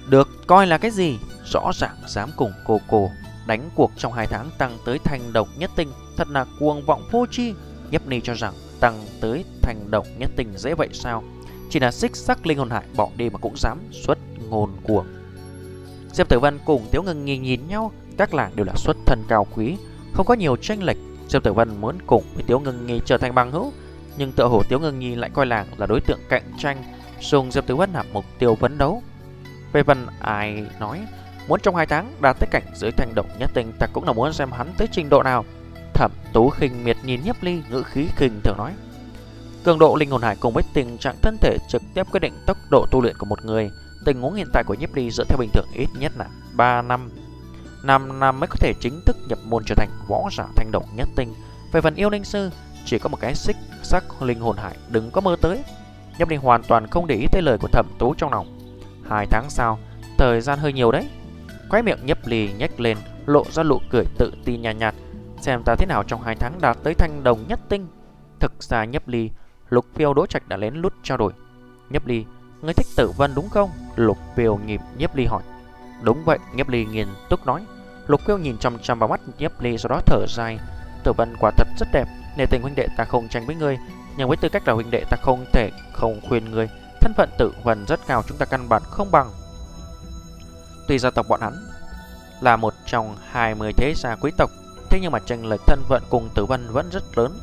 Được 0.10 0.30
coi 0.48 0.68
là 0.68 0.78
cái 0.78 0.92
gì? 0.92 1.18
Rõ 1.46 1.72
ràng 1.76 1.96
dám 2.08 2.30
cùng 2.36 2.52
cô 2.66 2.82
cô 2.88 3.10
đánh 3.48 3.70
cuộc 3.76 3.92
trong 3.98 4.14
2 4.14 4.28
tháng 4.28 4.50
tăng 4.58 4.78
tới 4.86 5.00
thành 5.04 5.34
độc 5.34 5.48
nhất 5.58 5.72
tinh. 5.76 5.92
Thật 6.18 6.28
là 6.30 6.46
cuồng 6.60 6.86
vọng 6.86 7.10
vô 7.12 7.26
chi. 7.32 7.54
Nhiếp 7.92 8.08
ly 8.08 8.22
cho 8.24 8.34
rằng 8.34 8.54
tăng 8.80 9.06
tới 9.22 9.46
thành 9.62 9.92
độc 9.92 10.06
nhất 10.18 10.30
tinh 10.36 10.54
dễ 10.58 10.74
vậy 10.74 10.90
sao? 10.94 11.24
Chỉ 11.70 11.80
là 11.80 11.92
xích 11.92 12.16
sắc 12.16 12.48
linh 12.48 12.58
hồn 12.58 12.70
hại 12.70 12.84
bỏ 12.96 13.10
đi 13.16 13.30
mà 13.30 13.38
cũng 13.38 13.58
dám 13.58 13.80
xuất 13.92 14.18
ngôn 14.50 14.70
cuồng. 14.84 15.06
Diệp 16.14 16.30
Tử 16.30 16.40
Văn 16.40 16.60
cùng 16.66 16.88
Tiếu 16.92 17.04
Ngân 17.04 17.26
nghi 17.26 17.38
nhìn 17.38 17.68
nhau, 17.68 17.92
các 18.18 18.34
làng 18.34 18.52
đều 18.56 18.66
là 18.66 18.74
xuất 18.76 18.98
thân 19.06 19.24
cao 19.28 19.48
quý, 19.56 19.78
không 20.14 20.26
có 20.26 20.34
nhiều 20.34 20.56
tranh 20.56 20.84
lệch. 20.84 20.98
Diệp 21.28 21.44
Tử 21.44 21.54
Văn 21.54 21.82
muốn 21.82 21.98
cùng 22.08 22.24
với 22.34 22.44
Tiếu 22.48 22.60
Ngân 22.60 22.88
Nhi 22.88 23.02
trở 23.06 23.18
thành 23.18 23.36
bằng 23.36 23.52
hữu, 23.52 23.72
nhưng 24.18 24.32
tựa 24.32 24.48
hồ 24.48 24.64
Tiếu 24.70 24.80
Ngân 24.80 25.00
Nhi 25.00 25.16
lại 25.16 25.30
coi 25.34 25.46
làng 25.46 25.68
là 25.78 25.86
đối 25.86 26.02
tượng 26.02 26.20
cạnh 26.30 26.44
tranh, 26.58 26.84
dùng 27.22 27.52
Diệp 27.52 27.68
Tử 27.68 27.76
Văn 27.76 27.94
làm 27.94 28.06
mục 28.14 28.26
tiêu 28.40 28.56
phấn 28.56 28.78
đấu. 28.78 29.04
Về 29.74 29.84
phần 29.84 30.08
ai 30.20 30.66
nói 30.80 31.02
muốn 31.48 31.60
trong 31.64 31.76
hai 31.76 31.86
tháng 31.86 32.14
đạt 32.22 32.36
tới 32.40 32.48
cảnh 32.52 32.64
giới 32.76 32.92
thành 32.92 33.16
động 33.16 33.30
nhất 33.40 33.52
tinh, 33.54 33.72
ta 33.80 33.88
cũng 33.94 34.04
là 34.04 34.14
muốn 34.14 34.34
xem 34.34 34.52
hắn 34.52 34.74
tới 34.78 34.88
trình 34.92 35.10
độ 35.10 35.24
nào. 35.24 35.46
Thẩm 35.94 36.12
Tú 36.34 36.50
khinh 36.50 36.84
miệt 36.84 36.98
nhìn 37.04 37.22
Nhấp 37.24 37.36
Ly, 37.42 37.62
ngữ 37.70 37.84
khí 37.84 38.08
khinh 38.16 38.42
thường 38.44 38.58
nói: 38.58 38.74
Cường 39.64 39.80
độ 39.80 39.96
linh 39.96 40.10
hồn 40.10 40.22
hải 40.22 40.36
cùng 40.36 40.54
với 40.54 40.64
tình 40.74 40.98
trạng 40.98 41.16
thân 41.22 41.38
thể 41.42 41.58
trực 41.70 41.82
tiếp 41.94 42.04
quyết 42.12 42.20
định 42.20 42.34
tốc 42.46 42.58
độ 42.72 42.86
tu 42.92 43.02
luyện 43.02 43.18
của 43.18 43.26
một 43.26 43.46
người. 43.46 43.72
Tình 44.06 44.22
huống 44.22 44.34
hiện 44.34 44.48
tại 44.54 44.64
của 44.64 44.74
Nhiếp 44.74 44.96
Ly 44.96 45.12
dựa 45.12 45.24
theo 45.24 45.38
bình 45.38 45.50
thường 45.54 45.68
ít 45.74 45.88
nhất 46.00 46.12
là 46.18 46.28
3 46.54 46.82
năm 46.82 47.10
5 47.84 48.20
năm 48.20 48.40
mới 48.40 48.48
có 48.48 48.56
thể 48.60 48.74
chính 48.80 49.02
thức 49.06 49.18
nhập 49.28 49.40
môn 49.46 49.64
trở 49.66 49.76
thành 49.76 49.90
võ 50.08 50.30
giả 50.38 50.46
thanh 50.56 50.72
độc 50.72 50.84
nhất 50.96 51.10
tinh 51.16 51.34
Về 51.72 51.82
phần 51.82 51.96
yêu 51.96 52.10
linh 52.10 52.24
sư 52.24 52.50
chỉ 52.86 53.00
có 53.00 53.10
một 53.10 53.18
cái 53.22 53.36
xích 53.36 53.58
sắc 53.84 54.22
linh 54.22 54.40
hồn 54.40 54.58
hải, 54.58 54.78
đừng 54.90 55.12
có 55.12 55.22
mơ 55.22 55.36
tới. 55.42 55.64
Nhâm 56.18 56.30
Ly 56.30 56.36
hoàn 56.36 56.64
toàn 56.64 56.88
không 56.88 57.08
để 57.08 57.16
ý 57.16 57.26
tới 57.32 57.42
lời 57.42 57.58
của 57.58 57.68
thẩm 57.68 57.86
tú 58.00 58.14
trong 58.14 58.32
lòng. 58.32 58.60
Hai 59.10 59.26
tháng 59.26 59.50
sau, 59.50 59.80
thời 60.18 60.42
gian 60.42 60.60
hơi 60.60 60.74
nhiều 60.74 60.92
đấy. 60.92 61.10
Quái 61.70 61.84
miệng 61.84 62.06
nhấp 62.06 62.28
ly 62.28 62.50
nhếch 62.58 62.80
lên, 62.80 62.98
lộ 63.26 63.44
ra 63.52 63.64
nụ 63.64 63.80
cười 63.90 64.04
tự 64.18 64.32
tin 64.46 64.62
nhạt, 64.62 64.76
nhạt 64.76 64.96
Xem 65.42 65.64
ta 65.66 65.76
thế 65.76 65.86
nào 65.86 66.04
trong 66.04 66.22
hai 66.22 66.36
tháng 66.36 66.62
đạt 66.62 66.78
tới 66.84 66.94
thanh 66.94 67.24
đồng 67.24 67.48
nhất 67.48 67.60
tinh. 67.70 67.88
Thực 68.40 68.64
ra 68.64 68.86
nhấp 68.86 69.08
ly, 69.08 69.30
lục 69.70 69.86
phiêu 69.96 70.14
đỗ 70.14 70.26
trạch 70.26 70.48
đã 70.48 70.58
lén 70.58 70.76
lút 70.76 70.94
trao 71.04 71.18
đổi. 71.18 71.34
Nhấp 71.90 72.08
ly, 72.08 72.26
ngươi 72.62 72.74
thích 72.74 72.88
tử 72.96 73.12
vân 73.18 73.36
đúng 73.36 73.50
không? 73.50 73.72
Lục 73.96 74.18
phiêu 74.36 74.58
nhịp 74.58 74.82
nhấp 74.98 75.16
ly 75.16 75.26
hỏi. 75.26 75.44
Đúng 76.02 76.26
vậy, 76.26 76.38
nhấp 76.54 76.70
ly 76.70 76.86
nghiền 76.86 77.08
túc 77.30 77.46
nói. 77.46 77.66
Lục 78.08 78.22
phiêu 78.22 78.38
nhìn 78.38 78.58
chăm 78.58 78.80
chăm 78.80 79.00
vào 79.00 79.10
mắt 79.10 79.22
nhấp 79.38 79.62
ly 79.62 79.78
sau 79.78 79.90
đó 79.90 80.02
thở 80.06 80.26
dài. 80.28 80.60
Tử 81.04 81.14
vân 81.14 81.36
quả 81.40 81.52
thật 81.58 81.68
rất 81.80 81.88
đẹp, 81.94 82.06
nề 82.38 82.46
tình 82.46 82.62
huynh 82.62 82.76
đệ 82.76 82.88
ta 82.98 83.06
không 83.06 83.28
tranh 83.30 83.46
với 83.46 83.56
ngươi, 83.56 83.78
nhưng 84.18 84.28
với 84.28 84.38
tư 84.38 84.50
cách 84.50 84.68
là 84.68 84.74
huynh 84.74 84.92
đệ 84.92 85.04
ta 85.10 85.18
không 85.22 85.46
thể 85.54 85.72
không 85.94 86.22
khuyên 86.30 86.52
ngươi. 86.52 86.70
Thân 87.02 87.14
phận 87.18 87.30
tử 87.38 87.54
vân 87.64 87.86
rất 87.86 88.00
cao 88.08 88.24
chúng 88.28 88.38
ta 88.38 88.46
căn 88.46 88.70
bản 88.70 88.82
không 88.86 89.12
bằng. 89.12 89.32
Tuy 90.88 91.00
gia 91.00 91.12
tộc 91.12 91.26
bọn 91.30 91.42
hắn 91.42 91.54
là 92.42 92.56
một 92.56 92.74
trong 92.86 93.16
20 93.32 93.74
thế 93.74 93.94
gia 93.96 94.16
quý 94.16 94.32
tộc, 94.38 94.50
thế 94.90 95.00
nhưng 95.02 95.12
mà 95.12 95.20
tranh 95.20 95.46
lệch 95.46 95.62
thân 95.68 95.84
phận 95.88 96.04
cùng 96.10 96.30
Tử 96.36 96.46
Vân 96.46 96.68
vẫn 96.72 96.90
rất 96.90 97.18
lớn. 97.18 97.40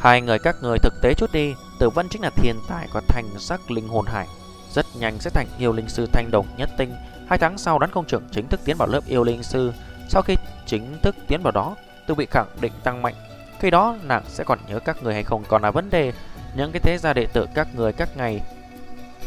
Hai 0.00 0.20
người 0.20 0.38
các 0.38 0.56
người 0.62 0.78
thực 0.78 0.94
tế 1.02 1.14
chút 1.14 1.32
đi, 1.32 1.54
Tử 1.78 1.90
Vân 1.90 2.08
chính 2.08 2.22
là 2.22 2.30
thiên 2.30 2.56
tài 2.68 2.88
có 2.92 3.00
thành 3.08 3.28
sắc 3.38 3.70
linh 3.70 3.88
hồn 3.88 4.06
hải, 4.06 4.26
rất 4.72 4.86
nhanh 4.98 5.18
sẽ 5.18 5.30
thành 5.30 5.46
yêu 5.58 5.72
linh 5.72 5.88
sư 5.88 6.06
thanh 6.12 6.30
đồng 6.30 6.46
nhất 6.56 6.70
tinh. 6.76 6.94
Hai 7.28 7.38
tháng 7.38 7.58
sau 7.58 7.78
đán 7.78 7.90
công 7.90 8.06
trưởng 8.06 8.22
chính 8.32 8.48
thức 8.48 8.60
tiến 8.64 8.76
vào 8.76 8.88
lớp 8.88 9.00
yêu 9.06 9.24
linh 9.24 9.42
sư, 9.42 9.72
sau 10.08 10.22
khi 10.22 10.36
chính 10.66 10.98
thức 11.02 11.16
tiến 11.28 11.42
vào 11.42 11.52
đó, 11.52 11.76
tự 12.06 12.14
bị 12.14 12.26
khẳng 12.30 12.46
định 12.60 12.72
tăng 12.84 13.02
mạnh. 13.02 13.14
Khi 13.58 13.70
đó 13.70 13.96
nàng 14.02 14.22
sẽ 14.28 14.44
còn 14.44 14.58
nhớ 14.68 14.78
các 14.78 15.02
người 15.02 15.14
hay 15.14 15.22
không 15.22 15.44
còn 15.48 15.62
là 15.62 15.70
vấn 15.70 15.90
đề. 15.90 16.12
Những 16.56 16.72
cái 16.72 16.80
thế 16.80 16.98
gia 16.98 17.12
đệ 17.12 17.26
tử 17.26 17.46
các 17.54 17.68
người 17.74 17.92
các 17.92 18.16
ngày 18.16 18.40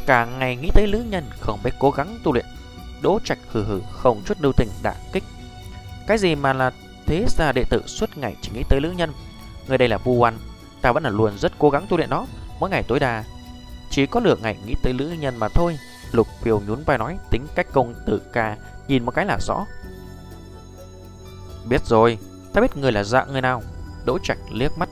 càng 0.05 0.39
ngày 0.39 0.55
nghĩ 0.55 0.69
tới 0.73 0.87
lữ 0.87 1.03
nhân 1.09 1.23
không 1.39 1.59
biết 1.63 1.71
cố 1.79 1.91
gắng 1.91 2.19
tu 2.23 2.33
luyện 2.33 2.45
Đỗ 3.01 3.19
Trạch 3.25 3.39
hừ 3.51 3.63
hừ 3.63 3.81
không 3.91 4.21
chút 4.25 4.37
lưu 4.41 4.51
tình 4.57 4.69
đả 4.83 4.95
kích. 5.13 5.23
Cái 6.07 6.17
gì 6.17 6.35
mà 6.35 6.53
là 6.53 6.71
thế 7.05 7.25
gia 7.27 7.51
đệ 7.51 7.63
tử 7.69 7.81
suốt 7.85 8.17
ngày 8.17 8.35
chỉ 8.41 8.51
nghĩ 8.53 8.63
tới 8.69 8.81
lữ 8.81 8.91
nhân. 8.91 9.11
Người 9.67 9.77
đây 9.77 9.87
là 9.87 9.97
Vu 9.97 10.13
oan 10.13 10.37
ta 10.83 10.91
vẫn 10.91 11.03
là 11.03 11.09
luôn 11.09 11.37
rất 11.37 11.51
cố 11.59 11.69
gắng 11.69 11.85
tu 11.89 11.97
luyện 11.97 12.09
nó 12.09 12.25
mỗi 12.59 12.69
ngày 12.69 12.83
tối 12.83 12.99
đa 12.99 13.23
chỉ 13.93 14.05
có 14.05 14.19
lượng 14.19 14.39
ngày 14.41 14.57
nghĩ 14.65 14.73
tới 14.83 14.93
lữ 14.93 15.07
nhân 15.19 15.37
mà 15.37 15.47
thôi. 15.47 15.77
Lục 16.11 16.27
Phiêu 16.41 16.61
nhún 16.67 16.83
vai 16.83 16.97
nói, 16.97 17.17
tính 17.31 17.47
cách 17.55 17.67
công 17.73 17.93
tử 18.05 18.21
ca, 18.33 18.57
nhìn 18.87 19.05
một 19.05 19.11
cái 19.15 19.25
là 19.25 19.37
rõ. 19.41 19.65
Biết 21.69 21.85
rồi, 21.85 22.17
ta 22.53 22.61
biết 22.61 22.77
người 22.77 22.91
là 22.91 23.03
dạng 23.03 23.31
người 23.31 23.41
nào. 23.41 23.61
Đỗ 24.05 24.17
Trạch 24.23 24.37
liếc 24.51 24.77
mắt, 24.77 24.89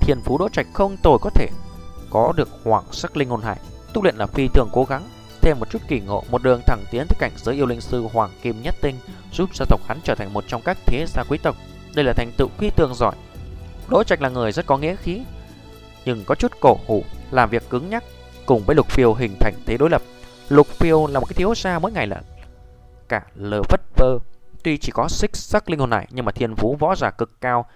thiên 0.00 0.20
phú 0.24 0.38
Đỗ 0.38 0.48
Trạch 0.48 0.66
không 0.72 0.96
tồi 1.02 1.18
có 1.22 1.30
thể 1.30 1.48
có 2.10 2.32
được 2.36 2.48
hoàng 2.64 2.84
sắc 2.92 3.16
linh 3.16 3.28
hồn 3.28 3.42
hải, 3.42 3.58
tu 3.94 4.02
luyện 4.02 4.16
là 4.16 4.26
phi 4.26 4.48
thường 4.48 4.68
cố 4.72 4.84
gắng, 4.84 5.02
thêm 5.40 5.56
một 5.60 5.70
chút 5.70 5.82
kỳ 5.88 6.00
ngộ, 6.00 6.24
một 6.30 6.42
đường 6.42 6.60
thẳng 6.66 6.84
tiến 6.90 7.06
tới 7.08 7.16
cảnh 7.18 7.32
giới 7.36 7.54
yêu 7.54 7.66
linh 7.66 7.80
sư 7.80 8.06
Hoàng 8.12 8.30
Kim 8.42 8.62
Nhất 8.62 8.74
Tinh, 8.80 8.98
giúp 9.32 9.54
gia 9.54 9.64
tộc 9.68 9.80
hắn 9.86 10.00
trở 10.04 10.14
thành 10.14 10.32
một 10.32 10.44
trong 10.48 10.62
các 10.62 10.78
thế 10.86 11.04
gia 11.08 11.22
quý 11.28 11.38
tộc. 11.38 11.56
Đây 11.94 12.04
là 12.04 12.12
thành 12.12 12.32
tựu 12.36 12.48
phi 12.48 12.70
thường 12.70 12.94
giỏi. 12.94 13.14
Đỗ 13.90 14.04
Trạch 14.04 14.22
là 14.22 14.28
người 14.28 14.52
rất 14.52 14.66
có 14.66 14.78
nghĩa 14.78 14.96
khí, 14.96 15.20
nhưng 16.04 16.24
có 16.24 16.34
chút 16.34 16.52
cổ 16.60 16.78
hủ, 16.86 17.04
làm 17.30 17.50
việc 17.50 17.70
cứng 17.70 17.90
nhắc, 17.90 18.04
cùng 18.46 18.62
với 18.66 18.76
Lục 18.76 18.90
Phiêu 18.90 19.14
hình 19.14 19.36
thành 19.40 19.54
thế 19.66 19.76
đối 19.76 19.90
lập. 19.90 20.02
Lục 20.48 20.66
Phiêu 20.66 21.06
là 21.06 21.20
một 21.20 21.26
cái 21.26 21.34
thiếu 21.34 21.54
gia 21.54 21.78
mỗi 21.78 21.92
ngày 21.92 22.06
là 22.06 22.22
cả 23.08 23.22
lờ 23.34 23.62
vất 23.68 23.80
vơ, 23.96 24.18
tuy 24.62 24.78
chỉ 24.78 24.92
có 24.92 25.08
xích 25.08 25.36
sắc 25.36 25.70
linh 25.70 25.80
hồn 25.80 25.90
này 25.90 26.06
nhưng 26.10 26.24
mà 26.24 26.32
thiên 26.32 26.56
phú 26.56 26.76
võ 26.80 26.94
giả 26.94 27.10
cực 27.10 27.40
cao. 27.40 27.66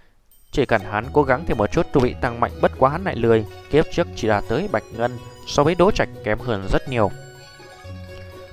Chỉ 0.52 0.66
cần 0.66 0.80
hắn 0.82 1.06
cố 1.12 1.22
gắng 1.22 1.44
thêm 1.46 1.58
một 1.58 1.72
chút 1.72 1.86
tu 1.92 2.00
vị 2.00 2.14
tăng 2.20 2.40
mạnh 2.40 2.52
bất 2.60 2.72
quá 2.78 2.90
hắn 2.90 3.04
lại 3.04 3.16
lười, 3.16 3.44
kiếp 3.70 3.84
trước 3.92 4.06
chỉ 4.16 4.28
đạt 4.28 4.44
tới 4.48 4.68
bạch 4.72 4.84
ngân, 4.92 5.18
so 5.46 5.64
với 5.64 5.74
Đỗ 5.74 5.90
Trạch 5.90 6.08
kém 6.24 6.38
hơn 6.38 6.68
rất 6.72 6.88
nhiều. 6.88 7.10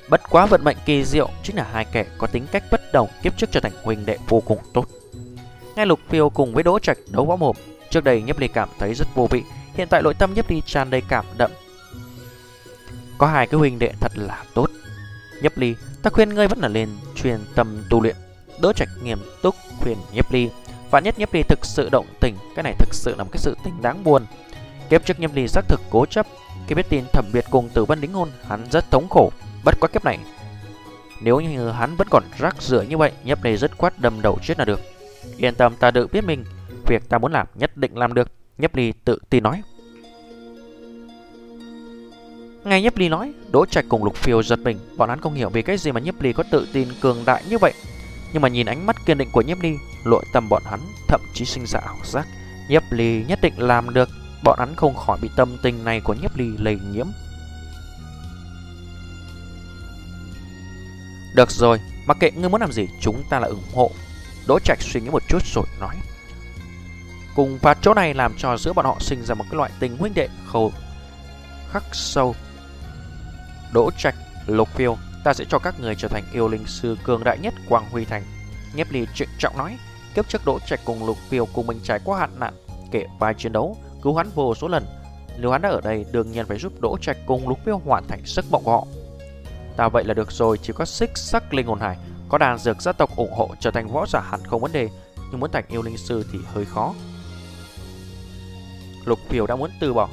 Bất 0.10 0.21
quá 0.30 0.45
vận 0.45 0.63
mệnh 0.63 0.78
kỳ 0.86 1.06
diệu 1.06 1.30
chính 1.43 1.56
là 1.56 1.67
hai 1.71 1.86
kẻ 1.86 2.06
có 2.17 2.28
tính 2.28 2.47
cách 2.52 2.63
bất 2.71 2.82
đồng 2.93 3.08
kiếp 3.24 3.38
trước 3.38 3.52
trở 3.52 3.60
thành 3.60 3.71
huynh 3.84 4.06
đệ 4.06 4.17
vô 4.28 4.41
cùng 4.45 4.60
tốt. 4.74 4.86
Nghe 5.82 5.86
Lục 5.86 6.00
Phiêu 6.10 6.30
cùng 6.30 6.54
với 6.54 6.63
Đỗ 6.63 6.80
Trạch 6.80 6.98
đấu 7.08 7.26
võ 7.26 7.36
mồm, 7.36 7.56
trước 7.89 8.04
đây 8.04 8.22
Nhấp 8.22 8.39
Ly 8.39 8.48
cảm 8.48 8.70
thấy 8.80 8.94
rất 8.94 9.08
vô 9.15 9.28
vị, 9.32 9.44
hiện 9.74 9.88
tại 9.88 10.02
nội 10.02 10.13
tâm 10.13 10.34
Nhấp 10.34 10.50
Ly 10.50 10.62
tràn 10.65 10.89
đầy 10.89 11.02
cảm 11.08 11.26
đậm. 11.38 11.52
Có 13.17 13.28
hai 13.28 13.48
cái 13.48 13.60
huynh 13.60 13.80
đệ 13.80 13.91
thật 14.00 14.12
là 14.15 14.44
tốt. 14.54 14.67
Nhấp 15.41 15.58
Ly, 15.58 15.76
ta 16.04 16.10
khuyên 16.10 16.30
ngươi 16.30 16.48
vẫn 16.48 16.60
là 16.60 16.67
lên 16.67 16.89
truyền 17.15 17.39
tâm 17.56 17.84
tu 17.89 18.02
luyện. 18.02 18.15
Đỗ 18.62 18.74
Trạch 18.74 18.89
nghiêm 19.04 19.20
túc 19.41 19.56
khuyên 19.80 19.98
Nhấp 20.13 20.32
Ly, 20.32 20.50
và 20.91 21.00
nhất 21.00 21.20
Nhấp 21.20 21.34
Ly 21.34 21.44
thực 21.44 21.65
sự 21.65 21.89
động 21.91 22.08
tình, 22.20 22.36
cái 22.56 22.63
này 22.63 22.74
thực 22.80 22.94
sự 22.94 23.15
là 23.17 23.24
một 23.24 23.30
cái 23.32 23.39
sự 23.39 23.58
tình 23.63 23.82
đáng 23.82 24.04
buồn. 24.04 24.26
Kiếp 24.89 25.06
trước 25.06 25.20
Nhấp 25.20 25.32
Ly 25.36 25.48
xác 25.48 25.62
thực 25.67 25.82
cố 25.89 26.06
chấp, 26.06 26.28
khi 26.67 26.76
biết 26.76 26.89
tin 26.89 27.04
thẩm 27.13 27.26
biệt 27.34 27.46
cùng 27.50 27.70
Tử 27.70 27.86
Vân 27.86 28.02
đính 28.02 28.13
hôn, 28.13 28.30
hắn 28.48 28.65
rất 28.72 28.91
thống 28.91 29.10
khổ. 29.10 29.32
Bất 29.65 29.76
quá 29.80 29.89
kiếp 29.94 30.06
này 30.06 30.20
Nếu 31.22 31.39
như 31.39 31.72
hắn 31.72 31.96
vẫn 31.96 32.08
còn 32.12 32.24
rác 32.39 32.62
rưởi 32.62 32.88
như 32.88 32.98
vậy 32.98 33.12
Nhấp 33.24 33.44
ly 33.44 33.58
rất 33.58 33.78
quát 33.78 34.00
đâm 34.00 34.22
đầu 34.22 34.39
chết 34.44 34.60
là 34.60 34.65
được 34.65 34.90
Yên 35.38 35.55
tâm 35.55 35.75
ta 35.75 35.91
tự 35.91 36.07
biết 36.07 36.23
mình. 36.23 36.45
Việc 36.88 37.10
ta 37.10 37.17
muốn 37.17 37.31
làm 37.31 37.47
nhất 37.55 37.77
định 37.77 37.97
làm 37.97 38.13
được. 38.13 38.31
Nhấp 38.57 38.75
ly 38.75 38.93
tự 39.05 39.19
tin 39.29 39.43
nói. 39.43 39.62
Ngay 42.63 42.81
Nhấp 42.81 42.97
ly 42.97 43.10
nói 43.10 43.34
Đỗ 43.51 43.65
Trạch 43.65 43.86
cùng 43.89 44.03
Lục 44.03 44.15
Phiêu 44.15 44.43
giật 44.43 44.60
mình. 44.60 44.79
Bọn 44.97 45.10
hắn 45.10 45.21
không 45.21 45.34
hiểu 45.34 45.49
vì 45.49 45.62
cái 45.62 45.77
gì 45.77 45.91
mà 45.91 45.99
Nhấp 45.99 46.21
ly 46.21 46.34
có 46.34 46.43
tự 46.51 46.67
tin 46.73 46.88
cường 47.01 47.25
đại 47.25 47.43
như 47.49 47.57
vậy. 47.57 47.73
Nhưng 48.34 48.41
mà 48.41 48.47
nhìn 48.49 48.65
ánh 48.65 48.86
mắt 48.86 48.95
kiên 49.05 49.17
định 49.17 49.29
của 49.31 49.41
Nhấp 49.41 49.57
ly 49.62 49.75
Lội 50.03 50.23
tâm 50.34 50.49
bọn 50.49 50.63
hắn 50.65 50.79
thậm 51.07 51.21
chí 51.34 51.45
sinh 51.45 51.65
ra 51.65 51.79
ảo 51.79 51.97
giác. 52.03 52.27
Nhấp 52.69 52.84
ly 52.89 53.23
nhất 53.27 53.39
định 53.41 53.53
làm 53.57 53.93
được. 53.93 54.10
Bọn 54.43 54.60
hắn 54.60 54.75
không 54.75 54.95
khỏi 54.95 55.17
bị 55.21 55.29
tâm 55.36 55.57
tình 55.63 55.84
này 55.86 56.01
của 56.01 56.13
Nhấp 56.13 56.38
ly 56.38 56.47
lây 56.57 56.79
nhiễm. 56.91 57.07
Được 61.36 61.51
rồi, 61.51 61.79
mặc 62.05 62.17
kệ 62.19 62.31
ngươi 62.31 62.49
muốn 62.49 62.62
làm 62.62 62.71
gì, 62.71 62.88
chúng 63.01 63.23
ta 63.29 63.39
là 63.39 63.47
ủng 63.47 63.63
hộ. 63.73 63.91
Đỗ 64.47 64.60
Trạch 64.60 64.82
suy 64.82 65.01
nghĩ 65.01 65.10
một 65.10 65.23
chút 65.27 65.45
rồi 65.45 65.65
nói. 65.80 65.95
Cùng 67.36 67.60
và 67.62 67.73
chỗ 67.82 67.93
này 67.93 68.13
làm 68.13 68.34
cho 68.38 68.58
giữa 68.58 68.73
bọn 68.73 68.86
họ 68.86 68.97
sinh 68.99 69.23
ra 69.23 69.36
một 69.36 69.45
cái 69.51 69.58
loại 69.58 69.71
tình 69.80 69.97
huynh 69.97 70.13
đệ 70.13 70.27
khâu 70.47 70.71
khắc 71.71 71.84
sâu. 71.91 72.36
Đỗ 73.73 73.91
Trạch, 73.97 74.15
Lục 74.47 74.69
Phiêu, 74.69 74.97
ta 75.23 75.34
sẽ 75.34 75.45
cho 75.49 75.60
các 75.60 75.80
người 75.80 75.95
trở 75.95 76.08
thành 76.08 76.23
yêu 76.34 76.47
linh 76.47 76.67
sư 76.67 76.97
cường 77.04 77.23
đại 77.23 77.38
nhất 77.39 77.54
Quang 77.69 77.89
Huy 77.91 78.06
Thành. 78.06 78.23
Nhếp 78.75 78.91
Ly 78.91 79.08
trịnh 79.13 79.30
trọng 79.39 79.58
nói, 79.58 79.77
kiếp 80.15 80.30
trước 80.30 80.45
Đỗ 80.45 80.60
Trạch 80.60 80.80
cùng 80.86 81.06
Lục 81.06 81.17
Phiêu 81.30 81.45
cùng 81.45 81.67
mình 81.67 81.80
trải 81.84 81.99
qua 82.06 82.19
hạn 82.19 82.39
nạn, 82.39 82.54
kể 82.91 83.06
vài 83.19 83.34
chiến 83.34 83.51
đấu, 83.51 83.77
cứu 84.01 84.15
hắn 84.15 84.30
vô 84.36 84.56
số 84.56 84.67
lần. 84.67 84.86
Nếu 85.38 85.51
hắn 85.51 85.62
đã 85.62 85.69
ở 85.69 85.82
đây, 85.82 86.06
đương 86.12 86.32
nhiên 86.32 86.45
phải 86.45 86.58
giúp 86.58 86.73
Đỗ 86.82 86.97
Trạch 87.01 87.17
cùng 87.25 87.47
Lục 87.49 87.60
Phiêu 87.65 87.82
hoàn 87.86 88.08
thành 88.08 88.25
sức 88.25 88.45
mộng 88.51 88.63
của 88.63 88.71
họ. 88.71 88.88
Ta 89.77 89.88
vậy 89.88 90.04
là 90.04 90.13
được 90.13 90.32
rồi, 90.32 90.58
chỉ 90.58 90.73
có 90.73 90.86
xích 90.86 91.12
sắc 91.15 91.54
linh 91.54 91.67
hồn 91.67 91.80
hải, 91.80 91.97
có 92.32 92.38
đàn 92.38 92.58
dược 92.58 92.82
gia 92.82 92.91
tộc 92.91 93.15
ủng 93.15 93.34
hộ 93.34 93.50
trở 93.60 93.72
thành 93.72 93.88
võ 93.88 94.06
giả 94.06 94.20
hẳn 94.20 94.46
không 94.46 94.62
vấn 94.62 94.72
đề, 94.72 94.89
nhưng 95.32 95.39
muốn 95.39 95.52
thành 95.52 95.63
yêu 95.67 95.82
linh 95.82 95.98
sư 95.98 96.26
thì 96.32 96.39
hơi 96.54 96.65
khó. 96.65 96.94
Lục 99.06 99.20
Phiểu 99.30 99.48
đã 99.48 99.56
muốn 99.56 99.72
từ 99.80 99.94
bỏ. 99.94 100.10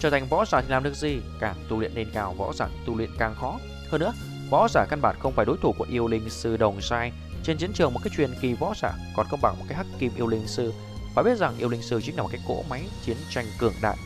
Trở 0.00 0.10
thành 0.10 0.26
võ 0.28 0.44
giả 0.44 0.60
thì 0.60 0.68
làm 0.68 0.82
được 0.82 0.94
gì? 0.94 1.20
Càng 1.40 1.54
tu 1.68 1.78
luyện 1.80 1.92
lên 1.94 2.10
cao, 2.14 2.34
võ 2.34 2.52
giả 2.52 2.68
tu 2.86 2.96
luyện 2.96 3.10
càng 3.18 3.34
khó. 3.34 3.58
Hơn 3.90 4.00
nữa, 4.00 4.12
võ 4.50 4.68
giả 4.68 4.86
căn 4.90 5.00
bản 5.02 5.16
không 5.18 5.32
phải 5.32 5.46
đối 5.46 5.56
thủ 5.62 5.74
của 5.78 5.86
yêu 5.90 6.08
linh 6.08 6.30
sư 6.30 6.56
đồng 6.56 6.80
sai. 6.80 7.12
Trên 7.42 7.58
chiến 7.58 7.72
trường 7.72 7.94
một 7.94 8.00
cái 8.04 8.12
truyền 8.16 8.34
kỳ 8.40 8.52
võ 8.52 8.74
giả 8.82 8.92
còn 9.16 9.26
không 9.30 9.40
bằng 9.42 9.58
một 9.58 9.64
cái 9.68 9.76
hắc 9.76 9.86
kim 9.98 10.12
yêu 10.16 10.26
linh 10.26 10.46
sư. 10.46 10.72
Phải 11.14 11.24
biết 11.24 11.38
rằng 11.38 11.58
yêu 11.58 11.68
linh 11.68 11.82
sư 11.82 12.00
chính 12.04 12.16
là 12.16 12.22
một 12.22 12.28
cái 12.32 12.40
cỗ 12.48 12.62
máy 12.70 12.82
chiến 13.04 13.16
tranh 13.30 13.46
cường 13.58 13.74
đại. 13.82 13.96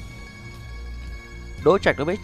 Đối 1.65 1.79
trạch 1.83 1.99
đối 1.99 2.05
với 2.05 2.17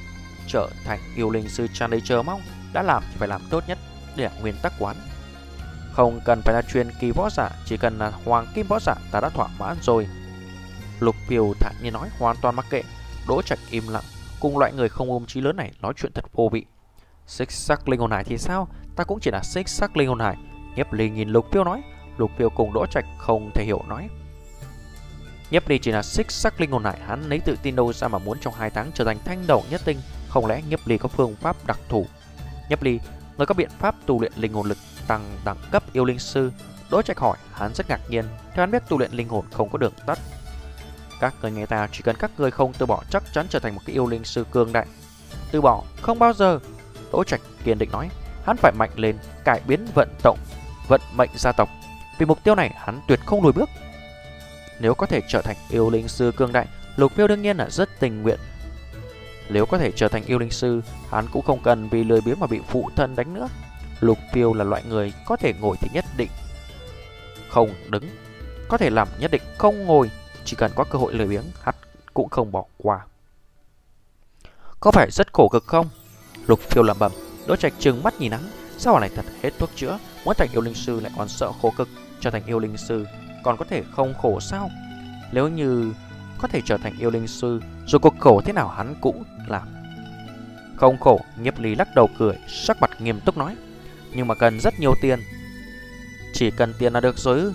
trở 0.48 0.70
thành 0.84 1.00
yêu 1.16 1.30
linh 1.30 1.48
sư 1.48 1.66
tràn 1.72 1.90
đầy 1.90 2.00
chờ 2.00 2.22
mong, 2.22 2.40
đã 2.72 2.82
làm 2.82 3.02
thì 3.10 3.16
phải 3.18 3.28
làm 3.28 3.42
tốt 3.50 3.64
nhất 3.68 3.78
để 4.16 4.30
nguyên 4.40 4.54
tắc 4.62 4.72
quán. 4.78 4.96
Không 5.92 6.20
cần 6.24 6.40
phải 6.44 6.54
là 6.54 6.62
truyền 6.62 6.90
kỳ 7.00 7.10
võ 7.10 7.30
giả, 7.30 7.50
chỉ 7.64 7.76
cần 7.76 7.98
là 7.98 8.12
hoàng 8.24 8.46
kim 8.54 8.66
võ 8.68 8.78
giả 8.80 8.94
ta 9.12 9.20
đã 9.20 9.28
thỏa 9.28 9.48
mãn 9.58 9.76
rồi. 9.82 10.06
Lục 11.00 11.16
Kiều 11.28 11.54
thản 11.60 11.74
nhiên 11.82 11.92
nói 11.92 12.08
hoàn 12.18 12.36
toàn 12.42 12.56
mắc 12.56 12.66
kệ, 12.70 12.82
Đỗ 13.28 13.42
Trạch 13.42 13.58
im 13.70 13.88
lặng, 13.88 14.04
cùng 14.40 14.58
loại 14.58 14.72
người 14.72 14.88
không 14.88 15.10
ôm 15.10 15.26
trí 15.26 15.40
lớn 15.40 15.56
này 15.56 15.72
nói 15.80 15.92
chuyện 15.96 16.12
thật 16.12 16.24
vô 16.32 16.48
vị. 16.52 16.64
Xích 17.26 17.50
sắc 17.50 17.88
linh 17.88 18.00
hồn 18.00 18.10
hải 18.10 18.24
thì 18.24 18.38
sao? 18.38 18.68
Ta 18.96 19.04
cũng 19.04 19.20
chỉ 19.20 19.30
là 19.30 19.42
xích 19.42 19.68
sắc 19.68 19.96
linh 19.96 20.08
hồn 20.08 20.20
hải. 20.20 20.36
Nhếp 20.76 20.92
Ly 20.92 21.10
nhìn 21.10 21.28
Lục 21.28 21.46
Tiêu 21.52 21.64
nói, 21.64 21.82
Lục 22.18 22.30
Tiêu 22.38 22.50
cùng 22.50 22.72
Đỗ 22.72 22.86
Trạch 22.86 23.04
không 23.18 23.50
thể 23.54 23.64
hiểu 23.64 23.82
nói. 23.88 24.08
Nhếp 25.50 25.68
Ly 25.68 25.78
chỉ 25.78 25.92
là 25.92 26.02
xích 26.02 26.30
sắc 26.30 26.60
linh 26.60 26.70
hồn 26.70 26.84
hải, 26.84 27.00
hắn 27.06 27.22
lấy 27.28 27.40
tự 27.40 27.56
tin 27.62 27.76
đâu 27.76 27.92
ra 27.92 28.08
mà 28.08 28.18
muốn 28.18 28.38
trong 28.40 28.54
hai 28.54 28.70
tháng 28.70 28.90
trở 28.94 29.04
thành 29.04 29.18
thanh 29.24 29.46
đầu 29.46 29.64
nhất 29.70 29.80
tinh. 29.84 29.98
Không 30.28 30.46
lẽ 30.46 30.62
Nhấp 30.68 30.80
Ly 30.84 30.98
có 30.98 31.08
phương 31.08 31.36
pháp 31.36 31.56
đặc 31.66 31.78
thù? 31.88 32.06
Nhấp 32.68 32.82
Ly, 32.82 33.00
người 33.36 33.46
có 33.46 33.54
biện 33.54 33.70
pháp 33.78 33.94
tu 34.06 34.20
luyện 34.20 34.32
linh 34.36 34.52
hồn 34.52 34.66
lực 34.66 34.78
tăng 35.06 35.38
đẳng 35.44 35.56
cấp 35.70 35.82
yêu 35.92 36.04
linh 36.04 36.18
sư? 36.18 36.52
Đỗ 36.90 37.02
Trạch 37.02 37.18
hỏi, 37.18 37.36
hắn 37.52 37.74
rất 37.74 37.88
ngạc 37.88 38.00
nhiên, 38.08 38.24
theo 38.54 38.62
hắn 38.62 38.70
biết 38.70 38.82
tu 38.88 38.98
luyện 38.98 39.12
linh 39.12 39.28
hồn 39.28 39.44
không 39.52 39.68
có 39.68 39.78
đường 39.78 39.92
tắt. 40.06 40.18
Các 41.20 41.34
người 41.42 41.50
nghe 41.50 41.66
ta 41.66 41.88
chỉ 41.92 42.02
cần 42.04 42.16
các 42.18 42.30
người 42.38 42.50
không 42.50 42.72
từ 42.72 42.86
bỏ 42.86 43.02
chắc 43.10 43.22
chắn 43.32 43.46
trở 43.50 43.58
thành 43.58 43.74
một 43.74 43.80
cái 43.86 43.96
yêu 43.96 44.06
linh 44.06 44.24
sư 44.24 44.46
cường 44.50 44.72
đại. 44.72 44.86
Từ 45.52 45.60
bỏ, 45.60 45.84
không 46.02 46.18
bao 46.18 46.32
giờ. 46.32 46.58
Đỗ 47.12 47.24
Trạch 47.24 47.40
kiên 47.64 47.78
định 47.78 47.90
nói, 47.92 48.10
hắn 48.46 48.56
phải 48.56 48.72
mạnh 48.72 48.90
lên, 48.96 49.16
cải 49.44 49.60
biến 49.66 49.86
vận 49.94 50.08
động, 50.24 50.38
vận 50.88 51.00
mệnh 51.16 51.30
gia 51.36 51.52
tộc. 51.52 51.68
Vì 52.18 52.26
mục 52.26 52.44
tiêu 52.44 52.54
này 52.54 52.74
hắn 52.76 53.00
tuyệt 53.08 53.20
không 53.26 53.42
lùi 53.42 53.52
bước. 53.52 53.70
Nếu 54.80 54.94
có 54.94 55.06
thể 55.06 55.20
trở 55.28 55.42
thành 55.42 55.56
yêu 55.70 55.90
linh 55.90 56.08
sư 56.08 56.32
cương 56.36 56.52
đại, 56.52 56.66
Lục 56.96 57.12
Phiêu 57.12 57.28
đương 57.28 57.42
nhiên 57.42 57.56
là 57.56 57.70
rất 57.70 58.00
tình 58.00 58.22
nguyện. 58.22 58.38
Nếu 59.48 59.66
có 59.66 59.78
thể 59.78 59.92
trở 59.92 60.08
thành 60.08 60.24
yêu 60.26 60.38
linh 60.38 60.50
sư, 60.50 60.82
hắn 61.10 61.26
cũng 61.32 61.42
không 61.42 61.62
cần 61.62 61.88
vì 61.88 62.04
lười 62.04 62.20
biếng 62.20 62.40
mà 62.40 62.46
bị 62.46 62.60
phụ 62.68 62.90
thân 62.96 63.16
đánh 63.16 63.34
nữa. 63.34 63.48
Lục 64.00 64.18
tiêu 64.32 64.54
là 64.54 64.64
loại 64.64 64.82
người 64.88 65.12
có 65.26 65.36
thể 65.36 65.54
ngồi 65.60 65.76
thì 65.80 65.88
nhất 65.92 66.04
định 66.16 66.30
không 67.48 67.70
đứng, 67.88 68.04
có 68.68 68.78
thể 68.78 68.90
làm 68.90 69.08
nhất 69.20 69.30
định 69.30 69.42
không 69.58 69.84
ngồi, 69.84 70.10
chỉ 70.44 70.56
cần 70.56 70.72
có 70.74 70.84
cơ 70.84 70.98
hội 70.98 71.14
lười 71.14 71.26
biếng, 71.26 71.44
hắn 71.62 71.74
cũng 72.14 72.28
không 72.28 72.52
bỏ 72.52 72.64
qua. 72.78 73.00
Có 74.80 74.90
phải 74.90 75.10
rất 75.10 75.32
khổ 75.32 75.48
cực 75.48 75.64
không? 75.66 75.88
Lục 76.46 76.60
Phiêu 76.60 76.82
lẩm 76.82 76.98
bẩm, 76.98 77.12
Đỗ 77.46 77.56
Trạch 77.56 77.72
trừng 77.78 78.02
mắt 78.02 78.20
nhìn 78.20 78.32
hắn, 78.32 78.40
sao 78.78 78.92
hỏa 78.92 79.00
này 79.00 79.10
thật 79.16 79.24
hết 79.42 79.50
thuốc 79.58 79.70
chữa, 79.76 79.98
muốn 80.24 80.34
thành 80.38 80.48
yêu 80.52 80.60
linh 80.60 80.74
sư 80.74 81.00
lại 81.00 81.12
còn 81.16 81.28
sợ 81.28 81.52
khổ 81.62 81.72
cực, 81.76 81.88
trở 82.20 82.30
thành 82.30 82.46
yêu 82.46 82.58
linh 82.58 82.76
sư 82.76 83.06
còn 83.46 83.56
có 83.56 83.64
thể 83.64 83.82
không 83.96 84.14
khổ 84.14 84.40
sao? 84.40 84.70
Nếu 85.32 85.48
như 85.48 85.92
có 86.38 86.48
thể 86.48 86.60
trở 86.64 86.76
thành 86.76 86.98
yêu 86.98 87.10
linh 87.10 87.26
sư, 87.26 87.60
dù 87.86 87.98
có 87.98 88.10
khổ 88.18 88.40
thế 88.44 88.52
nào 88.52 88.68
hắn 88.68 88.94
cũng 89.00 89.24
làm. 89.46 89.68
Không 90.76 90.98
khổ, 90.98 91.20
Nhiếp 91.40 91.58
Ly 91.58 91.74
lắc 91.74 91.88
đầu 91.94 92.10
cười, 92.18 92.36
sắc 92.48 92.76
mặt 92.80 92.90
nghiêm 93.00 93.20
túc 93.20 93.36
nói, 93.36 93.56
nhưng 94.14 94.28
mà 94.28 94.34
cần 94.34 94.60
rất 94.60 94.80
nhiều 94.80 94.94
tiền. 95.02 95.20
Chỉ 96.32 96.50
cần 96.50 96.74
tiền 96.78 96.92
là 96.92 97.00
được 97.00 97.18
rồi? 97.18 97.52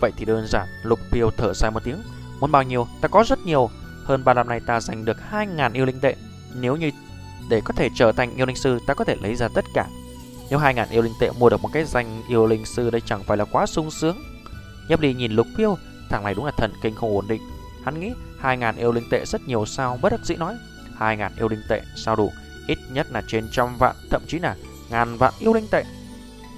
Vậy 0.00 0.12
thì 0.16 0.24
đơn 0.24 0.46
giản, 0.46 0.68
Lục 0.82 1.00
piêu 1.10 1.30
thở 1.36 1.52
dài 1.54 1.70
một 1.70 1.84
tiếng, 1.84 1.98
muốn 2.40 2.52
bao 2.52 2.62
nhiêu, 2.62 2.86
ta 3.00 3.08
có 3.08 3.24
rất 3.28 3.38
nhiều, 3.38 3.70
hơn 4.04 4.24
3 4.24 4.34
năm 4.34 4.48
nay 4.48 4.60
ta 4.60 4.80
giành 4.80 5.04
được 5.04 5.16
2.000 5.30 5.72
yêu 5.72 5.86
linh 5.86 6.00
tệ, 6.00 6.16
nếu 6.54 6.76
như 6.76 6.90
để 7.48 7.60
có 7.64 7.74
thể 7.76 7.88
trở 7.94 8.12
thành 8.12 8.36
yêu 8.36 8.46
linh 8.46 8.56
sư, 8.56 8.78
ta 8.86 8.94
có 8.94 9.04
thể 9.04 9.16
lấy 9.22 9.34
ra 9.34 9.48
tất 9.54 9.64
cả. 9.74 9.86
Nếu 10.50 10.58
2.000 10.58 10.86
yêu 10.90 11.02
linh 11.02 11.12
tệ 11.20 11.30
mua 11.38 11.50
được 11.50 11.62
một 11.62 11.68
cái 11.72 11.84
danh 11.84 12.22
yêu 12.28 12.46
linh 12.46 12.64
sư 12.64 12.90
đây 12.90 13.00
chẳng 13.00 13.22
phải 13.22 13.36
là 13.36 13.44
quá 13.44 13.66
sung 13.66 13.90
sướng. 13.90 14.16
Nhấp 14.88 15.00
đi 15.00 15.14
nhìn 15.14 15.32
Lục 15.32 15.46
Phiêu, 15.56 15.76
thằng 16.10 16.24
này 16.24 16.34
đúng 16.34 16.44
là 16.44 16.50
thần 16.56 16.72
kinh 16.82 16.94
không 16.94 17.16
ổn 17.16 17.28
định. 17.28 17.42
Hắn 17.84 18.00
nghĩ 18.00 18.12
2.000 18.42 18.76
yêu 18.76 18.92
linh 18.92 19.08
tệ 19.10 19.24
rất 19.24 19.48
nhiều 19.48 19.66
sao, 19.66 19.98
bất 20.02 20.12
đắc 20.12 20.20
dĩ 20.24 20.36
nói. 20.36 20.56
2.000 20.98 21.30
yêu 21.38 21.48
linh 21.48 21.62
tệ 21.68 21.82
sao 21.96 22.16
đủ, 22.16 22.32
ít 22.66 22.78
nhất 22.90 23.06
là 23.10 23.22
trên 23.26 23.48
trăm 23.52 23.78
vạn, 23.78 23.96
thậm 24.10 24.22
chí 24.26 24.38
là 24.38 24.56
ngàn 24.90 25.16
vạn 25.16 25.32
yêu 25.38 25.52
linh 25.52 25.68
tệ. 25.70 25.84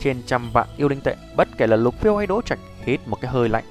Trên 0.02 0.22
trăm 0.26 0.50
vạn 0.52 0.68
yêu 0.76 0.88
linh 0.88 1.00
tệ, 1.00 1.16
bất 1.36 1.48
kể 1.58 1.66
là 1.66 1.76
Lục 1.76 2.00
Phiêu 2.00 2.16
hay 2.16 2.26
Đỗ 2.26 2.42
Trạch, 2.42 2.58
hít 2.84 3.00
một 3.08 3.20
cái 3.20 3.30
hơi 3.30 3.48
lạnh. 3.48 3.64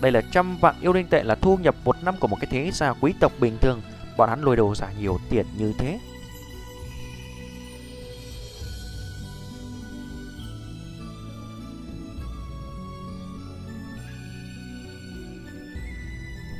Đây 0.00 0.12
là 0.12 0.20
trăm 0.20 0.56
vạn 0.56 0.74
yêu 0.80 0.92
linh 0.92 1.06
tệ 1.06 1.22
là 1.22 1.34
thu 1.34 1.56
nhập 1.56 1.74
một 1.84 1.96
năm 2.02 2.14
của 2.20 2.28
một 2.28 2.36
cái 2.40 2.48
thế 2.50 2.70
gia 2.72 2.92
quý 2.92 3.14
tộc 3.20 3.32
bình 3.40 3.58
thường, 3.60 3.82
bọn 4.16 4.28
hắn 4.28 4.42
lôi 4.42 4.56
đồ 4.56 4.74
giả 4.74 4.88
nhiều 4.98 5.18
tiền 5.30 5.46
như 5.58 5.72
thế. 5.78 5.98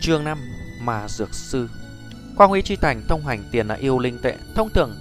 Chương 0.06 0.24
5 0.24 0.38
Mà 0.80 1.08
Dược 1.08 1.34
Sư. 1.34 1.68
Quang 2.36 2.50
Huy 2.50 2.62
Chi 2.62 2.76
Thành 2.76 3.02
thông 3.08 3.26
hành 3.26 3.44
tiền 3.50 3.68
là 3.68 3.74
yêu 3.74 3.98
linh 3.98 4.18
tệ. 4.22 4.36
Thông 4.54 4.70
thường 4.70 4.94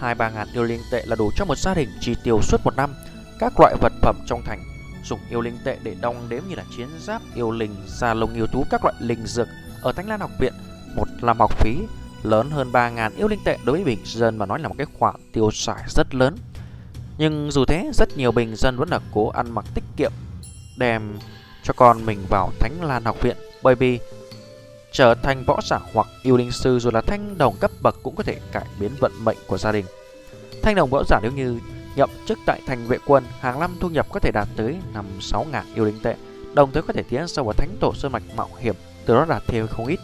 2-3 0.00 0.32
ngàn 0.32 0.48
yêu 0.54 0.62
linh 0.62 0.80
tệ 0.90 1.04
là 1.06 1.16
đủ 1.16 1.30
cho 1.36 1.44
một 1.44 1.58
gia 1.58 1.74
đình 1.74 1.88
chi 2.00 2.14
tiêu 2.24 2.40
suốt 2.42 2.60
một 2.64 2.76
năm. 2.76 2.94
Các 3.38 3.60
loại 3.60 3.74
vật 3.80 3.92
phẩm 4.02 4.16
trong 4.26 4.42
thành 4.46 4.64
Dùng 5.04 5.20
yêu 5.30 5.40
linh 5.40 5.58
tệ 5.64 5.78
để 5.82 5.96
đong 6.00 6.28
đếm 6.28 6.42
như 6.48 6.54
là 6.54 6.64
chiến 6.76 6.88
giáp, 7.00 7.22
yêu 7.34 7.50
linh, 7.50 7.76
da 7.86 8.14
lông 8.14 8.34
yêu 8.34 8.46
thú, 8.46 8.64
các 8.70 8.84
loại 8.84 8.94
linh 9.00 9.26
dược. 9.26 9.48
Ở 9.82 9.92
Thánh 9.92 10.08
Lan 10.08 10.20
học 10.20 10.30
viện 10.40 10.52
Một 10.96 11.08
làm 11.20 11.38
học 11.38 11.58
phí 11.58 11.76
lớn 12.22 12.50
hơn 12.50 12.72
3 12.72 12.90
ngàn 12.90 13.16
yêu 13.16 13.28
linh 13.28 13.44
tệ 13.44 13.58
đối 13.64 13.76
với 13.76 13.84
bình 13.84 14.02
dân 14.04 14.38
mà 14.38 14.46
nói 14.46 14.60
là 14.60 14.68
một 14.68 14.74
cái 14.78 14.86
khoản 14.98 15.14
tiêu 15.32 15.50
xài 15.50 15.82
rất 15.88 16.14
lớn. 16.14 16.36
Nhưng 17.18 17.50
dù 17.50 17.64
thế 17.64 17.90
rất 17.94 18.16
nhiều 18.16 18.32
bình 18.32 18.56
dân 18.56 18.76
vẫn 18.76 18.88
là 18.88 19.00
cố 19.14 19.28
ăn 19.28 19.50
mặc 19.50 19.64
tiết 19.74 19.84
kiệm 19.96 20.12
Đem 20.78 21.18
cho 21.62 21.74
con 21.76 22.06
mình 22.06 22.18
vào 22.28 22.50
Thánh 22.60 22.82
Lan 22.82 23.04
học 23.04 23.16
viện. 23.22 23.36
Bởi 23.62 23.74
vì 23.74 24.00
trở 24.94 25.14
thành 25.14 25.44
võ 25.44 25.60
giả 25.64 25.78
hoặc 25.92 26.06
yêu 26.22 26.36
linh 26.36 26.52
sư 26.52 26.78
rồi 26.78 26.92
là 26.92 27.00
thanh 27.00 27.38
đồng 27.38 27.56
cấp 27.60 27.70
bậc 27.82 27.96
cũng 28.02 28.14
có 28.16 28.22
thể 28.22 28.38
cải 28.52 28.64
biến 28.80 28.90
vận 29.00 29.12
mệnh 29.24 29.36
của 29.46 29.58
gia 29.58 29.72
đình. 29.72 29.84
Thanh 30.62 30.74
đồng 30.74 30.90
võ 30.90 31.04
giả 31.04 31.20
nếu 31.22 31.32
như 31.32 31.60
nhậm 31.96 32.10
chức 32.26 32.38
tại 32.46 32.60
thành 32.66 32.86
vệ 32.86 32.98
quân, 33.06 33.24
hàng 33.40 33.60
năm 33.60 33.76
thu 33.80 33.88
nhập 33.88 34.06
có 34.12 34.20
thể 34.20 34.30
đạt 34.34 34.48
tới 34.56 34.76
5-6 35.20 35.44
ngàn 35.50 35.64
yêu 35.74 35.84
linh 35.84 36.00
tệ, 36.02 36.16
đồng 36.54 36.72
thời 36.72 36.82
có 36.82 36.92
thể 36.92 37.02
tiến 37.02 37.28
sâu 37.28 37.44
vào 37.44 37.52
thánh 37.52 37.76
tổ 37.80 37.94
sơn 37.94 38.12
mạch 38.12 38.22
mạo 38.36 38.48
hiểm, 38.58 38.74
từ 39.06 39.14
đó 39.14 39.26
đạt 39.28 39.42
thêm 39.46 39.66
không 39.66 39.86
ít. 39.86 40.00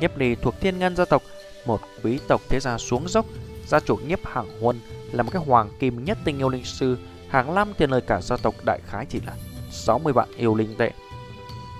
Nhiếp 0.00 0.18
Ly 0.18 0.34
thuộc 0.34 0.54
Thiên 0.60 0.78
Ngân 0.78 0.96
gia 0.96 1.04
tộc, 1.04 1.22
một 1.66 1.80
quý 2.02 2.18
tộc 2.28 2.40
thế 2.48 2.60
gia 2.60 2.78
xuống 2.78 3.08
dốc, 3.08 3.26
gia 3.66 3.80
chủ 3.80 3.96
Nhiếp 3.96 4.26
Hàng 4.26 4.60
Huân 4.60 4.80
là 5.12 5.22
một 5.22 5.30
cái 5.32 5.42
hoàng 5.46 5.70
kim 5.78 6.04
nhất 6.04 6.18
tinh 6.24 6.38
yêu 6.38 6.48
linh 6.48 6.64
sư, 6.64 6.98
hàng 7.28 7.54
năm 7.54 7.72
tiền 7.78 7.90
lời 7.90 8.00
cả 8.00 8.20
gia 8.20 8.36
tộc 8.36 8.54
đại 8.64 8.80
khái 8.86 9.06
chỉ 9.06 9.20
là 9.26 9.32
60 9.70 10.12
vạn 10.12 10.28
yêu 10.36 10.54
linh 10.54 10.74
tệ. 10.76 10.92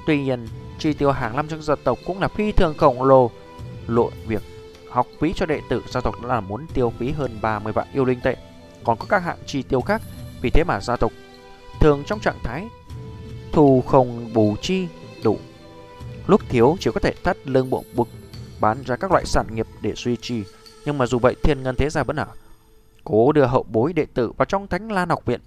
Tuy 0.06 0.22
nhiên, 0.22 0.46
chi 0.78 0.92
tiêu 0.92 1.12
hàng 1.12 1.36
năm 1.36 1.48
trong 1.48 1.62
gia 1.62 1.74
tộc 1.84 1.98
cũng 2.06 2.20
là 2.20 2.28
phi 2.28 2.52
thường 2.52 2.74
khổng 2.78 3.02
lồ. 3.02 3.30
Lộ 3.86 4.10
việc 4.26 4.42
học 4.90 5.06
phí 5.20 5.32
cho 5.36 5.46
đệ 5.46 5.60
tử 5.68 5.82
gia 5.88 6.00
tộc 6.00 6.14
đã 6.22 6.28
là 6.28 6.40
muốn 6.40 6.66
tiêu 6.74 6.92
phí 6.98 7.10
hơn 7.10 7.38
30 7.42 7.72
vạn 7.72 7.86
yêu 7.92 8.04
linh 8.04 8.20
tệ. 8.20 8.36
Còn 8.84 8.98
có 8.98 9.06
các 9.08 9.22
hạng 9.22 9.38
chi 9.46 9.62
tiêu 9.62 9.80
khác, 9.80 10.02
vì 10.42 10.50
thế 10.50 10.64
mà 10.66 10.80
gia 10.80 10.96
tộc 10.96 11.12
thường 11.80 12.02
trong 12.06 12.20
trạng 12.20 12.38
thái 12.42 12.68
thù 13.52 13.82
không 13.86 14.32
bù 14.34 14.56
chi 14.62 14.86
đủ. 15.24 15.38
Lúc 16.26 16.40
thiếu 16.48 16.76
chỉ 16.80 16.90
có 16.94 17.00
thể 17.00 17.12
thắt 17.24 17.36
lưng 17.48 17.70
bộ 17.70 17.84
bực 17.94 18.08
bán 18.60 18.82
ra 18.86 18.96
các 18.96 19.10
loại 19.10 19.24
sản 19.26 19.46
nghiệp 19.54 19.66
để 19.80 19.92
duy 19.96 20.16
trì. 20.16 20.42
Nhưng 20.84 20.98
mà 20.98 21.06
dù 21.06 21.18
vậy 21.18 21.34
thiên 21.42 21.62
ngân 21.62 21.76
thế 21.76 21.90
gia 21.90 22.02
vẫn 22.02 22.16
ở 22.16 22.26
cố 23.04 23.32
đưa 23.32 23.44
hậu 23.44 23.62
bối 23.62 23.92
đệ 23.92 24.06
tử 24.14 24.32
vào 24.36 24.46
trong 24.46 24.66
thánh 24.66 24.92
lan 24.92 25.08
học 25.08 25.24
viện. 25.24 25.40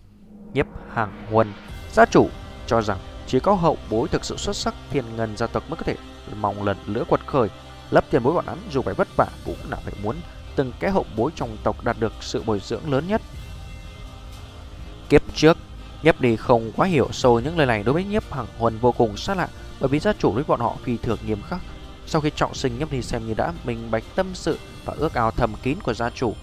Nhiếp 0.53 0.65
hàng 0.93 1.25
huân, 1.31 1.53
gia 1.91 2.05
chủ 2.05 2.27
cho 2.67 2.81
rằng 2.81 2.97
chỉ 3.29 3.39
có 3.39 3.53
hậu 3.53 3.77
bối 3.89 4.07
thực 4.07 4.25
sự 4.25 4.37
xuất 4.37 4.55
sắc 4.55 4.75
thiên 4.89 5.03
ngân 5.15 5.37
gia 5.37 5.47
tộc 5.47 5.69
mới 5.69 5.77
có 5.77 5.83
thể 5.83 5.95
mong 6.41 6.63
lần 6.63 6.77
lửa 6.85 7.03
quật 7.07 7.27
khởi. 7.27 7.49
Lấp 7.91 8.05
tiền 8.11 8.23
bối 8.23 8.33
bọn 8.33 8.47
hắn 8.47 8.57
dù 8.71 8.81
phải 8.81 8.93
vất 8.93 9.07
vả 9.17 9.27
cũng 9.45 9.57
là 9.69 9.77
phải 9.77 9.93
muốn 10.03 10.15
từng 10.55 10.71
cái 10.79 10.91
hậu 10.91 11.05
bối 11.15 11.31
trong 11.35 11.57
tộc 11.63 11.83
đạt 11.83 11.99
được 11.99 12.13
sự 12.21 12.43
bồi 12.45 12.61
dưỡng 12.63 12.91
lớn 12.91 13.07
nhất. 13.07 13.21
Kiếp 15.09 15.21
trước, 15.35 15.57
Nhấp 16.03 16.21
đi 16.21 16.35
không 16.35 16.71
quá 16.75 16.87
hiểu 16.87 17.07
sâu 17.11 17.39
những 17.39 17.57
lời 17.57 17.67
này 17.67 17.83
đối 17.83 17.93
với 17.93 18.03
Nhấp 18.03 18.33
Hằng 18.33 18.47
Huân 18.57 18.77
vô 18.77 18.91
cùng 18.91 19.17
xa 19.17 19.35
lạ 19.35 19.47
bởi 19.79 19.89
vì 19.89 19.99
gia 19.99 20.13
chủ 20.13 20.31
với 20.31 20.43
bọn 20.47 20.59
họ 20.59 20.75
phi 20.83 20.97
thường 20.97 21.17
nghiêm 21.25 21.41
khắc. 21.49 21.59
Sau 22.05 22.21
khi 22.21 22.31
trọng 22.35 22.53
sinh 22.53 22.79
Nhấp 22.79 22.91
đi 22.91 23.01
xem 23.01 23.27
như 23.27 23.33
đã 23.33 23.53
minh 23.63 23.91
bạch 23.91 24.03
tâm 24.15 24.27
sự 24.33 24.57
và 24.85 24.93
ước 24.97 25.13
ao 25.13 25.31
thầm 25.31 25.53
kín 25.63 25.77
của 25.83 25.93
gia 25.93 26.09
chủ. 26.09 26.33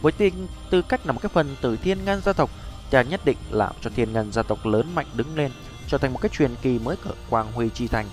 Với 0.00 0.12
tinh 0.12 0.46
tư 0.70 0.82
cách 0.82 1.06
là 1.06 1.12
một 1.12 1.20
cái 1.22 1.30
phần 1.34 1.56
từ 1.60 1.76
thiên 1.76 2.04
ngân 2.04 2.20
gia 2.20 2.32
tộc, 2.32 2.50
cha 2.90 3.02
nhất 3.02 3.20
định 3.24 3.36
làm 3.50 3.72
cho 3.80 3.90
thiên 3.96 4.12
ngân 4.12 4.32
gia 4.32 4.42
tộc 4.42 4.66
lớn 4.66 4.94
mạnh 4.94 5.06
đứng 5.14 5.36
lên 5.36 5.50
trở 5.88 5.98
thành 5.98 6.12
một 6.12 6.18
cái 6.22 6.30
truyền 6.32 6.54
kỳ 6.62 6.78
mới 6.78 6.96
của 7.04 7.14
Quang 7.30 7.52
Huy 7.52 7.68
Chi 7.68 7.88
Thành. 7.88 8.06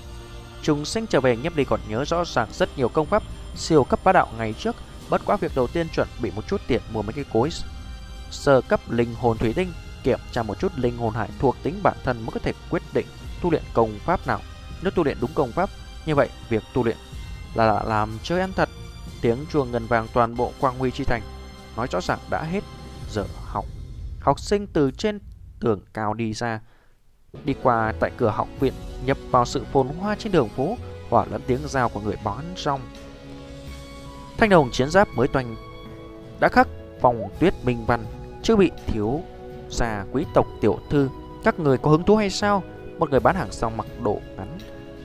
Trùng 0.61 0.85
sinh 0.85 1.07
trở 1.07 1.21
về 1.21 1.37
nhấp 1.37 1.55
đi 1.55 1.63
còn 1.63 1.79
nhớ 1.87 2.05
rõ 2.05 2.23
ràng 2.25 2.47
rất 2.53 2.77
nhiều 2.77 2.89
công 2.89 3.05
pháp 3.05 3.23
siêu 3.55 3.83
cấp 3.83 3.99
bá 4.03 4.11
đạo 4.11 4.27
ngày 4.37 4.53
trước, 4.53 4.75
bất 5.09 5.21
quá 5.25 5.37
việc 5.37 5.51
đầu 5.55 5.67
tiên 5.67 5.87
chuẩn 5.89 6.07
bị 6.21 6.31
một 6.35 6.47
chút 6.47 6.61
tiền 6.67 6.81
mua 6.91 7.01
mấy 7.01 7.13
cái 7.13 7.25
cối 7.33 7.49
sơ 8.31 8.61
cấp 8.61 8.79
linh 8.89 9.15
hồn 9.15 9.37
thủy 9.37 9.53
tinh, 9.53 9.73
kiểm 10.03 10.19
tra 10.31 10.43
một 10.43 10.59
chút 10.59 10.71
linh 10.75 10.97
hồn 10.97 11.13
hải 11.13 11.29
thuộc 11.39 11.55
tính 11.63 11.79
bản 11.83 11.97
thân 12.03 12.17
mới 12.17 12.31
có 12.33 12.39
thể 12.39 12.53
quyết 12.69 12.81
định 12.93 13.05
tu 13.41 13.51
luyện 13.51 13.63
công 13.73 13.99
pháp 14.05 14.27
nào. 14.27 14.41
Nếu 14.81 14.91
tu 14.91 15.03
luyện 15.03 15.17
đúng 15.21 15.33
công 15.33 15.51
pháp, 15.51 15.69
như 16.05 16.15
vậy 16.15 16.29
việc 16.49 16.63
tu 16.73 16.83
luyện 16.83 16.97
là 17.53 17.83
làm 17.83 18.17
chơi 18.23 18.41
ăn 18.41 18.53
thật. 18.55 18.69
Tiếng 19.21 19.45
chuông 19.51 19.71
ngân 19.71 19.87
vàng 19.87 20.07
toàn 20.13 20.35
bộ 20.35 20.51
Quang 20.59 20.79
Huy 20.79 20.91
Chi 20.91 21.03
Thành 21.03 21.21
nói 21.77 21.87
rõ 21.91 22.01
ràng 22.01 22.19
đã 22.29 22.43
hết 22.43 22.63
giờ 23.11 23.25
học. 23.45 23.65
Học 24.19 24.39
sinh 24.39 24.67
từ 24.67 24.91
trên 24.91 25.19
tường 25.59 25.79
cao 25.93 26.13
đi 26.13 26.33
ra, 26.33 26.59
Đi 27.43 27.53
qua 27.63 27.93
tại 27.99 28.11
cửa 28.17 28.29
học 28.29 28.47
viện 28.59 28.73
Nhập 29.05 29.17
vào 29.31 29.45
sự 29.45 29.63
phồn 29.73 29.87
hoa 29.87 30.15
trên 30.15 30.31
đường 30.31 30.49
phố 30.49 30.77
Hỏa 31.09 31.25
lẫn 31.31 31.41
tiếng 31.47 31.59
giao 31.67 31.89
của 31.89 31.99
người 31.99 32.15
bán 32.23 32.53
rong. 32.57 32.81
Thanh 34.37 34.49
đồng 34.49 34.71
chiến 34.71 34.89
giáp 34.89 35.07
mới 35.15 35.27
toanh 35.27 35.55
Đã 36.39 36.49
khắc 36.49 36.67
vòng 37.01 37.29
tuyết 37.39 37.53
minh 37.63 37.85
văn, 37.85 38.05
Chưa 38.43 38.55
bị 38.55 38.71
thiếu 38.87 39.21
già 39.69 40.05
quý 40.11 40.25
tộc 40.33 40.47
tiểu 40.61 40.79
thư. 40.89 41.09
Các 41.43 41.59
người 41.59 41.77
có 41.77 41.91
hứng 41.91 42.03
thú 42.03 42.15
hay 42.15 42.29
sao? 42.29 42.63
Một 42.99 43.09
người 43.09 43.19
bán 43.19 43.35
hàng 43.35 43.51
xong 43.51 43.77
mặc 43.77 43.87
đồ 44.03 44.19
ngắn, 44.37 44.57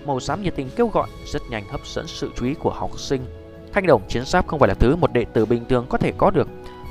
Màu 0.06 0.20
xám 0.20 0.42
nhiệt 0.42 0.56
tình 0.56 0.70
kêu 0.76 0.88
gọi, 0.88 1.08
Rất 1.26 1.42
nhanh 1.50 1.64
hấp 1.68 1.86
dẫn 1.86 2.06
sự 2.06 2.30
chú 2.36 2.46
ý 2.46 2.54
của 2.54 2.70
học 2.70 2.98
sinh. 2.98 3.26
Thanh 3.72 3.86
đồng 3.86 4.08
chiến 4.08 4.24
giáp 4.26 4.46
không 4.46 4.58
phải 4.60 4.68
là 4.68 4.74
thứ 4.74 4.96
một 4.96 5.12
đệ 5.12 5.24
tử 5.24 5.46
bình 5.46 5.64
thường 5.68 5.86
có 5.88 5.98
thể 5.98 6.12
có 6.18 6.30
được. 6.30 6.48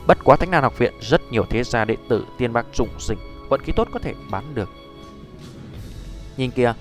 Bất 0.07 0.17
quá 0.23 0.35
Thánh 0.35 0.51
Đàn 0.51 0.63
học 0.63 0.77
viện, 0.77 0.93
rất 1.01 1.21
nhiều 1.31 1.45
thế 1.49 1.63
gia 1.63 1.85
đệ 1.85 1.95
tử 2.09 2.25
tiên 2.37 2.53
bạc 2.53 2.65
trụng 2.73 2.89
dịch 2.99 3.17
Vận 3.49 3.61
khí 3.61 3.73
tốt 3.75 3.87
có 3.93 3.99
thể 3.99 4.13
bán 4.31 4.55
được. 4.55 4.69
Nhìn 6.39 6.51
kìa, 6.51 6.73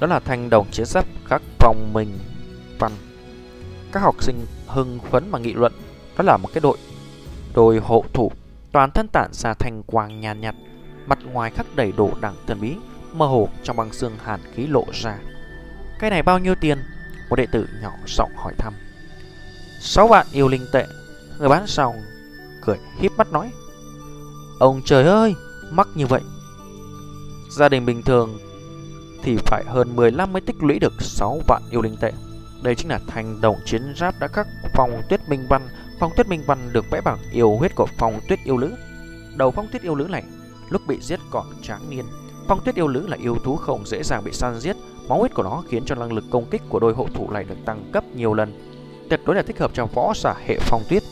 đó 0.00 0.06
là 0.06 0.20
thanh 0.20 0.50
đồng 0.50 0.66
chiến 0.70 0.86
giáp 0.86 1.04
khắc 1.24 1.42
vòng 1.60 1.90
mình 1.92 2.18
văn. 2.78 2.92
Các 3.92 4.00
học 4.00 4.22
sinh 4.22 4.46
hưng 4.66 4.98
phấn 5.10 5.30
mà 5.30 5.38
nghị 5.38 5.52
luận, 5.52 5.72
đó 6.16 6.22
là 6.22 6.36
một 6.36 6.48
cái 6.54 6.60
đội 6.60 6.78
đôi 7.54 7.78
hộ 7.78 8.04
thủ, 8.12 8.32
toàn 8.72 8.90
thân 8.90 9.08
tản 9.08 9.30
ra 9.32 9.54
thanh 9.54 9.82
quang 9.82 10.20
nhàn 10.20 10.40
nhạt, 10.40 10.54
mặt 11.06 11.18
ngoài 11.32 11.50
khắc 11.50 11.66
đầy 11.76 11.92
đồ 11.96 12.10
đẳng 12.20 12.34
thần 12.46 12.60
bí, 12.60 12.74
mơ 13.12 13.26
hồ 13.26 13.48
trong 13.62 13.76
băng 13.76 13.92
xương 13.92 14.16
hàn 14.24 14.40
khí 14.54 14.66
lộ 14.66 14.84
ra. 14.92 15.18
Cái 15.98 16.10
này 16.10 16.22
bao 16.22 16.38
nhiêu 16.38 16.54
tiền? 16.54 16.78
Một 17.30 17.36
đệ 17.36 17.46
tử 17.46 17.68
nhỏ 17.82 17.92
giọng 18.06 18.30
hỏi 18.36 18.54
thăm. 18.58 18.72
Sáu 19.80 20.08
vạn 20.08 20.26
yêu 20.32 20.48
linh 20.48 20.66
tệ. 20.72 20.86
Người 21.38 21.48
bán 21.48 21.66
xong 21.66 21.94
cười 22.64 22.76
híp 22.98 23.12
mắt 23.16 23.32
nói. 23.32 23.50
Ông 24.58 24.82
trời 24.84 25.04
ơi, 25.04 25.34
mắc 25.70 25.88
như 25.94 26.06
vậy. 26.06 26.20
Gia 27.50 27.68
đình 27.68 27.86
bình 27.86 28.02
thường 28.02 28.38
thì 29.26 29.36
phải 29.46 29.64
hơn 29.66 29.96
15 29.96 30.32
mới 30.32 30.40
tích 30.40 30.56
lũy 30.62 30.78
được 30.78 30.92
6 30.98 31.40
vạn 31.48 31.62
yêu 31.70 31.82
linh 31.82 31.96
tệ. 32.00 32.12
Đây 32.62 32.74
chính 32.74 32.88
là 32.88 33.00
thành 33.06 33.40
đồng 33.40 33.56
chiến 33.64 33.82
giáp 33.96 34.14
đã 34.20 34.28
khắc 34.28 34.46
phong 34.74 35.02
tuyết 35.08 35.20
minh 35.28 35.46
văn. 35.48 35.68
Phong 36.00 36.12
tuyết 36.16 36.28
minh 36.28 36.42
văn 36.46 36.58
được 36.72 36.84
vẽ 36.90 37.00
bằng 37.00 37.18
yêu 37.32 37.56
huyết 37.56 37.74
của 37.74 37.86
phong 37.98 38.20
tuyết 38.28 38.38
yêu 38.44 38.56
lữ. 38.56 38.72
Đầu 39.36 39.50
phong 39.50 39.66
tuyết 39.72 39.82
yêu 39.82 39.94
lữ 39.94 40.04
này 40.04 40.22
lúc 40.70 40.82
bị 40.88 40.98
giết 41.00 41.20
còn 41.30 41.46
tráng 41.62 41.90
niên. 41.90 42.04
Phong 42.48 42.60
tuyết 42.64 42.74
yêu 42.74 42.88
lữ 42.88 43.06
là 43.06 43.16
yêu 43.16 43.36
thú 43.44 43.56
không 43.56 43.86
dễ 43.86 44.02
dàng 44.02 44.24
bị 44.24 44.32
săn 44.32 44.60
giết. 44.60 44.76
Máu 45.08 45.18
huyết 45.18 45.34
của 45.34 45.42
nó 45.42 45.62
khiến 45.68 45.82
cho 45.86 45.94
năng 45.94 46.12
lực 46.12 46.24
công 46.30 46.46
kích 46.50 46.62
của 46.68 46.80
đôi 46.80 46.94
hộ 46.94 47.06
thủ 47.14 47.30
này 47.30 47.44
được 47.44 47.64
tăng 47.64 47.90
cấp 47.92 48.04
nhiều 48.14 48.34
lần. 48.34 48.52
Tuyệt 49.10 49.20
đối 49.24 49.36
là 49.36 49.42
thích 49.42 49.58
hợp 49.58 49.70
cho 49.74 49.86
võ 49.86 50.12
giả 50.16 50.34
hệ 50.46 50.58
phong 50.60 50.82
tuyết. 50.88 51.02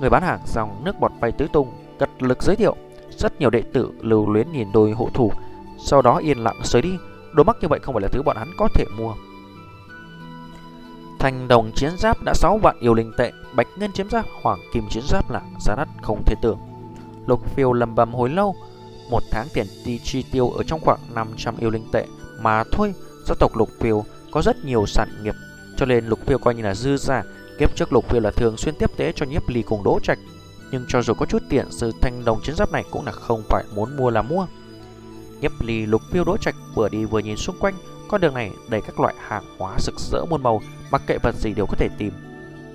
Người 0.00 0.10
bán 0.10 0.22
hàng 0.22 0.40
dòng 0.46 0.84
nước 0.84 1.00
bọt 1.00 1.12
bay 1.20 1.32
tứ 1.32 1.46
tung, 1.52 1.72
cật 1.98 2.10
lực 2.18 2.42
giới 2.42 2.56
thiệu. 2.56 2.76
Rất 3.18 3.40
nhiều 3.40 3.50
đệ 3.50 3.62
tử 3.62 3.90
lưu 4.00 4.30
luyến 4.30 4.52
nhìn 4.52 4.68
đôi 4.72 4.92
hộ 4.92 5.08
thủ, 5.14 5.32
sau 5.84 6.02
đó 6.02 6.16
yên 6.16 6.38
lặng 6.38 6.56
rời 6.62 6.82
đi. 6.82 6.98
Đồ 7.32 7.44
mắc 7.44 7.56
như 7.60 7.68
vậy 7.68 7.80
không 7.82 7.94
phải 7.94 8.02
là 8.02 8.08
thứ 8.08 8.22
bọn 8.22 8.36
hắn 8.36 8.52
có 8.56 8.68
thể 8.74 8.84
mua. 8.98 9.14
Thành 11.18 11.48
đồng 11.48 11.72
chiến 11.72 11.90
giáp 11.98 12.22
đã 12.22 12.34
6 12.34 12.58
vạn 12.58 12.76
yêu 12.80 12.94
linh 12.94 13.12
tệ, 13.18 13.32
bạch 13.54 13.66
ngân 13.76 13.92
chiến 13.92 14.10
giáp, 14.10 14.24
hoàng 14.42 14.58
kim 14.72 14.84
chiến 14.90 15.02
giáp 15.08 15.30
là 15.30 15.42
giá 15.60 15.74
đắt 15.74 15.88
không 16.02 16.22
thể 16.26 16.34
tưởng. 16.42 16.58
Lục 17.26 17.54
phiêu 17.54 17.72
lầm 17.72 17.94
bầm 17.94 18.14
hồi 18.14 18.30
lâu, 18.30 18.56
một 19.10 19.22
tháng 19.30 19.46
tiền 19.54 19.66
đi 19.84 19.98
chi 20.04 20.24
tiêu 20.32 20.50
ở 20.50 20.62
trong 20.62 20.80
khoảng 20.80 20.98
500 21.14 21.56
yêu 21.58 21.70
linh 21.70 21.88
tệ 21.92 22.06
mà 22.40 22.64
thôi. 22.72 22.94
Gia 23.26 23.34
tộc 23.38 23.56
lục 23.56 23.68
phiêu 23.80 24.04
có 24.30 24.42
rất 24.42 24.64
nhiều 24.64 24.86
sản 24.86 25.08
nghiệp, 25.22 25.34
cho 25.76 25.86
nên 25.86 26.06
lục 26.06 26.18
phiêu 26.26 26.38
coi 26.38 26.54
như 26.54 26.62
là 26.62 26.74
dư 26.74 26.96
giả. 26.96 27.22
Kiếp 27.58 27.76
trước 27.76 27.92
lục 27.92 28.04
phiêu 28.08 28.20
là 28.20 28.30
thường 28.30 28.56
xuyên 28.56 28.74
tiếp 28.78 28.90
tế 28.96 29.12
cho 29.16 29.26
nhiếp 29.26 29.48
ly 29.48 29.62
cùng 29.62 29.84
đỗ 29.84 29.98
trạch, 30.02 30.18
nhưng 30.70 30.84
cho 30.88 31.02
dù 31.02 31.14
có 31.14 31.26
chút 31.26 31.42
tiền, 31.48 31.66
sự 31.70 31.92
thanh 32.00 32.24
đồng 32.24 32.40
chiến 32.42 32.56
giáp 32.56 32.72
này 32.72 32.84
cũng 32.90 33.06
là 33.06 33.12
không 33.12 33.42
phải 33.48 33.64
muốn 33.74 33.96
mua 33.96 34.10
là 34.10 34.22
mua. 34.22 34.46
Nhiếp 35.44 35.60
ly 35.60 35.86
lục 35.86 36.02
phiêu 36.10 36.24
đỗ 36.24 36.36
trạch 36.36 36.54
vừa 36.74 36.88
đi 36.88 37.04
vừa 37.04 37.18
nhìn 37.18 37.36
xung 37.36 37.56
quanh, 37.60 37.74
con 38.08 38.20
đường 38.20 38.34
này 38.34 38.50
đầy 38.68 38.80
các 38.80 39.00
loại 39.00 39.14
hàng 39.18 39.44
hóa 39.58 39.76
rực 39.78 39.94
rỡ 39.98 40.24
muôn 40.30 40.42
màu, 40.42 40.62
mặc 40.90 41.02
kệ 41.06 41.18
vật 41.22 41.34
gì 41.34 41.54
đều 41.54 41.66
có 41.66 41.74
thể 41.76 41.88
tìm. 41.98 42.12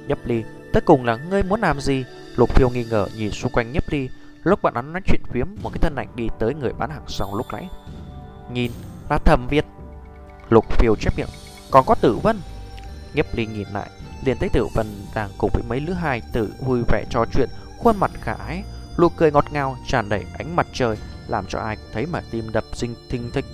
Nhấp 0.08 0.18
ly, 0.26 0.44
tất 0.74 0.86
cùng 0.86 1.06
là 1.06 1.16
ngươi 1.16 1.44
muốn 1.44 1.62
làm 1.62 1.82
gì? 1.82 2.06
Lục 2.36 2.50
phiêu 2.50 2.70
nghi 2.70 2.84
ngờ 2.84 3.08
nhìn 3.18 3.32
xung 3.32 3.52
quanh 3.52 3.72
nhấp 3.72 3.84
ly, 3.90 4.10
lúc 4.44 4.62
bạn 4.62 4.76
hắn 4.76 4.94
nói 4.94 5.02
chuyện 5.06 5.22
phiếm, 5.32 5.48
một 5.64 5.70
cái 5.74 5.80
thân 5.82 5.96
ảnh 5.96 6.08
đi 6.16 6.28
tới 6.40 6.54
người 6.54 6.74
bán 6.74 6.90
hàng 6.90 7.04
xong 7.08 7.36
lúc 7.36 7.46
nãy. 7.52 7.70
Nhìn, 8.54 8.72
là 9.10 9.18
thầm 9.18 9.48
Việt. 9.50 9.66
Lục 10.50 10.66
phiêu 10.70 10.96
chép 10.96 11.18
miệng, 11.18 11.30
còn 11.72 11.86
có 11.86 11.96
tử 11.96 12.18
vân. 12.24 12.40
Nhấp 13.14 13.26
ly 13.34 13.46
nhìn 13.46 13.68
lại, 13.74 13.90
liền 14.26 14.38
thấy 14.38 14.50
tử 14.50 14.68
vân 14.76 14.88
đang 15.16 15.30
cùng 15.38 15.52
với 15.54 15.64
mấy 15.70 15.80
lứa 15.80 15.94
hai 15.94 16.22
tử 16.34 16.54
vui 16.66 16.84
vẻ 16.88 17.06
trò 17.10 17.26
chuyện, 17.34 17.50
khuôn 17.78 17.98
mặt 18.00 18.12
khả 18.22 18.34
ái, 18.34 18.64
nụ 19.00 19.10
cười 19.10 19.32
ngọt 19.32 19.46
ngào 19.52 19.78
tràn 19.88 20.10
đầy 20.10 20.26
ánh 20.38 20.56
mặt 20.56 20.68
trời, 20.74 20.98
làm 21.30 21.46
cho 21.46 21.60
ai 21.60 21.78
thấy 21.94 22.06
mà 22.06 22.22
tim 22.32 22.52
đập 22.52 22.64
sinh 22.74 22.96
thinh 23.10 23.32
thịch. 23.32 23.46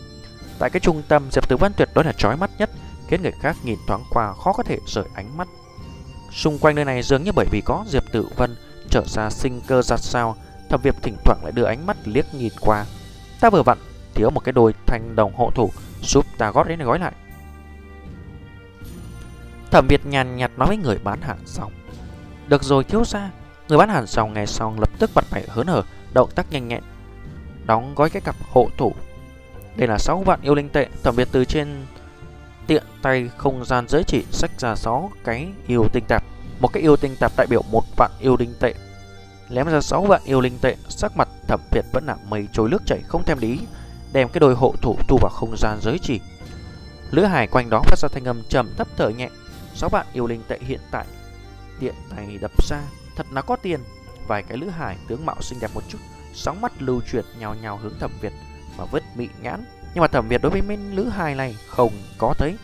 Tại 0.60 0.70
cái 0.70 0.80
trung 0.80 1.02
tâm, 1.08 1.24
Diệp 1.32 1.50
Tử 1.50 1.58
Văn 1.58 1.72
tuyệt 1.78 1.90
đối 1.96 2.06
là 2.06 2.12
chói 2.12 2.38
mắt 2.38 2.50
nhất, 2.58 2.70
khiến 3.08 3.22
người 3.22 3.32
khác 3.42 3.56
nhìn 3.64 3.80
thoáng 3.88 4.04
qua 4.10 4.34
khó 4.34 4.54
có 4.54 4.64
thể 4.64 4.78
rời 4.88 5.06
ánh 5.16 5.38
mắt. 5.38 5.48
Xung 6.32 6.60
quanh 6.60 6.76
nơi 6.76 6.86
này 6.86 7.02
dường 7.04 7.24
như 7.24 7.32
bởi 7.36 7.46
vì 7.52 7.62
có 7.62 7.86
Diệp 7.88 8.04
Tử 8.12 8.28
Văn 8.36 8.56
trở 8.90 9.04
ra 9.08 9.30
sinh 9.30 9.62
cơ 9.68 9.82
giặt 9.82 10.00
sao, 10.00 10.36
Thẩm 10.70 10.82
Việt 10.82 10.96
thỉnh 11.02 11.16
thoảng 11.24 11.40
lại 11.44 11.52
đưa 11.52 11.64
ánh 11.64 11.86
mắt 11.86 11.98
liếc 12.06 12.34
nhìn 12.34 12.54
qua. 12.62 12.86
Ta 13.40 13.50
vừa 13.50 13.64
vặn 13.64 13.78
thiếu 14.14 14.30
một 14.30 14.44
cái 14.44 14.54
đôi 14.54 14.74
thanh 14.86 15.16
đồng 15.16 15.36
hộ 15.36 15.52
thủ 15.56 15.72
giúp 16.02 16.26
ta 16.38 16.52
gót 16.52 16.64
đến 16.64 16.80
gói 16.80 17.00
lại. 17.00 17.12
Thẩm 19.72 19.88
Việt 19.88 20.06
nhàn 20.06 20.36
nhạt 20.36 20.52
nói 20.58 20.68
với 20.68 20.78
người 20.78 20.98
bán 21.04 21.22
hàng 21.22 21.40
xong. 21.46 21.72
Được 22.48 22.64
rồi 22.64 22.84
thiếu 22.84 23.06
ra, 23.06 23.32
người 23.68 23.78
bán 23.78 23.90
hàng 23.90 24.08
xong 24.08 24.34
nghe 24.34 24.46
xong 24.46 24.80
lập 24.80 24.90
tức 25.00 25.12
bật 25.16 25.26
mày 25.32 25.44
hớn 25.50 25.68
hở, 25.68 25.84
động 26.14 26.30
tác 26.36 26.52
nhanh 26.52 26.68
nhẹn, 26.68 26.84
đóng 27.66 27.96
gói 27.96 28.10
cái 28.10 28.22
cặp 28.22 28.36
hộ 28.52 28.70
thủ 28.78 28.94
đây 29.76 29.88
là 29.88 29.98
6 29.98 30.22
vạn 30.22 30.42
yêu 30.42 30.56
linh 30.56 30.70
tệ, 30.70 30.88
thẩm 31.04 31.16
biệt 31.16 31.28
từ 31.32 31.46
trên 31.46 31.86
tiện 32.68 32.84
tay 33.02 33.30
không 33.38 33.66
gian 33.66 33.88
giới 33.88 34.04
chỉ 34.04 34.24
sách 34.32 34.52
ra 34.60 34.76
6 34.76 35.12
cái 35.24 35.48
yêu 35.68 35.88
tinh 35.94 36.04
tạp. 36.08 36.24
Một 36.60 36.68
cái 36.74 36.84
yêu 36.84 36.96
tinh 36.98 37.16
tạp 37.20 37.32
đại 37.38 37.48
biểu 37.50 37.62
một 37.72 37.84
vạn 37.98 38.12
yêu 38.20 38.36
linh 38.40 38.54
tệ. 38.60 38.74
Lém 39.50 39.68
ra 39.68 39.82
6 39.82 40.06
vạn 40.06 40.22
yêu 40.26 40.42
linh 40.42 40.60
tệ, 40.62 40.76
sắc 40.90 41.18
mặt 41.18 41.28
thẩm 41.48 41.60
biệt 41.72 41.86
vẫn 41.94 42.06
là 42.06 42.16
mây 42.30 42.48
trôi 42.54 42.70
nước 42.70 42.82
chảy 42.86 43.02
không 43.08 43.24
thèm 43.24 43.40
lý, 43.40 43.60
đem 44.14 44.30
cái 44.30 44.40
đôi 44.40 44.56
hộ 44.56 44.74
thủ 44.82 44.98
thu 45.08 45.18
vào 45.22 45.32
không 45.34 45.58
gian 45.58 45.80
giới 45.82 46.00
chỉ. 46.02 46.20
Lữ 47.12 47.24
hải 47.24 47.48
quanh 47.48 47.70
đó 47.70 47.82
phát 47.86 48.00
ra 48.00 48.10
thanh 48.12 48.26
âm 48.26 48.44
trầm 48.50 48.74
thấp 48.78 48.88
thở 48.98 49.10
nhẹ. 49.10 49.30
6 49.74 49.90
vạn 49.90 50.06
yêu 50.14 50.28
linh 50.28 50.42
tệ 50.48 50.60
hiện 50.62 50.80
tại 50.92 51.06
tiện 51.80 51.96
tay 52.16 52.38
đập 52.42 52.52
ra, 52.68 52.82
thật 53.16 53.26
là 53.32 53.42
có 53.42 53.56
tiền. 53.56 53.80
Vài 54.28 54.44
cái 54.44 54.58
lữ 54.58 54.70
hải 54.70 54.98
tướng 55.08 55.26
mạo 55.26 55.42
xinh 55.42 55.60
đẹp 55.60 55.72
một 55.74 55.84
chút, 55.90 55.98
sóng 56.36 56.62
mắt 56.62 56.72
lưu 56.80 57.02
chuyển 57.12 57.26
nhào 57.40 57.56
nhào 57.56 57.78
hướng 57.78 58.00
thẩm 58.00 58.12
Việt 58.22 58.34
mà 58.78 58.86
vứt 58.86 59.04
mị 59.16 59.30
nhãn. 59.42 59.64
Nhưng 59.94 60.02
mà 60.02 60.08
thẩm 60.08 60.28
Việt 60.28 60.42
đối 60.42 60.52
với 60.52 60.62
minh 60.62 60.96
lữ 60.96 61.10
hài 61.10 61.36
này 61.36 61.56
không 61.68 61.92
có 62.18 62.34
thấy. 62.38 62.58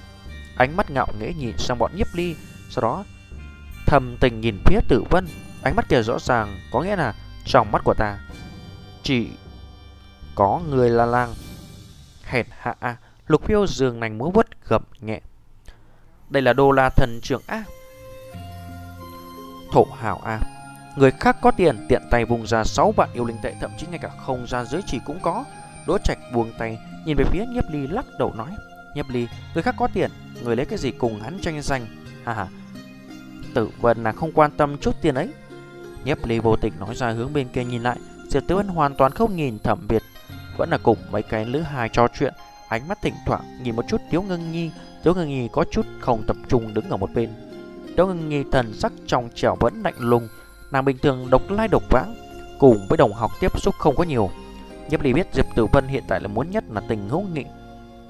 Ánh 0.57 0.77
mắt 0.77 0.91
ngạo 0.91 1.07
nghễ 1.19 1.33
nhìn 1.33 1.57
sang 1.57 1.77
bọn 1.77 1.91
nhiếp 1.95 2.07
ly, 2.13 2.35
sau 2.69 2.81
đó 2.81 3.03
thầm 3.87 4.17
tình 4.19 4.41
nhìn 4.41 4.57
phía 4.65 4.79
tử 4.87 5.03
vân. 5.09 5.27
Ánh 5.63 5.75
mắt 5.75 5.89
kia 5.89 6.01
rõ 6.01 6.19
ràng 6.19 6.59
có 6.71 6.81
nghĩa 6.81 6.95
là 6.95 7.13
trong 7.45 7.71
mắt 7.71 7.81
của 7.83 7.93
ta 7.93 8.19
chỉ 9.03 9.29
có 10.35 10.61
người 10.69 10.89
là 10.89 11.05
lang. 11.05 11.33
Hẹn 12.23 12.45
hạ 12.49 12.75
à, 12.79 12.97
lục 13.27 13.43
phiêu 13.45 13.67
giường 13.67 13.99
nành 13.99 14.17
múa 14.17 14.29
vứt 14.29 14.47
gập 14.67 14.81
nhẹ. 15.01 15.19
Đây 16.29 16.41
là 16.41 16.53
đô 16.53 16.71
la 16.71 16.89
thần 16.89 17.19
trưởng 17.23 17.41
A. 17.47 17.63
Thổ 19.71 19.83
hào 19.83 20.21
A. 20.25 20.39
Người 20.95 21.11
khác 21.11 21.37
có 21.41 21.51
tiền 21.51 21.85
tiện 21.89 22.01
tay 22.09 22.25
vùng 22.25 22.47
ra 22.47 22.63
6 22.63 22.91
vạn 22.91 23.09
yêu 23.13 23.25
linh 23.25 23.37
tệ 23.43 23.53
thậm 23.59 23.71
chí 23.77 23.87
ngay 23.87 23.99
cả 23.99 24.09
không 24.25 24.47
gian 24.47 24.65
giới 24.65 24.81
chỉ 24.87 24.99
cũng 25.05 25.19
có. 25.21 25.43
Đỗ 25.87 25.97
Trạch 25.97 26.17
buông 26.33 26.51
tay, 26.57 26.77
nhìn 27.05 27.17
về 27.17 27.23
phía 27.31 27.45
Nhiếp 27.45 27.63
Ly 27.71 27.87
lắc 27.87 28.05
đầu 28.19 28.33
nói: 28.37 28.51
"Nhiếp 28.95 29.09
Ly, 29.09 29.27
người 29.53 29.63
khác 29.63 29.75
có 29.77 29.87
tiền, 29.93 30.11
người 30.43 30.55
lấy 30.55 30.65
cái 30.65 30.77
gì 30.77 30.91
cùng 30.91 31.21
hắn 31.21 31.39
tranh 31.41 31.61
giành?" 31.61 31.85
Ha 32.25 32.33
ha. 32.33 32.47
Tử 33.53 33.69
Vân 33.81 34.03
là 34.03 34.11
không 34.11 34.31
quan 34.31 34.51
tâm 34.57 34.77
chút 34.77 34.95
tiền 35.01 35.15
ấy. 35.15 35.29
Nhiếp 36.05 36.25
Ly 36.25 36.39
vô 36.39 36.55
tình 36.55 36.73
nói 36.79 36.95
ra 36.95 37.11
hướng 37.11 37.33
bên 37.33 37.47
kia 37.47 37.63
nhìn 37.63 37.83
lại, 37.83 37.97
Diệp 38.29 38.43
Tử 38.47 38.55
Vân 38.55 38.67
hoàn 38.67 38.95
toàn 38.95 39.11
không 39.11 39.35
nhìn 39.35 39.59
Thẩm 39.59 39.87
Việt, 39.87 40.01
vẫn 40.57 40.69
là 40.69 40.77
cùng 40.77 40.97
mấy 41.11 41.23
cái 41.23 41.45
lữ 41.45 41.59
hài 41.59 41.89
trò 41.89 42.07
chuyện, 42.07 42.33
ánh 42.67 42.87
mắt 42.87 43.01
thỉnh 43.01 43.13
thoảng 43.25 43.59
nhìn 43.63 43.75
một 43.75 43.85
chút 43.87 44.01
Tiếu 44.11 44.21
Ngân 44.21 44.51
Nhi, 44.51 44.71
Tiếu 45.03 45.13
Ngân 45.13 45.27
Nhi 45.27 45.49
có 45.51 45.65
chút 45.71 45.85
không 45.99 46.23
tập 46.27 46.37
trung 46.47 46.73
đứng 46.73 46.89
ở 46.89 46.97
một 46.97 47.09
bên. 47.13 47.29
Tiếu 47.97 48.07
Ngân 48.07 48.29
Nhi 48.29 48.43
thần 48.51 48.73
sắc 48.73 48.91
trong 49.07 49.29
trẻo 49.35 49.55
vẫn 49.59 49.81
lạnh 49.83 49.99
lùng, 49.99 50.27
nàng 50.71 50.85
bình 50.85 50.97
thường 50.97 51.29
độc 51.29 51.51
lai 51.51 51.67
độc 51.67 51.83
vãng, 51.89 52.15
cùng 52.59 52.87
với 52.89 52.97
đồng 52.97 53.13
học 53.13 53.31
tiếp 53.39 53.61
xúc 53.61 53.75
không 53.77 53.95
có 53.95 54.03
nhiều, 54.03 54.29
Nhấp 54.89 55.01
Ly 55.01 55.13
biết 55.13 55.27
Diệp 55.33 55.45
Tử 55.55 55.65
Vân 55.65 55.87
hiện 55.87 56.03
tại 56.07 56.19
là 56.19 56.27
muốn 56.27 56.51
nhất 56.51 56.63
là 56.69 56.81
tình 56.87 57.09
hữu 57.09 57.21
nghị. 57.21 57.45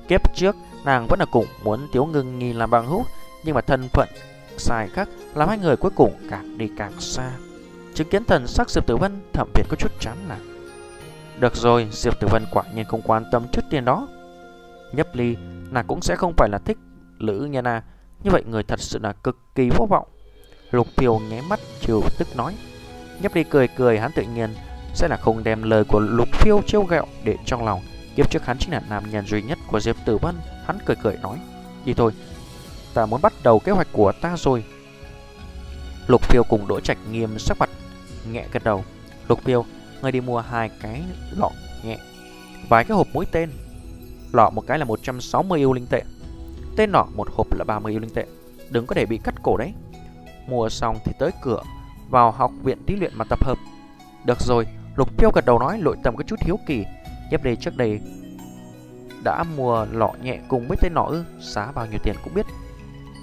Kiếp 0.08 0.36
trước, 0.36 0.56
nàng 0.86 1.08
vẫn 1.10 1.20
là 1.20 1.26
cùng 1.32 1.46
muốn 1.64 1.88
Tiếu 1.92 2.06
Ngưng 2.06 2.40
nhìn 2.40 2.56
làm 2.56 2.70
bằng 2.70 2.88
hữu, 2.88 3.04
nhưng 3.44 3.56
mà 3.56 3.62
thân 3.62 3.90
phận 3.94 4.10
sai 4.58 4.88
khác 4.88 5.10
làm 5.36 5.50
hai 5.50 5.58
người 5.58 5.76
cuối 5.76 5.92
cùng 5.96 6.14
càng 6.30 6.58
đi 6.58 6.70
càng 6.78 7.00
xa. 7.00 7.32
Chứng 7.94 8.10
kiến 8.10 8.26
thần 8.26 8.48
sắc 8.48 8.70
Diệp 8.70 8.88
Tử 8.88 8.98
Vân, 8.98 9.22
thậm 9.34 9.48
biệt 9.54 9.64
có 9.70 9.76
chút 9.80 9.92
chán 10.00 10.18
nản. 10.30 10.40
Được 11.40 11.56
rồi, 11.56 11.88
Diệp 11.92 12.20
Tử 12.20 12.28
Vân 12.32 12.46
quả 12.52 12.64
nhiên 12.76 12.86
không 12.86 13.02
quan 13.02 13.24
tâm 13.32 13.46
chút 13.52 13.62
tiền 13.70 13.86
đó. 13.86 14.08
Nhấp 14.94 15.16
Ly, 15.16 15.36
nàng 15.72 15.86
cũng 15.88 16.02
sẽ 16.02 16.16
không 16.16 16.34
phải 16.38 16.50
là 16.50 16.58
thích 16.58 16.78
Lữ 17.18 17.48
Nhân 17.52 17.68
A, 17.68 17.84
như 18.24 18.32
vậy 18.32 18.44
người 18.46 18.64
thật 18.64 18.80
sự 18.80 19.00
là 19.00 19.14
cực 19.14 19.38
kỳ 19.56 19.70
vô 19.70 19.86
vọng. 19.90 20.08
Lục 20.72 20.88
Phiêu 20.98 21.20
nháy 21.20 21.42
mắt 21.42 21.60
trừ 21.82 22.02
tức 22.18 22.36
nói. 22.36 22.56
Nhấp 23.22 23.34
đi 23.34 23.44
cười 23.44 23.68
cười 23.68 24.00
hắn 24.00 24.12
tự 24.16 24.24
nhiên 24.36 24.56
sẽ 24.94 25.08
là 25.08 25.18
không 25.18 25.44
đem 25.44 25.64
lời 25.64 25.84
của 25.84 26.00
Lục 26.00 26.28
Phiêu 26.34 26.62
trêu 26.68 26.84
ghẹo 26.84 27.06
để 27.24 27.38
trong 27.46 27.66
lòng. 27.66 27.82
Kiếp 28.16 28.32
trước 28.32 28.46
hắn 28.46 28.58
chính 28.58 28.72
là 28.72 28.82
nam 28.90 29.12
nhân 29.12 29.26
duy 29.28 29.42
nhất 29.42 29.58
của 29.68 29.80
Diệp 29.80 29.96
Tử 30.06 30.18
Vân, 30.18 30.36
hắn 30.66 30.78
cười 30.86 30.96
cười 31.04 31.18
nói: 31.18 31.38
"Đi 31.86 31.94
thôi, 31.94 32.12
ta 32.94 33.06
muốn 33.06 33.22
bắt 33.22 33.34
đầu 33.44 33.60
kế 33.60 33.72
hoạch 33.72 33.88
của 33.92 34.12
ta 34.12 34.38
rồi." 34.38 34.64
Lục 36.08 36.22
Phiêu 36.22 36.44
cùng 36.44 36.68
Đỗ 36.68 36.80
Trạch 36.80 36.98
nghiêm 37.12 37.40
sắc 37.40 37.58
mặt 37.60 37.70
nhẹ 38.32 38.46
gật 38.52 38.64
đầu. 38.64 38.84
"Lục 39.28 39.40
Phiêu, 39.44 39.66
ngươi 40.02 40.12
đi 40.12 40.22
mua 40.22 40.40
hai 40.40 40.70
cái 40.82 41.02
lọ 41.38 41.50
nhẹ, 41.84 41.98
vài 42.70 42.84
cái 42.84 42.98
hộp 42.98 43.08
mũi 43.14 43.26
tên. 43.32 43.50
Lọ 44.34 44.50
một 44.50 44.64
cái 44.68 44.80
là 44.80 44.86
160 44.86 45.60
yêu 45.60 45.74
linh 45.74 45.88
tệ, 45.88 46.04
tên 46.78 46.92
nọ 46.92 47.06
một 47.16 47.28
hộp 47.36 47.58
là 47.58 47.64
30 47.64 47.94
yêu 47.94 48.00
linh 48.00 48.14
tệ. 48.14 48.26
Đừng 48.70 48.86
có 48.86 48.94
để 48.96 49.06
bị 49.06 49.18
cắt 49.24 49.36
cổ 49.44 49.58
đấy." 49.58 49.74
Mua 50.48 50.70
xong 50.70 51.00
thì 51.06 51.12
tới 51.20 51.32
cửa 51.42 51.62
vào 52.10 52.32
học 52.32 52.52
viện 52.64 52.86
thí 52.88 52.96
luyện 52.96 53.12
mà 53.16 53.26
tập 53.30 53.44
hợp. 53.44 53.58
Được 54.26 54.42
rồi, 54.42 54.66
Lục 54.96 55.10
Phiêu 55.18 55.32
gật 55.36 55.46
đầu 55.46 55.60
nói 55.60 55.80
lội 55.82 55.96
tầm 56.04 56.16
có 56.16 56.24
chút 56.24 56.40
hiếu 56.42 56.60
kỳ. 56.68 56.86
Nhếp 57.32 57.44
đây 57.44 57.56
trước 57.56 57.78
đây 57.78 58.00
đã 59.24 59.44
mua 59.58 59.86
lọ 59.92 60.12
nhẹ 60.24 60.40
cùng 60.48 60.68
với 60.68 60.78
tên 60.82 60.94
nọ 60.94 61.04
ư, 61.04 61.24
giá 61.40 61.72
bao 61.76 61.86
nhiêu 61.86 62.00
tiền 62.04 62.16
cũng 62.24 62.34
biết. 62.34 62.46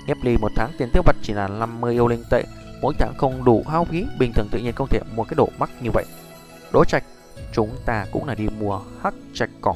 Nhếp 0.07 0.17
ly 0.23 0.37
một 0.37 0.53
tháng 0.57 0.71
tiền 0.79 0.91
tiêu 0.93 1.03
vặt 1.07 1.17
chỉ 1.23 1.33
là 1.33 1.49
50 1.49 1.93
yêu 1.93 2.09
linh 2.09 2.25
tệ, 2.31 2.45
mỗi 2.83 2.95
tháng 2.99 3.15
không 3.19 3.45
đủ 3.45 3.65
hao 3.69 3.85
phí, 3.85 4.07
bình 4.19 4.33
thường 4.35 4.49
tự 4.51 4.59
nhiên 4.59 4.73
không 4.73 4.89
thể 4.91 5.01
mua 5.17 5.25
cái 5.25 5.35
đồ 5.35 5.49
mắc 5.59 5.71
như 5.81 5.91
vậy. 5.91 6.05
Đỗ 6.73 6.85
Trạch, 6.85 7.05
chúng 7.53 7.71
ta 7.85 8.07
cũng 8.13 8.25
là 8.25 8.35
đi 8.35 8.49
mua 8.61 8.81
hắc 9.03 9.15
trạch 9.35 9.51
cỏ. 9.61 9.75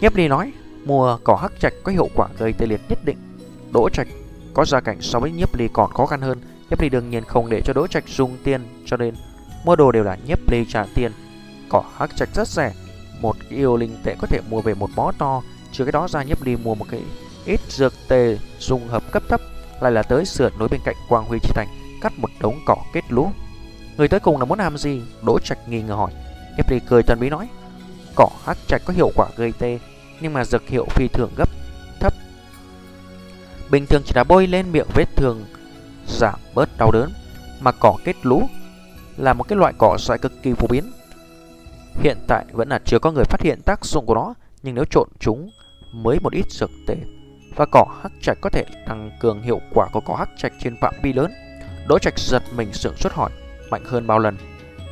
Nhếp 0.00 0.16
ly 0.16 0.28
nói, 0.28 0.52
mua 0.84 1.18
cỏ 1.24 1.36
hắc 1.42 1.52
trạch 1.60 1.72
có 1.82 1.92
hiệu 1.92 2.08
quả 2.14 2.28
gây 2.38 2.52
tê 2.52 2.66
liệt 2.66 2.80
nhất 2.88 2.98
định. 3.04 3.18
Đỗ 3.72 3.88
Trạch 3.88 4.08
có 4.56 4.64
gia 4.64 4.80
cảnh 4.80 5.00
so 5.00 5.20
với 5.20 5.30
Nhiếp 5.30 5.54
ly 5.54 5.68
còn 5.72 5.92
khó 5.92 6.06
khăn 6.06 6.20
hơn, 6.20 6.40
Nhiếp 6.70 6.80
ly 6.80 6.88
đương 6.88 7.10
nhiên 7.10 7.24
không 7.24 7.50
để 7.50 7.60
cho 7.64 7.72
Đỗ 7.72 7.86
Trạch 7.86 8.08
dùng 8.08 8.36
tiền, 8.44 8.60
cho 8.86 8.96
nên 8.96 9.14
Mua 9.64 9.76
đồ 9.76 9.92
đều 9.92 10.04
là 10.04 10.16
Nhiếp 10.26 10.50
ly 10.50 10.64
trả 10.68 10.84
tiền 10.94 11.12
Cỏ 11.68 11.82
hắc 11.96 12.16
trạch 12.16 12.28
rất 12.34 12.48
rẻ 12.48 12.72
một 13.20 13.36
cái 13.40 13.58
yêu 13.58 13.76
linh 13.76 13.96
tệ 14.04 14.14
có 14.18 14.26
thể 14.26 14.40
mua 14.50 14.60
về 14.60 14.74
một 14.74 14.90
bó 14.96 15.12
to, 15.18 15.42
trừ 15.72 15.84
cái 15.84 15.92
đó 15.92 16.08
ra 16.08 16.22
Nhiếp 16.22 16.42
Ly 16.42 16.56
mua 16.56 16.74
một 16.74 16.86
cái 16.90 17.00
ít 17.44 17.60
dược 17.68 17.92
tề 18.08 18.38
dùng 18.58 18.88
hợp 18.88 19.12
cấp 19.12 19.22
thấp, 19.28 19.40
lại 19.80 19.92
là 19.92 20.02
tới 20.02 20.24
sườn 20.24 20.52
núi 20.58 20.68
bên 20.68 20.80
cạnh 20.84 20.94
Quang 21.08 21.24
Huy 21.24 21.38
Chi 21.42 21.50
Thành, 21.54 21.68
cắt 22.02 22.12
một 22.18 22.30
đống 22.40 22.58
cỏ 22.66 22.76
kết 22.92 23.04
lũ. 23.08 23.30
Người 23.96 24.08
tới 24.08 24.20
cùng 24.20 24.38
là 24.38 24.44
muốn 24.44 24.58
làm 24.58 24.78
gì? 24.78 25.02
Đỗ 25.22 25.38
Trạch 25.38 25.68
nghi 25.68 25.82
ngờ 25.82 25.94
hỏi. 25.94 26.10
Nhiếp 26.56 26.70
Ly 26.70 26.80
cười 26.88 27.02
thần 27.02 27.20
bí 27.20 27.30
nói, 27.30 27.48
cỏ 28.14 28.28
hắc 28.44 28.56
trạch 28.66 28.82
có 28.84 28.92
hiệu 28.92 29.10
quả 29.14 29.28
gây 29.36 29.52
tê, 29.58 29.78
nhưng 30.20 30.32
mà 30.32 30.44
dược 30.44 30.68
hiệu 30.68 30.86
phi 30.90 31.08
thường 31.08 31.30
gấp. 31.36 31.48
Bình 33.70 33.86
thường 33.86 34.02
chỉ 34.04 34.12
là 34.14 34.24
bôi 34.24 34.46
lên 34.46 34.72
miệng 34.72 34.86
vết 34.94 35.16
thương 35.16 35.44
giảm 36.08 36.40
bớt 36.54 36.78
đau 36.78 36.90
đớn, 36.92 37.12
mà 37.60 37.72
cỏ 37.72 37.96
kết 38.04 38.16
lũ 38.22 38.48
là 39.16 39.32
một 39.32 39.48
cái 39.48 39.58
loại 39.58 39.72
cỏ 39.78 39.96
dại 40.00 40.18
cực 40.18 40.32
kỳ 40.42 40.52
phổ 40.52 40.66
biến. 40.66 40.92
Hiện 42.00 42.18
tại 42.28 42.44
vẫn 42.52 42.68
là 42.68 42.78
chưa 42.84 42.98
có 42.98 43.12
người 43.12 43.24
phát 43.24 43.40
hiện 43.40 43.60
tác 43.64 43.84
dụng 43.84 44.06
của 44.06 44.14
nó, 44.14 44.34
nhưng 44.62 44.74
nếu 44.74 44.84
trộn 44.84 45.08
chúng 45.18 45.50
mới 45.92 46.20
một 46.20 46.32
ít 46.32 46.50
dược 46.50 46.70
tề 46.86 46.96
và 47.56 47.66
cỏ 47.66 47.86
hắc 48.02 48.12
trạch 48.22 48.38
có 48.40 48.50
thể 48.50 48.64
tăng 48.86 49.10
cường 49.20 49.42
hiệu 49.42 49.60
quả 49.74 49.88
của 49.92 50.00
cỏ 50.00 50.14
hắc 50.14 50.28
trạch 50.36 50.52
trên 50.60 50.76
phạm 50.80 50.94
vi 51.02 51.12
lớn. 51.12 51.32
Đỗ 51.88 51.98
Trạch 51.98 52.18
giật 52.18 52.42
mình 52.56 52.72
sửng 52.72 52.96
xuất 52.96 53.12
hỏi, 53.12 53.30
mạnh 53.70 53.84
hơn 53.84 54.06
bao 54.06 54.18
lần? 54.18 54.36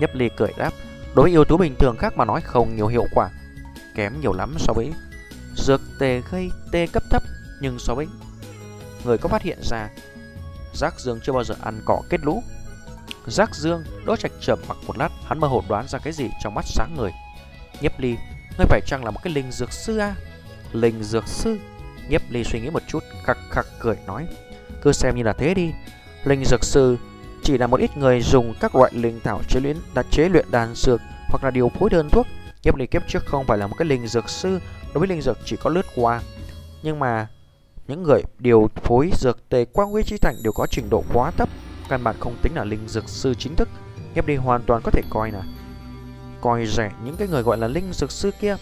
Nhấp 0.00 0.14
Ly 0.14 0.28
cười 0.36 0.52
đáp, 0.58 0.70
đối 1.14 1.22
với 1.22 1.30
yếu 1.30 1.44
tố 1.44 1.56
bình 1.56 1.74
thường 1.78 1.96
khác 1.96 2.16
mà 2.16 2.24
nói 2.24 2.40
không 2.40 2.76
nhiều 2.76 2.86
hiệu 2.86 3.04
quả, 3.14 3.30
kém 3.94 4.20
nhiều 4.20 4.32
lắm 4.32 4.54
so 4.58 4.72
với 4.72 4.92
dược 5.56 5.80
tề 6.00 6.22
gây 6.30 6.50
tê 6.72 6.86
cấp 6.86 7.02
thấp, 7.10 7.22
nhưng 7.60 7.78
so 7.78 7.94
với 7.94 8.06
người 9.04 9.18
có 9.18 9.28
phát 9.28 9.42
hiện 9.42 9.58
ra 9.62 9.88
Giác 10.74 11.00
Dương 11.00 11.20
chưa 11.22 11.32
bao 11.32 11.44
giờ 11.44 11.54
ăn 11.62 11.80
cỏ 11.84 12.02
kết 12.10 12.20
lũ. 12.24 12.42
Giác 13.26 13.54
Dương, 13.54 13.84
Đỗ 14.04 14.16
Trạch 14.16 14.32
trầm 14.40 14.58
mặc 14.68 14.76
một 14.86 14.98
lát, 14.98 15.08
hắn 15.26 15.38
mơ 15.38 15.48
hồ 15.48 15.62
đoán 15.68 15.88
ra 15.88 15.98
cái 15.98 16.12
gì 16.12 16.30
trong 16.42 16.54
mắt 16.54 16.64
sáng 16.66 16.94
người. 16.96 17.10
Nhiếp 17.80 18.00
Ly, 18.00 18.16
ngươi 18.58 18.66
phải 18.68 18.80
chăng 18.86 19.04
là 19.04 19.10
một 19.10 19.20
cái 19.22 19.32
linh 19.32 19.52
dược 19.52 19.72
sư 19.72 19.98
à? 19.98 20.14
Linh 20.72 21.02
dược 21.02 21.28
sư? 21.28 21.58
Nhiếp 22.08 22.20
Ly 22.30 22.44
suy 22.44 22.60
nghĩ 22.60 22.70
một 22.70 22.82
chút, 22.88 23.04
khắc 23.24 23.38
khắc 23.50 23.66
cười 23.78 23.96
nói, 24.06 24.26
cứ 24.82 24.92
xem 24.92 25.16
như 25.16 25.22
là 25.22 25.32
thế 25.32 25.54
đi. 25.54 25.72
Linh 26.24 26.44
dược 26.44 26.64
sư 26.64 26.96
chỉ 27.42 27.58
là 27.58 27.66
một 27.66 27.80
ít 27.80 27.96
người 27.96 28.20
dùng 28.20 28.54
các 28.60 28.74
loại 28.74 28.92
linh 28.94 29.20
thảo 29.24 29.40
chế 29.48 29.60
luyện 29.60 29.76
đặt 29.94 30.06
chế 30.10 30.28
luyện 30.28 30.46
đan 30.50 30.74
dược 30.74 31.00
hoặc 31.28 31.44
là 31.44 31.50
điều 31.50 31.68
phối 31.68 31.90
đơn 31.90 32.08
thuốc. 32.10 32.26
Nhiếp 32.62 32.76
Ly 32.76 32.86
kiếp 32.86 33.02
trước 33.08 33.26
không 33.26 33.46
phải 33.46 33.58
là 33.58 33.66
một 33.66 33.74
cái 33.78 33.88
linh 33.88 34.06
dược 34.06 34.28
sư, 34.28 34.60
đối 34.94 35.00
với 35.00 35.08
linh 35.08 35.22
dược 35.22 35.38
chỉ 35.44 35.56
có 35.56 35.70
lướt 35.70 35.86
qua. 35.94 36.20
Nhưng 36.82 36.98
mà 36.98 37.28
những 37.88 38.02
người 38.02 38.22
điều 38.38 38.70
phối 38.74 39.10
dược 39.18 39.48
tề 39.48 39.64
quang 39.64 39.90
huy 39.90 40.02
chi 40.02 40.16
thành 40.18 40.34
đều 40.42 40.52
có 40.52 40.66
trình 40.70 40.90
độ 40.90 41.04
quá 41.12 41.30
thấp, 41.30 41.48
căn 41.88 42.04
bản 42.04 42.16
không 42.20 42.36
tính 42.42 42.54
là 42.54 42.64
linh 42.64 42.88
dược 42.88 43.08
sư 43.08 43.34
chính 43.38 43.56
thức. 43.56 43.68
Hiệp 44.14 44.26
đi 44.26 44.36
hoàn 44.36 44.62
toàn 44.62 44.82
có 44.84 44.90
thể 44.90 45.02
coi 45.10 45.30
là 45.30 45.42
coi 46.40 46.66
rẻ 46.66 46.92
những 47.04 47.16
cái 47.16 47.28
người 47.28 47.42
gọi 47.42 47.58
là 47.58 47.68
linh 47.68 47.92
dược 47.92 48.10
sư 48.10 48.30
kia. 48.40 48.56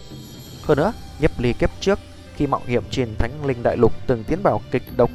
Hơn 0.62 0.78
nữa, 0.78 0.92
nhếp 1.20 1.40
ly 1.40 1.52
kiếp 1.52 1.70
trước 1.80 1.98
khi 2.36 2.46
mạo 2.46 2.60
hiểm 2.66 2.82
trên 2.90 3.14
thánh 3.18 3.46
linh 3.46 3.62
đại 3.62 3.76
lục 3.76 3.92
từng 4.06 4.24
tiến 4.24 4.42
vào 4.42 4.60
kịch 4.70 4.82
độc 4.96 5.10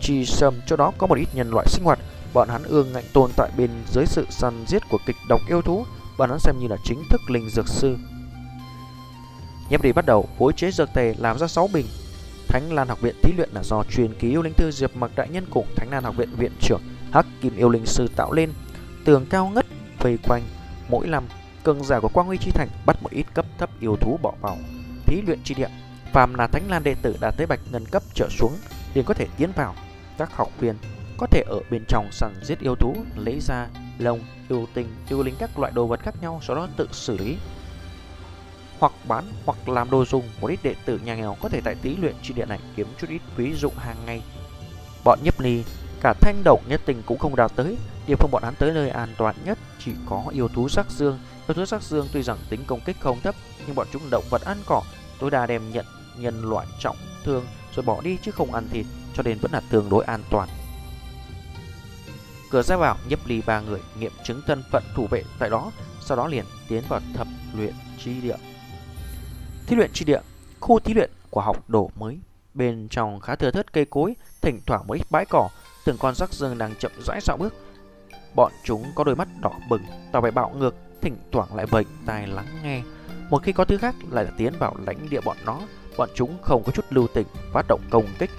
chi 0.00 0.26
sâm 0.26 0.54
cho 0.66 0.76
đó 0.76 0.92
có 0.98 1.06
một 1.06 1.18
ít 1.18 1.28
nhân 1.34 1.50
loại 1.50 1.66
sinh 1.68 1.84
hoạt 1.84 1.98
bọn 2.34 2.48
hắn 2.48 2.62
ương 2.62 2.92
ngạnh 2.92 3.04
tồn 3.12 3.30
tại 3.36 3.50
bên 3.56 3.70
dưới 3.92 4.06
sự 4.06 4.26
săn 4.30 4.64
giết 4.68 4.82
của 4.90 4.98
kịch 5.06 5.16
độc 5.28 5.40
yêu 5.48 5.62
thú 5.62 5.84
bọn 6.18 6.30
hắn 6.30 6.38
xem 6.38 6.54
như 6.58 6.68
là 6.68 6.76
chính 6.84 7.02
thức 7.10 7.20
linh 7.28 7.50
dược 7.50 7.68
sư 7.68 7.96
Nhấp 9.70 9.82
đi 9.82 9.92
bắt 9.92 10.06
đầu 10.06 10.28
phối 10.38 10.52
chế 10.52 10.70
dược 10.70 10.88
tề 10.94 11.14
làm 11.18 11.38
ra 11.38 11.46
6 11.46 11.68
bình 11.72 11.86
Thánh 12.50 12.72
Lan 12.72 12.88
học 12.88 13.00
viện 13.00 13.14
thí 13.22 13.32
luyện 13.36 13.50
là 13.52 13.62
do 13.62 13.82
truyền 13.90 14.14
ký 14.14 14.30
yêu 14.30 14.42
linh 14.42 14.54
thư 14.54 14.70
Diệp 14.70 14.96
Mặc 14.96 15.10
đại 15.16 15.28
nhân 15.28 15.46
cùng 15.50 15.66
Thánh 15.76 15.90
Lan 15.90 16.04
học 16.04 16.16
viện 16.16 16.28
viện 16.36 16.52
trưởng 16.60 16.80
Hắc 17.12 17.26
Kim 17.40 17.56
yêu 17.56 17.68
linh 17.68 17.86
sư 17.86 18.08
tạo 18.16 18.32
lên, 18.32 18.50
tường 19.04 19.26
cao 19.30 19.48
ngất 19.54 19.66
vây 19.98 20.18
quanh. 20.28 20.42
Mỗi 20.88 21.06
năm, 21.06 21.24
cường 21.64 21.84
giả 21.84 22.00
của 22.00 22.08
Quang 22.08 22.26
Huy 22.26 22.38
chi 22.38 22.50
thành 22.50 22.68
bắt 22.86 23.02
một 23.02 23.10
ít 23.10 23.26
cấp 23.34 23.46
thấp 23.58 23.70
yêu 23.80 23.96
thú 23.96 24.18
bỏ 24.22 24.32
vào 24.40 24.56
thí 25.06 25.22
luyện 25.26 25.38
chi 25.44 25.54
địa. 25.54 25.68
Phàm 26.12 26.34
là 26.34 26.46
Thánh 26.46 26.70
Lan 26.70 26.84
đệ 26.84 26.94
tử 27.02 27.16
đạt 27.20 27.34
tới 27.36 27.46
bạch 27.46 27.60
ngân 27.72 27.86
cấp 27.86 28.02
trở 28.14 28.28
xuống 28.30 28.52
liền 28.94 29.04
có 29.04 29.14
thể 29.14 29.26
tiến 29.36 29.52
vào. 29.56 29.74
Các 30.18 30.36
học 30.36 30.48
viên 30.58 30.76
có 31.18 31.26
thể 31.26 31.42
ở 31.46 31.60
bên 31.70 31.84
trong 31.88 32.08
săn 32.12 32.34
giết 32.42 32.60
yêu 32.60 32.74
thú, 32.74 32.94
lấy 33.16 33.40
ra 33.40 33.66
lông, 33.98 34.20
yêu 34.48 34.66
tinh, 34.74 34.88
yêu 35.08 35.22
linh 35.22 35.34
các 35.38 35.58
loại 35.58 35.72
đồ 35.72 35.86
vật 35.86 36.00
khác 36.02 36.14
nhau 36.20 36.40
sau 36.42 36.56
đó 36.56 36.68
tự 36.76 36.88
xử 36.92 37.18
lý 37.18 37.36
hoặc 38.80 38.92
bán 39.08 39.24
hoặc 39.46 39.68
làm 39.68 39.90
đồ 39.90 40.04
dùng 40.04 40.28
một 40.40 40.48
ít 40.48 40.58
đệ 40.62 40.74
tử 40.84 41.00
nhà 41.04 41.14
nghèo 41.14 41.36
có 41.40 41.48
thể 41.48 41.60
tại 41.64 41.74
tí 41.74 41.96
luyện 41.96 42.14
chi 42.22 42.34
địa 42.34 42.46
này 42.46 42.58
kiếm 42.76 42.86
chút 43.00 43.06
ít 43.10 43.20
ví 43.36 43.54
dụ 43.54 43.70
hàng 43.76 43.96
ngày. 44.06 44.22
Bọn 45.04 45.18
nhấp 45.22 45.40
ni, 45.40 45.62
cả 46.02 46.14
thanh 46.20 46.42
động 46.44 46.62
nhất 46.68 46.80
tình 46.86 47.02
cũng 47.06 47.18
không 47.18 47.36
đào 47.36 47.48
tới, 47.48 47.76
địa 48.06 48.14
phương 48.18 48.30
bọn 48.30 48.42
hắn 48.42 48.54
tới 48.58 48.72
nơi 48.72 48.90
an 48.90 49.14
toàn 49.18 49.36
nhất 49.44 49.58
chỉ 49.78 49.92
có 50.06 50.24
yêu 50.32 50.48
thú 50.48 50.68
sắc 50.68 50.90
dương. 50.90 51.18
Yêu 51.48 51.54
thú 51.54 51.64
sắc 51.64 51.82
dương 51.82 52.08
tuy 52.12 52.22
rằng 52.22 52.38
tính 52.48 52.60
công 52.66 52.80
kích 52.80 52.96
không 53.00 53.20
thấp, 53.20 53.34
nhưng 53.66 53.74
bọn 53.74 53.86
chúng 53.92 54.10
động 54.10 54.24
vật 54.30 54.42
ăn 54.44 54.58
cỏ, 54.66 54.82
tối 55.20 55.30
đa 55.30 55.46
đem 55.46 55.70
nhận 55.70 55.86
nhân 56.16 56.50
loại 56.50 56.66
trọng 56.80 56.96
thương 57.24 57.46
rồi 57.74 57.84
bỏ 57.84 58.00
đi 58.00 58.18
chứ 58.22 58.30
không 58.30 58.54
ăn 58.54 58.68
thịt, 58.72 58.86
cho 59.14 59.22
nên 59.22 59.38
vẫn 59.38 59.52
là 59.52 59.60
tương 59.70 59.88
đối 59.88 60.04
an 60.04 60.22
toàn. 60.30 60.48
Cửa 62.50 62.62
ra 62.62 62.76
vào 62.76 62.96
nhấp 63.08 63.26
ly 63.26 63.42
ba 63.46 63.60
người 63.60 63.80
nghiệm 63.98 64.12
chứng 64.24 64.42
thân 64.46 64.62
phận 64.72 64.82
thủ 64.94 65.06
vệ 65.06 65.24
tại 65.38 65.50
đó, 65.50 65.72
sau 66.00 66.16
đó 66.16 66.26
liền 66.26 66.44
tiến 66.68 66.82
vào 66.88 67.00
thập 67.14 67.26
luyện 67.56 67.74
chi 68.04 68.20
địa. 68.22 68.36
Thí 69.70 69.76
luyện 69.76 69.92
tri 69.92 70.04
địa, 70.04 70.20
khu 70.60 70.78
thí 70.78 70.94
luyện 70.94 71.10
của 71.30 71.40
học 71.40 71.64
đổ 71.68 71.90
mới. 71.98 72.18
Bên 72.54 72.88
trong 72.90 73.20
khá 73.20 73.34
thừa 73.36 73.50
thớt 73.50 73.72
cây 73.72 73.84
cối, 73.84 74.14
thỉnh 74.40 74.60
thoảng 74.66 74.84
mấy 74.88 75.00
bãi 75.10 75.24
cỏ, 75.30 75.48
từng 75.84 75.96
con 75.98 76.14
rắc 76.14 76.32
rừng 76.32 76.58
đang 76.58 76.74
chậm 76.74 76.92
rãi 77.06 77.20
dạo 77.22 77.36
bước. 77.36 77.54
Bọn 78.34 78.52
chúng 78.64 78.84
có 78.94 79.04
đôi 79.04 79.16
mắt 79.16 79.28
đỏ 79.40 79.52
bừng, 79.68 79.82
tỏ 80.12 80.20
vẻ 80.20 80.30
bạo 80.30 80.50
ngược, 80.56 80.74
thỉnh 81.00 81.16
thoảng 81.32 81.54
lại 81.54 81.66
vệnh 81.66 81.86
tai 82.06 82.26
lắng 82.26 82.46
nghe. 82.62 82.82
Một 83.30 83.42
khi 83.42 83.52
có 83.52 83.64
thứ 83.64 83.78
khác 83.78 83.94
lại 84.10 84.24
là 84.24 84.30
tiến 84.36 84.52
vào 84.58 84.76
lãnh 84.86 85.10
địa 85.10 85.20
bọn 85.20 85.36
nó, 85.46 85.60
bọn 85.96 86.08
chúng 86.14 86.42
không 86.42 86.62
có 86.62 86.72
chút 86.72 86.84
lưu 86.90 87.06
tình, 87.14 87.26
phát 87.52 87.66
động 87.68 87.80
công 87.90 88.06
kích. 88.18 88.30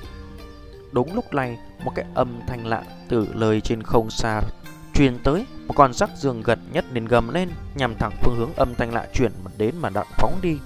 Đúng 0.91 1.15
lúc 1.15 1.33
này, 1.33 1.57
một 1.83 1.91
cái 1.95 2.05
âm 2.13 2.39
thanh 2.47 2.67
lạ 2.67 2.83
từ 3.09 3.27
lời 3.33 3.61
trên 3.61 3.83
không 3.83 4.09
xa 4.09 4.41
truyền 4.93 5.19
tới, 5.23 5.45
một 5.67 5.73
con 5.73 5.93
rắc 5.93 6.09
dương 6.17 6.41
gần 6.41 6.59
nhất 6.73 6.85
nên 6.91 7.05
gầm 7.05 7.33
lên 7.33 7.49
nhằm 7.75 7.95
thẳng 7.95 8.13
phương 8.21 8.35
hướng 8.37 8.53
âm 8.53 8.75
thanh 8.75 8.93
lạ 8.93 9.07
chuyển 9.13 9.31
đến 9.57 9.75
mà 9.81 9.89
đặng 9.89 10.07
phóng 10.17 10.39
đi. 10.41 10.57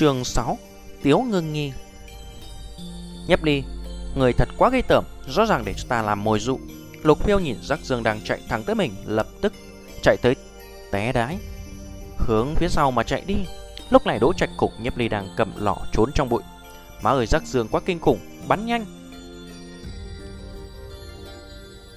Trường 0.00 0.24
6 0.24 0.58
Tiếu 1.02 1.20
ngưng 1.20 1.52
nghi. 1.52 1.72
Nhấp 3.26 3.42
đi, 3.42 3.62
Người 4.14 4.32
thật 4.32 4.48
quá 4.56 4.70
gây 4.70 4.82
tởm, 4.82 5.04
Rõ 5.28 5.46
ràng 5.46 5.64
để 5.64 5.74
cho 5.76 5.84
ta 5.88 6.02
làm 6.02 6.24
mồi 6.24 6.40
dụ. 6.40 6.58
Lục 7.02 7.18
phiêu 7.24 7.38
nhìn 7.38 7.56
rắc 7.62 7.80
dương 7.82 8.02
đang 8.02 8.20
chạy 8.24 8.40
thẳng 8.48 8.62
tới 8.62 8.74
mình, 8.74 8.94
Lập 9.06 9.26
tức 9.40 9.52
chạy 10.02 10.16
tới 10.22 10.36
té 10.92 11.12
đái, 11.12 11.38
Hướng 12.18 12.54
phía 12.54 12.68
sau 12.68 12.90
mà 12.90 13.02
chạy 13.02 13.22
đi. 13.26 13.36
Lúc 13.90 14.06
này 14.06 14.18
đỗ 14.18 14.32
trạch 14.32 14.50
cục, 14.56 14.72
nhấp 14.80 14.96
ly 14.96 15.08
đang 15.08 15.28
cầm 15.36 15.52
lọ 15.56 15.76
trốn 15.92 16.10
trong 16.14 16.28
bụi. 16.28 16.42
Má 17.02 17.10
ơi 17.10 17.26
rắc 17.26 17.42
dương 17.42 17.68
quá 17.68 17.80
kinh 17.84 18.00
khủng, 18.00 18.18
Bắn 18.48 18.66
nhanh. 18.66 18.84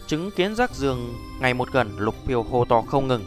Chứng 0.07 0.31
kiến 0.31 0.55
rắc 0.55 0.75
dương 0.75 1.13
ngày 1.41 1.53
một 1.53 1.71
gần, 1.71 1.95
Lục 1.97 2.15
phiêu 2.25 2.43
hô 2.43 2.65
to 2.65 2.81
không 2.81 3.07
ngừng. 3.07 3.25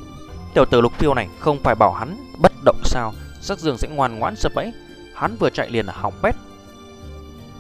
Tiểu 0.55 0.65
tử 0.71 0.81
lục 0.81 0.93
phiêu 0.93 1.15
này 1.15 1.29
không 1.39 1.63
phải 1.63 1.75
bảo 1.75 1.93
hắn 1.93 2.33
bất 2.39 2.53
động 2.65 2.81
sao. 2.85 3.13
Sắc 3.47 3.59
dương 3.59 3.79
sẽ 3.79 3.89
ngoan 3.89 4.19
ngoãn 4.19 4.37
sập 4.37 4.55
bẫy. 4.55 4.73
Hắn 5.15 5.37
vừa 5.37 5.51
chạy 5.51 5.71
liền 5.71 5.87
là 5.87 5.93
hỏng 5.97 6.15
bét. 6.23 6.35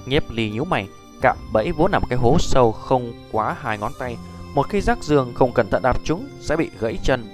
Nhiếp 0.07 0.30
ly 0.30 0.51
nhíu 0.51 0.64
mày, 0.64 0.89
Cạm 1.22 1.37
bẫy 1.53 1.72
vốn 1.72 1.93
là 1.93 1.99
một 1.99 2.07
cái 2.11 2.18
hố 2.18 2.37
sâu 2.39 2.72
không 2.72 3.12
quá 3.32 3.57
hai 3.61 3.78
ngón 3.78 3.93
tay. 3.99 4.16
Một 4.55 4.68
khi 4.68 4.80
rác 4.80 5.03
dương 5.03 5.32
không 5.34 5.53
cẩn 5.53 5.70
thận 5.70 5.82
đạp 5.82 5.97
chúng, 6.05 6.28
Sẽ 6.41 6.57
bị 6.57 6.70
gãy 6.80 6.99
chân. 7.03 7.24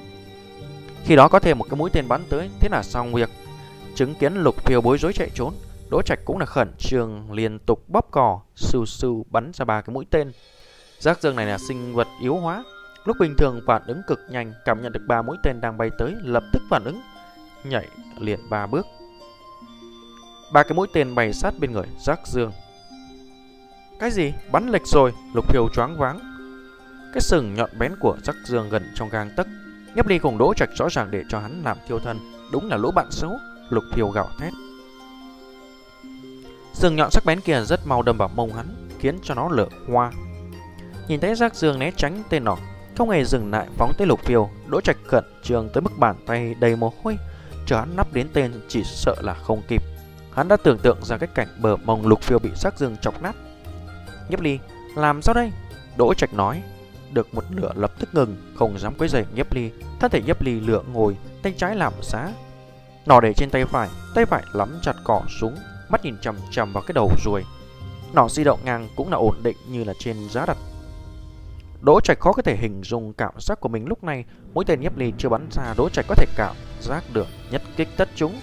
Khi 1.04 1.16
đó 1.16 1.28
có 1.28 1.38
thêm 1.38 1.58
một 1.58 1.66
cái 1.70 1.76
mũi 1.76 1.90
tên 1.90 2.08
bắn 2.08 2.22
tới, 2.28 2.50
Thế 2.60 2.68
là 2.72 2.82
xong 2.82 3.14
việc. 3.14 3.30
Chứng 3.94 4.14
kiến 4.14 4.34
lục 4.34 4.64
phiêu 4.64 4.80
bối 4.80 4.98
rối 4.98 5.12
chạy 5.12 5.30
trốn, 5.34 5.54
Đỗ 5.90 6.02
Trạch 6.02 6.18
cũng 6.24 6.38
là 6.38 6.46
khẩn 6.46 6.72
trương 6.78 7.32
liên 7.32 7.58
tục 7.58 7.88
bóp 7.88 8.06
cò 8.10 8.40
Sưu 8.56 8.86
sưu 8.86 9.26
bắn 9.30 9.50
ra 9.54 9.64
ba 9.64 9.80
cái 9.80 9.94
mũi 9.94 10.06
tên. 10.10 10.32
Rác 10.98 11.22
dương 11.22 11.36
này 11.36 11.46
là 11.46 11.58
sinh 11.58 11.94
vật 11.94 12.08
yếu 12.20 12.36
hóa. 12.36 12.64
Lúc 13.04 13.16
bình 13.20 13.34
thường 13.38 13.60
phản 13.66 13.82
ứng 13.86 14.02
cực 14.06 14.20
nhanh, 14.30 14.52
Cảm 14.64 14.82
nhận 14.82 14.92
được 14.92 15.02
ba 15.06 15.22
mũi 15.22 15.36
tên 15.42 15.60
đang 15.60 15.78
bay 15.78 15.90
tới, 15.98 16.14
Lập 16.22 16.42
tức 16.52 16.62
phản 16.70 16.84
ứng 16.84 17.00
nhảy 17.64 17.88
liền 18.18 18.50
ba 18.50 18.66
bước. 18.66 18.86
Ba 20.52 20.62
cái 20.62 20.72
mũi 20.74 20.86
tên 20.92 21.14
bay 21.14 21.32
sát 21.32 21.54
bên 21.58 21.72
người 21.72 21.86
Giác 21.98 22.20
Dương. 22.26 22.52
Cái 23.98 24.10
gì? 24.10 24.32
Bắn 24.52 24.68
lệch 24.68 24.86
rồi, 24.86 25.12
Lục 25.34 25.44
Phiêu 25.48 25.68
choáng 25.74 25.98
váng. 25.98 26.20
Cái 27.12 27.20
sừng 27.20 27.54
nhọn 27.54 27.70
bén 27.78 27.92
của 28.00 28.16
Giác 28.24 28.36
Dương 28.44 28.68
gần 28.70 28.92
trong 28.94 29.08
gang 29.08 29.30
tấc. 29.36 29.46
Nhấp 29.94 30.06
ly 30.06 30.18
cùng 30.18 30.38
đỗ 30.38 30.54
trạch 30.54 30.70
rõ 30.74 30.88
ràng 30.90 31.10
để 31.10 31.22
cho 31.28 31.38
hắn 31.38 31.62
làm 31.64 31.76
thiêu 31.88 31.98
thân. 31.98 32.18
Đúng 32.52 32.68
là 32.68 32.76
lũ 32.76 32.90
bạn 32.90 33.10
xấu, 33.10 33.38
Lục 33.68 33.84
Phiêu 33.92 34.08
gào 34.08 34.28
thét. 34.38 34.52
Sừng 36.72 36.96
nhọn 36.96 37.10
sắc 37.10 37.24
bén 37.26 37.40
kia 37.40 37.60
rất 37.64 37.86
mau 37.86 38.02
đâm 38.02 38.16
vào 38.16 38.28
mông 38.28 38.52
hắn, 38.52 38.66
khiến 38.98 39.18
cho 39.22 39.34
nó 39.34 39.48
lở 39.48 39.66
hoa. 39.88 40.12
Nhìn 41.08 41.20
thấy 41.20 41.34
Giác 41.34 41.54
Dương 41.54 41.78
né 41.78 41.90
tránh 41.96 42.22
tên 42.28 42.44
nỏ, 42.44 42.56
không 42.96 43.10
hề 43.10 43.24
dừng 43.24 43.50
lại 43.50 43.66
phóng 43.76 43.92
tới 43.98 44.06
Lục 44.06 44.20
Phiêu, 44.20 44.50
Đỗ 44.66 44.80
Trạch 44.80 44.96
cận 45.08 45.24
trường 45.42 45.68
tới 45.72 45.80
mức 45.80 45.92
bàn 45.98 46.16
tay 46.26 46.54
đầy 46.60 46.76
mồ 46.76 46.92
hôi, 47.02 47.18
chờ 47.66 47.78
hắn 47.78 47.96
nắp 47.96 48.12
đến 48.12 48.28
tên 48.32 48.52
chỉ 48.68 48.84
sợ 48.84 49.14
là 49.20 49.34
không 49.34 49.62
kịp. 49.68 49.82
Hắn 50.32 50.48
đã 50.48 50.56
tưởng 50.56 50.78
tượng 50.78 50.98
ra 51.04 51.16
cái 51.16 51.28
cảnh 51.34 51.48
bờ 51.58 51.76
mông 51.76 52.06
Lục 52.06 52.22
Phiêu 52.22 52.38
bị 52.38 52.50
sắc 52.54 52.78
Dương 52.78 52.96
chọc 52.96 53.22
nát. 53.22 53.34
Nhấp 54.28 54.40
Ly, 54.40 54.58
làm 54.96 55.22
sao 55.22 55.34
đây? 55.34 55.52
Đỗ 55.96 56.14
Trạch 56.14 56.34
nói, 56.34 56.62
được 57.12 57.34
một 57.34 57.44
lửa 57.50 57.72
lập 57.76 57.92
tức 57.98 58.14
ngừng, 58.14 58.36
không 58.54 58.78
dám 58.78 58.94
quấy 58.98 59.08
rầy 59.08 59.24
Nhấp 59.34 59.52
Ly, 59.54 59.70
thân 60.00 60.10
thể 60.10 60.22
Nhấp 60.22 60.42
Ly 60.42 60.60
lửa 60.60 60.82
ngồi, 60.92 61.16
tay 61.42 61.54
trái 61.56 61.76
làm 61.76 61.92
xá. 62.02 62.28
Nỏ 63.06 63.20
để 63.20 63.32
trên 63.32 63.50
tay 63.50 63.64
phải, 63.64 63.88
tay 64.14 64.26
phải 64.26 64.42
lắm 64.52 64.78
chặt 64.82 64.96
cỏ 65.04 65.22
súng, 65.40 65.56
mắt 65.88 66.04
nhìn 66.04 66.18
chằm 66.20 66.36
chằm 66.50 66.72
vào 66.72 66.82
cái 66.86 66.92
đầu 66.94 67.10
ruồi. 67.24 67.44
Nỏ 68.12 68.28
di 68.28 68.44
động 68.44 68.60
ngang 68.64 68.88
cũng 68.96 69.10
là 69.10 69.16
ổn 69.16 69.42
định 69.42 69.56
như 69.68 69.84
là 69.84 69.94
trên 69.98 70.28
giá 70.30 70.46
đặt. 70.46 70.56
Đỗ 71.82 72.00
Trạch 72.00 72.20
khó 72.20 72.32
có 72.32 72.42
thể 72.42 72.56
hình 72.56 72.82
dung 72.84 73.12
cảm 73.12 73.34
giác 73.38 73.60
của 73.60 73.68
mình 73.68 73.86
lúc 73.88 74.04
này, 74.04 74.24
mũi 74.54 74.64
tên 74.64 74.80
Nhấp 74.80 74.98
Ly 74.98 75.12
chưa 75.18 75.28
bắn 75.28 75.48
ra, 75.50 75.74
Đỗ 75.76 75.88
Trạch 75.88 76.04
có 76.08 76.14
thể 76.14 76.26
cảm 76.36 76.56
giác 76.80 77.04
được 77.12 77.26
nhất 77.50 77.62
kích 77.76 77.88
tất 77.96 78.08
chúng. 78.14 78.40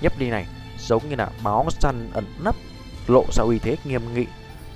Nhấp 0.00 0.12
Ly 0.18 0.30
này 0.30 0.46
giống 0.78 1.08
như 1.08 1.16
là 1.16 1.30
máu 1.42 1.66
săn 1.70 2.10
ẩn 2.14 2.24
nấp, 2.44 2.54
lộ 3.06 3.24
ra 3.32 3.44
uy 3.44 3.58
thế 3.58 3.76
nghiêm 3.84 4.14
nghị. 4.14 4.26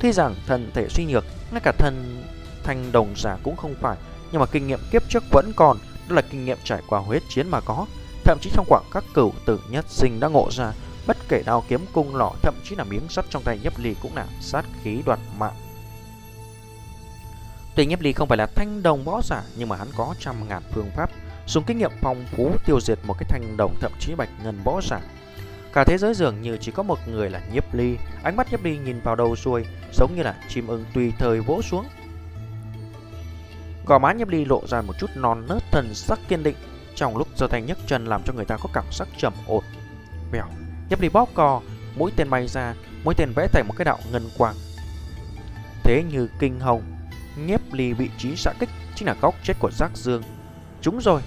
Tuy 0.00 0.12
rằng 0.12 0.34
thân 0.46 0.70
thể 0.74 0.88
suy 0.88 1.04
nhược, 1.04 1.24
ngay 1.52 1.60
cả 1.64 1.72
thân 1.78 2.24
thanh 2.64 2.92
đồng 2.92 3.14
giả 3.16 3.36
cũng 3.42 3.56
không 3.56 3.74
phải, 3.80 3.96
nhưng 4.32 4.40
mà 4.40 4.46
kinh 4.46 4.66
nghiệm 4.66 4.80
kiếp 4.90 5.02
trước 5.08 5.22
vẫn 5.30 5.52
còn, 5.56 5.76
đó 6.08 6.14
là 6.16 6.22
kinh 6.22 6.44
nghiệm 6.44 6.58
trải 6.64 6.82
qua 6.88 7.00
huyết 7.00 7.22
chiến 7.28 7.48
mà 7.48 7.60
có. 7.60 7.86
Thậm 8.24 8.38
chí 8.40 8.50
trong 8.54 8.66
quãng 8.68 8.84
các 8.92 9.04
cửu 9.14 9.32
tử 9.46 9.60
nhất 9.70 9.84
sinh 9.88 10.20
đã 10.20 10.28
ngộ 10.28 10.48
ra, 10.50 10.72
bất 11.06 11.16
kể 11.28 11.42
đao 11.46 11.64
kiếm 11.68 11.80
cung 11.92 12.16
lọ, 12.16 12.32
thậm 12.42 12.54
chí 12.64 12.76
là 12.76 12.84
miếng 12.84 13.08
sắt 13.08 13.24
trong 13.30 13.42
tay 13.42 13.58
Nhấp 13.62 13.78
Ly 13.78 13.94
cũng 14.02 14.16
là 14.16 14.26
sát 14.40 14.64
khí 14.82 15.02
đoạt 15.06 15.18
mạng. 15.38 15.54
Tuy 17.74 17.86
nhiếp 17.86 18.00
Ly 18.00 18.12
không 18.12 18.28
phải 18.28 18.38
là 18.38 18.46
thanh 18.46 18.82
đồng 18.82 19.04
võ 19.04 19.20
giả, 19.22 19.42
nhưng 19.56 19.68
mà 19.68 19.76
hắn 19.76 19.88
có 19.96 20.14
trăm 20.18 20.48
ngàn 20.48 20.62
phương 20.72 20.90
pháp, 20.96 21.10
dùng 21.46 21.64
kinh 21.64 21.78
nghiệm 21.78 21.90
phong 22.00 22.24
phú 22.36 22.52
tiêu 22.66 22.80
diệt 22.80 22.98
một 23.04 23.14
cái 23.18 23.28
thanh 23.28 23.56
đồng 23.56 23.74
thậm 23.80 23.92
chí 23.98 24.14
bạch 24.14 24.28
ngân 24.44 24.60
võ 24.64 24.80
giả. 24.80 25.00
Cả 25.72 25.84
thế 25.84 25.98
giới 25.98 26.14
dường 26.14 26.42
như 26.42 26.56
chỉ 26.56 26.72
có 26.72 26.82
một 26.82 26.98
người 27.08 27.30
là 27.30 27.40
Nhiếp 27.52 27.74
Ly, 27.74 27.96
ánh 28.22 28.36
mắt 28.36 28.50
Nhiếp 28.50 28.64
Ly 28.64 28.78
nhìn 28.78 29.00
vào 29.00 29.16
đầu 29.16 29.36
xuôi, 29.36 29.64
giống 29.92 30.16
như 30.16 30.22
là 30.22 30.34
chim 30.48 30.66
ưng 30.66 30.84
tùy 30.94 31.12
thời 31.18 31.40
vỗ 31.40 31.62
xuống. 31.62 31.86
Gò 33.86 33.98
má 33.98 34.12
Nhiếp 34.12 34.28
Ly 34.28 34.44
lộ 34.44 34.62
ra 34.66 34.82
một 34.82 34.92
chút 34.98 35.10
non 35.14 35.46
nớt 35.48 35.62
thần 35.70 35.94
sắc 35.94 36.18
kiên 36.28 36.42
định, 36.42 36.56
trong 36.94 37.16
lúc 37.16 37.28
giơ 37.36 37.46
tay 37.46 37.62
nhấc 37.62 37.78
chân 37.86 38.06
làm 38.06 38.22
cho 38.24 38.32
người 38.32 38.44
ta 38.44 38.56
có 38.56 38.68
cảm 38.72 38.84
giác 38.92 39.08
trầm 39.18 39.32
ổn. 39.46 39.64
Vèo, 40.32 40.46
Nhiếp 40.90 41.00
Ly 41.00 41.08
bóp 41.08 41.28
cò, 41.34 41.60
mũi 41.96 42.12
tên 42.16 42.30
bay 42.30 42.48
ra, 42.48 42.74
mũi 43.04 43.14
tên 43.14 43.32
vẽ 43.36 43.48
thành 43.52 43.68
một 43.68 43.74
cái 43.76 43.84
đạo 43.84 43.98
ngân 44.12 44.28
quang. 44.38 44.54
Thế 45.82 46.02
như 46.10 46.28
kinh 46.38 46.60
hồng, 46.60 46.82
nhếp 47.36 47.72
Ly 47.72 47.92
vị 47.92 48.10
trí 48.18 48.36
xạ 48.36 48.52
kích 48.60 48.68
chính 48.96 49.08
là 49.08 49.16
góc 49.20 49.34
chết 49.44 49.54
của 49.58 49.70
Giác 49.70 49.90
Dương. 49.94 50.22
Chúng 50.80 51.00
rồi, 51.00 51.20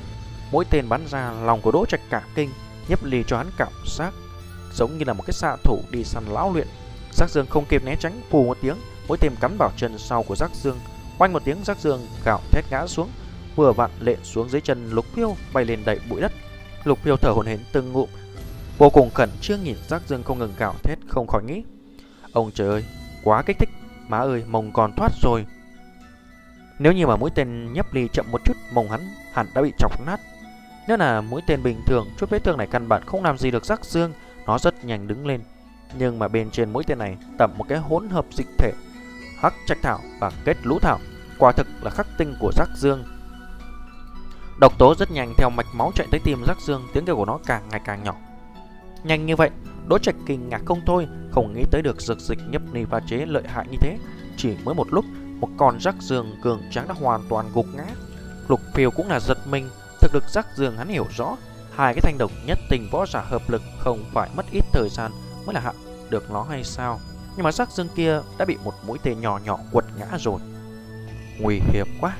mỗi 0.51 0.65
tên 0.65 0.89
bắn 0.89 1.07
ra 1.07 1.31
lòng 1.31 1.61
của 1.61 1.71
Đỗ 1.71 1.85
Trạch 1.85 2.01
cả 2.09 2.21
kinh, 2.35 2.49
nhếp 2.89 3.03
Ly 3.03 3.23
cho 3.27 3.37
hắn 3.37 3.47
cảm 3.57 3.73
giác 3.97 4.13
giống 4.73 4.97
như 4.97 5.05
là 5.05 5.13
một 5.13 5.23
cái 5.27 5.33
xạ 5.33 5.55
thủ 5.63 5.79
đi 5.91 6.03
săn 6.03 6.23
lão 6.29 6.53
luyện. 6.53 6.67
Giác 7.13 7.29
Dương 7.29 7.47
không 7.49 7.65
kịp 7.65 7.83
né 7.85 7.95
tránh, 7.99 8.21
phù 8.29 8.45
một 8.45 8.57
tiếng, 8.61 8.77
mũi 9.07 9.17
tên 9.21 9.35
cắm 9.39 9.57
vào 9.57 9.71
chân 9.77 9.97
sau 9.97 10.23
của 10.23 10.35
Giác 10.35 10.51
Dương. 10.55 10.79
Quanh 11.17 11.33
một 11.33 11.41
tiếng 11.45 11.63
Giác 11.63 11.77
Dương 11.79 12.07
gạo 12.25 12.41
thét 12.51 12.65
ngã 12.71 12.87
xuống, 12.87 13.09
vừa 13.55 13.73
vặn 13.73 13.91
lện 13.99 14.19
xuống 14.23 14.49
dưới 14.49 14.61
chân 14.61 14.89
Lục 14.89 15.05
Phiêu 15.05 15.35
bay 15.53 15.65
lên 15.65 15.79
đậy 15.85 15.99
bụi 16.09 16.21
đất. 16.21 16.31
Lục 16.83 16.99
Phiêu 16.99 17.17
thở 17.17 17.29
hổn 17.29 17.45
hển 17.45 17.59
từng 17.71 17.91
ngụm, 17.91 18.09
vô 18.77 18.89
cùng 18.89 19.09
khẩn 19.09 19.29
trương 19.41 19.63
nhìn 19.63 19.75
Giác 19.87 20.01
Dương 20.07 20.23
không 20.23 20.39
ngừng 20.39 20.53
gạo 20.57 20.73
thét 20.83 20.97
không 21.07 21.27
khỏi 21.27 21.43
nghĩ: 21.43 21.63
"Ông 22.31 22.51
trời 22.51 22.67
ơi, 22.67 22.85
quá 23.23 23.43
kích 23.45 23.59
thích, 23.59 23.69
má 24.07 24.17
ơi, 24.17 24.43
mông 24.47 24.71
còn 24.71 24.93
thoát 24.97 25.11
rồi." 25.21 25.45
Nếu 26.79 26.93
như 26.93 27.07
mà 27.07 27.15
mũi 27.15 27.29
tên 27.35 27.73
nhấp 27.73 27.93
ly 27.93 28.07
chậm 28.13 28.25
một 28.31 28.41
chút, 28.45 28.57
mông 28.73 28.89
hắn 28.89 29.01
hẳn 29.33 29.47
đã 29.53 29.61
bị 29.61 29.73
chọc 29.77 30.05
nát. 30.05 30.19
Nếu 30.87 30.97
là 30.97 31.21
mũi 31.21 31.41
tên 31.47 31.63
bình 31.63 31.81
thường, 31.85 32.07
chút 32.17 32.29
vết 32.29 32.43
thương 32.43 32.57
này 32.57 32.67
căn 32.67 32.89
bản 32.89 33.03
không 33.05 33.23
làm 33.23 33.37
gì 33.37 33.51
được 33.51 33.65
rắc 33.65 33.85
xương, 33.85 34.13
nó 34.45 34.59
rất 34.59 34.85
nhanh 34.85 35.07
đứng 35.07 35.27
lên. 35.27 35.41
Nhưng 35.97 36.19
mà 36.19 36.27
bên 36.27 36.51
trên 36.51 36.73
mũi 36.73 36.83
tên 36.87 36.97
này 36.97 37.17
tẩm 37.37 37.53
một 37.57 37.65
cái 37.69 37.77
hỗn 37.77 38.09
hợp 38.09 38.25
dịch 38.31 38.47
thể 38.57 38.71
hắc 39.37 39.53
trạch 39.65 39.77
thảo 39.81 39.99
và 40.19 40.31
kết 40.45 40.57
lũ 40.63 40.79
thảo, 40.79 40.99
quả 41.39 41.51
thực 41.51 41.67
là 41.81 41.91
khắc 41.91 42.07
tinh 42.17 42.35
của 42.39 42.51
rắc 42.55 42.69
Dương. 42.75 43.03
Độc 44.59 44.77
tố 44.77 44.95
rất 44.95 45.11
nhanh 45.11 45.33
theo 45.37 45.49
mạch 45.49 45.67
máu 45.73 45.91
chạy 45.95 46.07
tới 46.11 46.19
tim 46.23 46.43
rắc 46.47 46.57
Dương, 46.61 46.87
tiếng 46.93 47.05
kêu 47.05 47.15
của 47.15 47.25
nó 47.25 47.39
càng 47.45 47.69
ngày 47.69 47.81
càng 47.85 48.03
nhỏ. 48.03 48.15
Nhanh 49.03 49.25
như 49.25 49.35
vậy, 49.35 49.49
Đỗ 49.87 49.97
Trạch 49.97 50.15
kinh 50.25 50.49
ngạc 50.49 50.61
không 50.65 50.81
thôi, 50.85 51.07
không 51.31 51.53
nghĩ 51.53 51.63
tới 51.71 51.81
được 51.81 52.01
dược 52.01 52.19
dịch 52.19 52.39
nhấp 52.49 52.61
ni 52.73 52.85
pha 52.85 52.99
chế 52.99 53.25
lợi 53.25 53.43
hại 53.47 53.65
như 53.71 53.77
thế. 53.81 53.97
Chỉ 54.37 54.57
mới 54.63 54.75
một 54.75 54.87
lúc, 54.93 55.05
một 55.39 55.49
con 55.57 55.77
rắc 55.79 55.95
Dương 56.01 56.35
cường 56.41 56.61
tráng 56.71 56.87
đã 56.87 56.93
hoàn 56.93 57.21
toàn 57.29 57.49
gục 57.53 57.65
ngã. 57.75 57.85
Lục 58.47 58.61
Phiêu 58.73 58.91
cũng 58.91 59.07
là 59.07 59.19
giật 59.19 59.37
mình, 59.49 59.69
thực 60.01 60.13
lực 60.13 60.23
rắc 60.29 60.47
Dương 60.55 60.77
hắn 60.77 60.87
hiểu 60.87 61.05
rõ, 61.17 61.37
hai 61.75 61.93
cái 61.93 62.01
thanh 62.01 62.17
độc 62.17 62.31
nhất 62.45 62.59
tình 62.69 62.89
võ 62.91 63.05
giả 63.05 63.21
hợp 63.21 63.49
lực 63.49 63.61
không 63.79 64.05
phải 64.13 64.29
mất 64.35 64.45
ít 64.51 64.63
thời 64.73 64.89
gian 64.89 65.11
mới 65.45 65.53
là 65.53 65.59
hạ 65.59 65.73
được 66.09 66.31
nó 66.31 66.43
hay 66.43 66.63
sao? 66.63 66.99
Nhưng 67.35 67.43
mà 67.43 67.51
rắc 67.51 67.71
Dương 67.71 67.87
kia 67.95 68.21
đã 68.37 68.45
bị 68.45 68.57
một 68.63 68.73
mũi 68.87 68.97
tên 69.03 69.21
nhỏ 69.21 69.39
nhỏ 69.45 69.59
quật 69.71 69.85
ngã 69.99 70.17
rồi. 70.19 70.39
Nguy 71.39 71.59
hiểm 71.73 71.87
quá. 72.01 72.17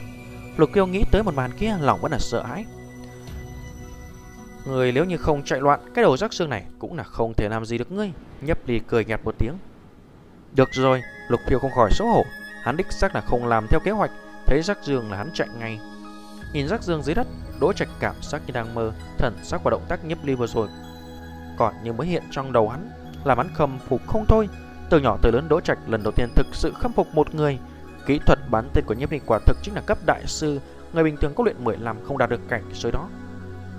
Lục 0.57 0.69
phiêu 0.73 0.87
nghĩ 0.87 1.03
tới 1.11 1.23
một 1.23 1.33
màn 1.33 1.51
kia 1.59 1.77
lòng 1.79 1.99
vẫn 2.01 2.11
là 2.11 2.19
sợ 2.19 2.43
hãi. 2.43 2.65
Người 4.65 4.91
nếu 4.91 5.05
như 5.05 5.17
không 5.17 5.43
chạy 5.43 5.61
loạn, 5.61 5.79
cái 5.95 6.03
đầu 6.03 6.17
rắc 6.17 6.33
xương 6.33 6.49
này 6.49 6.65
cũng 6.79 6.97
là 6.97 7.03
không 7.03 7.33
thể 7.33 7.49
làm 7.49 7.65
gì 7.65 7.77
được 7.77 7.91
ngươi. 7.91 8.11
Nhấp 8.41 8.65
đi 8.65 8.79
cười 8.87 9.05
nhạt 9.05 9.19
một 9.23 9.35
tiếng. 9.37 9.53
Được 10.53 10.69
rồi, 10.71 11.01
Lục 11.27 11.39
phiêu 11.47 11.59
không 11.59 11.71
khỏi 11.75 11.91
xấu 11.91 12.07
hổ. 12.07 12.23
Hắn 12.67 12.77
đích 12.77 12.91
xác 12.91 13.15
là 13.15 13.21
không 13.21 13.47
làm 13.47 13.67
theo 13.67 13.79
kế 13.79 13.91
hoạch, 13.91 14.11
thấy 14.45 14.61
rắc 14.61 14.83
dương 14.83 15.11
là 15.11 15.17
hắn 15.17 15.29
chạy 15.33 15.47
ngay. 15.59 15.79
Nhìn 16.53 16.67
rắc 16.67 16.83
dương 16.83 17.03
dưới 17.03 17.15
đất, 17.15 17.27
Đỗ 17.59 17.73
Trạch 17.73 17.89
cảm 17.99 18.15
giác 18.21 18.41
như 18.47 18.51
đang 18.53 18.75
mơ, 18.75 18.91
thần 19.17 19.37
sắc 19.43 19.63
và 19.63 19.71
động 19.71 19.85
tác 19.87 20.05
nhấp 20.05 20.17
ly 20.25 20.35
vừa 20.35 20.47
rồi. 20.47 20.67
Còn 21.57 21.73
như 21.83 21.93
mới 21.93 22.07
hiện 22.07 22.23
trong 22.31 22.51
đầu 22.51 22.69
hắn, 22.69 22.89
làm 23.23 23.37
hắn 23.37 23.49
khâm 23.55 23.79
phục 23.89 24.01
không 24.07 24.25
thôi. 24.27 24.49
Từ 24.89 24.99
nhỏ 24.99 25.17
tới 25.21 25.31
lớn 25.31 25.47
Đỗ 25.49 25.61
Trạch 25.61 25.77
lần 25.87 26.03
đầu 26.03 26.13
tiên 26.15 26.29
thực 26.35 26.47
sự 26.51 26.73
khâm 26.79 26.93
phục 26.93 27.07
một 27.13 27.35
người. 27.35 27.59
Kỹ 28.05 28.19
thuật 28.25 28.39
bắn 28.49 28.69
tên 28.73 28.85
của 28.87 28.93
nhiếp 28.93 29.11
ly 29.11 29.19
quả 29.25 29.39
thực 29.45 29.57
chính 29.61 29.75
là 29.75 29.81
cấp 29.81 29.97
đại 30.05 30.23
sư, 30.25 30.59
người 30.93 31.03
bình 31.03 31.17
thường 31.17 31.33
có 31.35 31.43
luyện 31.43 31.63
15 31.63 31.97
không 32.07 32.17
đạt 32.17 32.29
được 32.29 32.41
cảnh 32.49 32.63
giới 32.73 32.91
đó. 32.91 33.09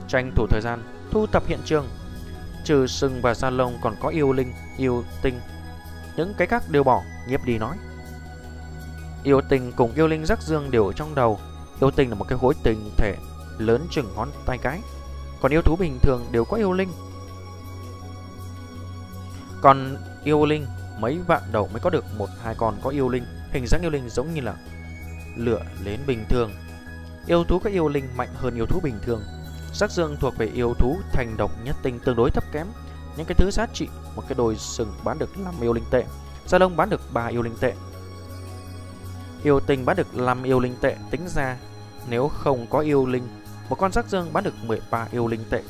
Tranh 0.09 0.32
thủ 0.34 0.47
thời 0.51 0.61
gian, 0.61 0.82
thu 1.11 1.26
thập 1.26 1.47
hiện 1.47 1.61
trường. 1.64 1.86
Trừ 2.64 2.86
sừng 2.86 3.20
và 3.22 3.34
da 3.34 3.51
lông 3.51 3.74
còn 3.82 3.95
có 4.01 4.09
yêu 4.09 4.32
linh, 4.32 4.53
yêu 4.76 5.05
tinh. 5.22 5.41
Những 6.16 6.34
cái 6.39 6.47
khác 6.47 6.62
đều 6.68 6.84
bỏ, 6.84 7.03
nhiếp 7.28 7.45
đi 7.45 7.59
nói. 7.59 7.76
Yêu 9.23 9.41
tình 9.49 9.73
cùng 9.73 9.93
yêu 9.95 10.07
linh 10.07 10.27
rắc 10.27 10.43
dương 10.43 10.71
đều 10.71 10.87
ở 10.87 10.93
trong 10.93 11.14
đầu. 11.14 11.41
Yêu 11.81 11.91
tình 11.91 12.09
là 12.09 12.14
một 12.14 12.29
cái 12.29 12.39
khối 12.39 12.55
tình 12.62 12.91
thể 12.97 13.16
lớn 13.59 13.87
chừng 13.91 14.14
ngón 14.16 14.29
tay 14.47 14.59
cái. 14.59 14.81
Còn 15.41 15.53
yêu 15.53 15.62
thú 15.62 15.77
bình 15.77 15.99
thường 16.03 16.27
đều 16.33 16.45
có 16.45 16.57
yêu 16.57 16.73
linh. 16.73 16.89
Còn 19.61 19.97
yêu 20.25 20.45
linh, 20.45 20.66
mấy 20.99 21.19
vạn 21.27 21.43
đầu 21.53 21.69
mới 21.73 21.81
có 21.81 21.91
được 21.91 22.05
một 22.16 22.29
hai 22.43 22.55
con 22.55 22.77
có 22.83 22.91
yêu 22.91 23.09
linh. 23.09 23.25
Hình 23.53 23.66
dáng 23.66 23.83
yêu 23.83 23.91
linh 23.91 24.09
giống 24.09 24.35
như 24.35 24.41
là 24.41 24.55
lửa 25.37 25.62
đến 25.85 26.01
bình 26.07 26.25
thường. 26.29 26.51
Yêu 27.27 27.45
thú 27.45 27.59
có 27.59 27.71
yêu 27.71 27.89
linh 27.89 28.09
mạnh 28.16 28.29
hơn 28.35 28.55
yêu 28.55 28.66
thú 28.66 28.81
bình 28.81 28.99
thường. 29.03 29.23
Sắc 29.73 29.91
dương 29.91 30.16
thuộc 30.21 30.39
về 30.39 30.47
yêu 30.47 30.75
thú 30.79 30.99
thành 31.12 31.35
độc 31.37 31.51
nhất 31.64 31.77
tinh 31.83 31.99
tương 32.05 32.16
đối 32.16 32.31
thấp 32.31 32.45
kém. 32.53 32.66
Những 33.16 33.27
cái 33.27 33.35
thứ 33.35 33.51
giá 33.51 33.66
trị, 33.73 33.89
một 34.16 34.23
cái 34.29 34.35
đôi 34.39 34.57
sừng 34.57 34.93
bán 35.05 35.19
được 35.19 35.39
5 35.39 35.55
yêu 35.61 35.73
linh 35.73 35.85
tệ, 35.91 36.05
Gia 36.47 36.59
lông 36.59 36.77
bán 36.77 36.91
được 36.91 37.01
3 37.12 37.27
yêu 37.27 37.43
linh 37.43 37.57
tệ. 37.61 37.75
Yêu 39.43 39.61
tinh 39.61 39.84
bán 39.84 39.97
được 39.97 40.14
5 40.14 40.43
yêu 40.43 40.61
linh 40.61 40.74
tệ 40.80 40.97
tính 41.11 41.28
ra, 41.28 41.57
nếu 42.09 42.28
không 42.28 42.66
có 42.70 42.78
yêu 42.78 43.07
linh, 43.07 43.28
một 43.68 43.76
con 43.78 43.93
rắc 43.93 44.09
dương 44.09 44.32
bán 44.32 44.45
được 44.45 44.55
13 44.66 45.09
yêu 45.11 45.26
linh 45.26 45.45
tệ. 45.51 45.62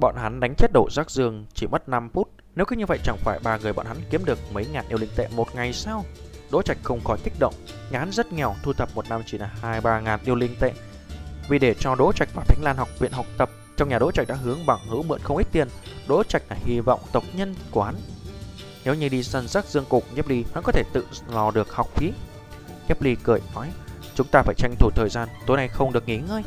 Bọn 0.00 0.16
hắn 0.16 0.40
đánh 0.40 0.54
chết 0.54 0.72
đổ 0.72 0.88
rắc 0.90 1.10
dương 1.10 1.46
chỉ 1.54 1.66
mất 1.66 1.88
5 1.88 2.08
phút, 2.08 2.28
nếu 2.54 2.66
cứ 2.66 2.76
như 2.76 2.86
vậy 2.86 2.98
chẳng 3.04 3.16
phải 3.18 3.38
ba 3.42 3.58
người 3.58 3.72
bọn 3.72 3.86
hắn 3.86 3.96
kiếm 4.10 4.24
được 4.24 4.38
mấy 4.52 4.66
ngàn 4.66 4.84
yêu 4.88 4.98
linh 4.98 5.10
tệ 5.16 5.28
một 5.36 5.54
ngày 5.54 5.72
sao? 5.72 6.04
Đỗ 6.50 6.62
Trạch 6.62 6.78
không 6.82 7.00
khỏi 7.04 7.18
kích 7.24 7.34
động, 7.40 7.54
nhà 7.90 7.98
hắn 7.98 8.10
rất 8.12 8.32
nghèo, 8.32 8.54
thu 8.62 8.72
thập 8.72 8.94
một 8.94 9.08
năm 9.08 9.22
chỉ 9.26 9.38
là 9.38 9.50
2-3 9.62 10.00
ngàn 10.00 10.20
yêu 10.24 10.34
linh 10.34 10.56
tệ. 10.60 10.72
Vì 11.48 11.58
để 11.58 11.74
cho 11.74 11.94
Đỗ 11.94 12.12
Trạch 12.12 12.28
vào 12.34 12.44
Thánh 12.48 12.62
Lan 12.62 12.76
học 12.76 12.88
viện 12.98 13.12
học 13.12 13.26
tập, 13.38 13.50
trong 13.76 13.88
nhà 13.88 13.98
Đỗ 13.98 14.10
Trạch 14.12 14.28
đã 14.28 14.34
hướng 14.34 14.66
bằng 14.66 14.78
hữu 14.88 15.02
mượn 15.02 15.20
không 15.20 15.36
ít 15.36 15.46
tiền. 15.52 15.68
Đỗ 16.08 16.22
Trạch 16.22 16.42
là 16.50 16.56
hy 16.64 16.80
vọng 16.80 17.00
tộc 17.12 17.24
nhân 17.34 17.54
của 17.70 17.82
hắn. 17.82 17.94
Nếu 18.84 18.94
như 18.94 19.08
đi 19.08 19.22
săn 19.22 19.48
rắc 19.48 19.64
dương 19.66 19.84
cục 19.88 20.04
Nhếp 20.14 20.28
Ly, 20.28 20.44
hắn 20.54 20.62
có 20.62 20.72
thể 20.72 20.82
tự 20.92 21.06
lò 21.28 21.50
được 21.50 21.72
học 21.72 21.88
phí. 21.94 22.12
Nhếp 22.88 23.02
Ly 23.02 23.16
cười 23.22 23.40
nói, 23.54 23.70
chúng 24.14 24.26
ta 24.26 24.42
phải 24.42 24.54
tranh 24.58 24.74
thủ 24.78 24.90
thời 24.94 25.08
gian, 25.08 25.28
tối 25.46 25.56
nay 25.56 25.68
không 25.68 25.92
được 25.92 26.08
nghỉ 26.08 26.16
ngơi. 26.16 26.42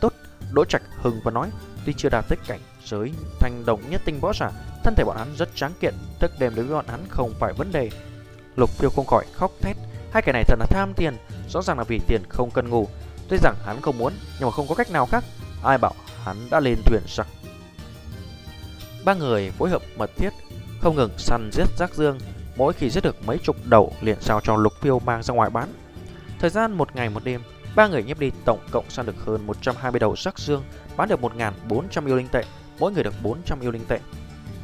Tốt, 0.00 0.12
Đỗ 0.52 0.64
Trạch 0.64 0.82
hừng 1.02 1.20
và 1.24 1.30
nói, 1.30 1.50
tuy 1.86 1.92
chưa 1.96 2.08
đạt 2.08 2.24
tới 2.28 2.38
cảnh 2.46 2.60
giới 2.84 3.12
thành 3.40 3.62
đồng 3.66 3.90
nhất 3.90 4.00
tinh 4.04 4.20
võ 4.20 4.32
giả, 4.32 4.50
thân 4.84 4.94
thể 4.94 5.04
bọn 5.04 5.16
hắn 5.16 5.28
rất 5.36 5.48
tráng 5.54 5.72
kiện, 5.80 5.94
thức 6.20 6.32
đêm 6.38 6.54
đối 6.54 6.64
với 6.64 6.74
bọn 6.74 6.86
hắn 6.88 7.00
không 7.08 7.34
phải 7.38 7.52
vấn 7.52 7.72
đề. 7.72 7.90
Lục 8.56 8.70
phiêu 8.70 8.90
không 8.90 9.06
khỏi 9.06 9.24
khóc 9.32 9.50
thét, 9.60 9.76
hai 10.12 10.22
kẻ 10.22 10.32
này 10.32 10.44
thật 10.44 10.58
là 10.58 10.66
tham 10.70 10.92
tiền, 10.96 11.16
rõ 11.48 11.62
ràng 11.62 11.78
là 11.78 11.84
vì 11.84 12.00
tiền 12.06 12.22
không 12.28 12.50
cần 12.50 12.68
ngủ. 12.68 12.88
Tuy 13.28 13.36
rằng 13.42 13.54
hắn 13.64 13.80
không 13.80 13.98
muốn, 13.98 14.12
nhưng 14.38 14.48
mà 14.48 14.50
không 14.50 14.68
có 14.68 14.74
cách 14.74 14.90
nào 14.90 15.06
khác, 15.06 15.24
ai 15.62 15.78
bảo 15.78 15.94
hắn 16.24 16.36
đã 16.50 16.60
lên 16.60 16.76
thuyền 16.84 17.02
sặc 17.06 17.26
Ba 19.04 19.14
người 19.14 19.50
phối 19.50 19.70
hợp 19.70 19.82
mật 19.96 20.10
thiết, 20.16 20.30
không 20.86 20.96
ngừng 20.96 21.18
săn 21.18 21.50
giết 21.52 21.66
rác 21.78 21.94
dương, 21.94 22.18
Mỗi 22.56 22.72
khi 22.72 22.90
giết 22.90 23.04
được 23.04 23.16
mấy 23.26 23.38
chục 23.38 23.56
đầu 23.64 23.92
liền 24.00 24.20
sao 24.20 24.40
cho 24.40 24.56
Lục 24.56 24.72
Phiêu 24.80 24.98
mang 24.98 25.22
ra 25.22 25.34
ngoài 25.34 25.50
bán. 25.50 25.68
Thời 26.38 26.50
gian 26.50 26.72
một 26.72 26.96
ngày 26.96 27.10
một 27.10 27.24
đêm, 27.24 27.40
ba 27.76 27.88
người 27.88 28.02
nhếp 28.02 28.18
đi 28.18 28.30
tổng 28.44 28.58
cộng 28.70 28.90
săn 28.90 29.06
được 29.06 29.16
hơn 29.24 29.46
120 29.46 29.98
đầu 29.98 30.14
rác 30.16 30.38
dương, 30.38 30.62
bán 30.96 31.08
được 31.08 31.20
1.400 31.20 32.06
yêu 32.06 32.16
linh 32.16 32.28
tệ, 32.28 32.44
mỗi 32.78 32.92
người 32.92 33.04
được 33.04 33.14
400 33.22 33.60
yêu 33.60 33.70
linh 33.70 33.84
tệ. 33.88 33.98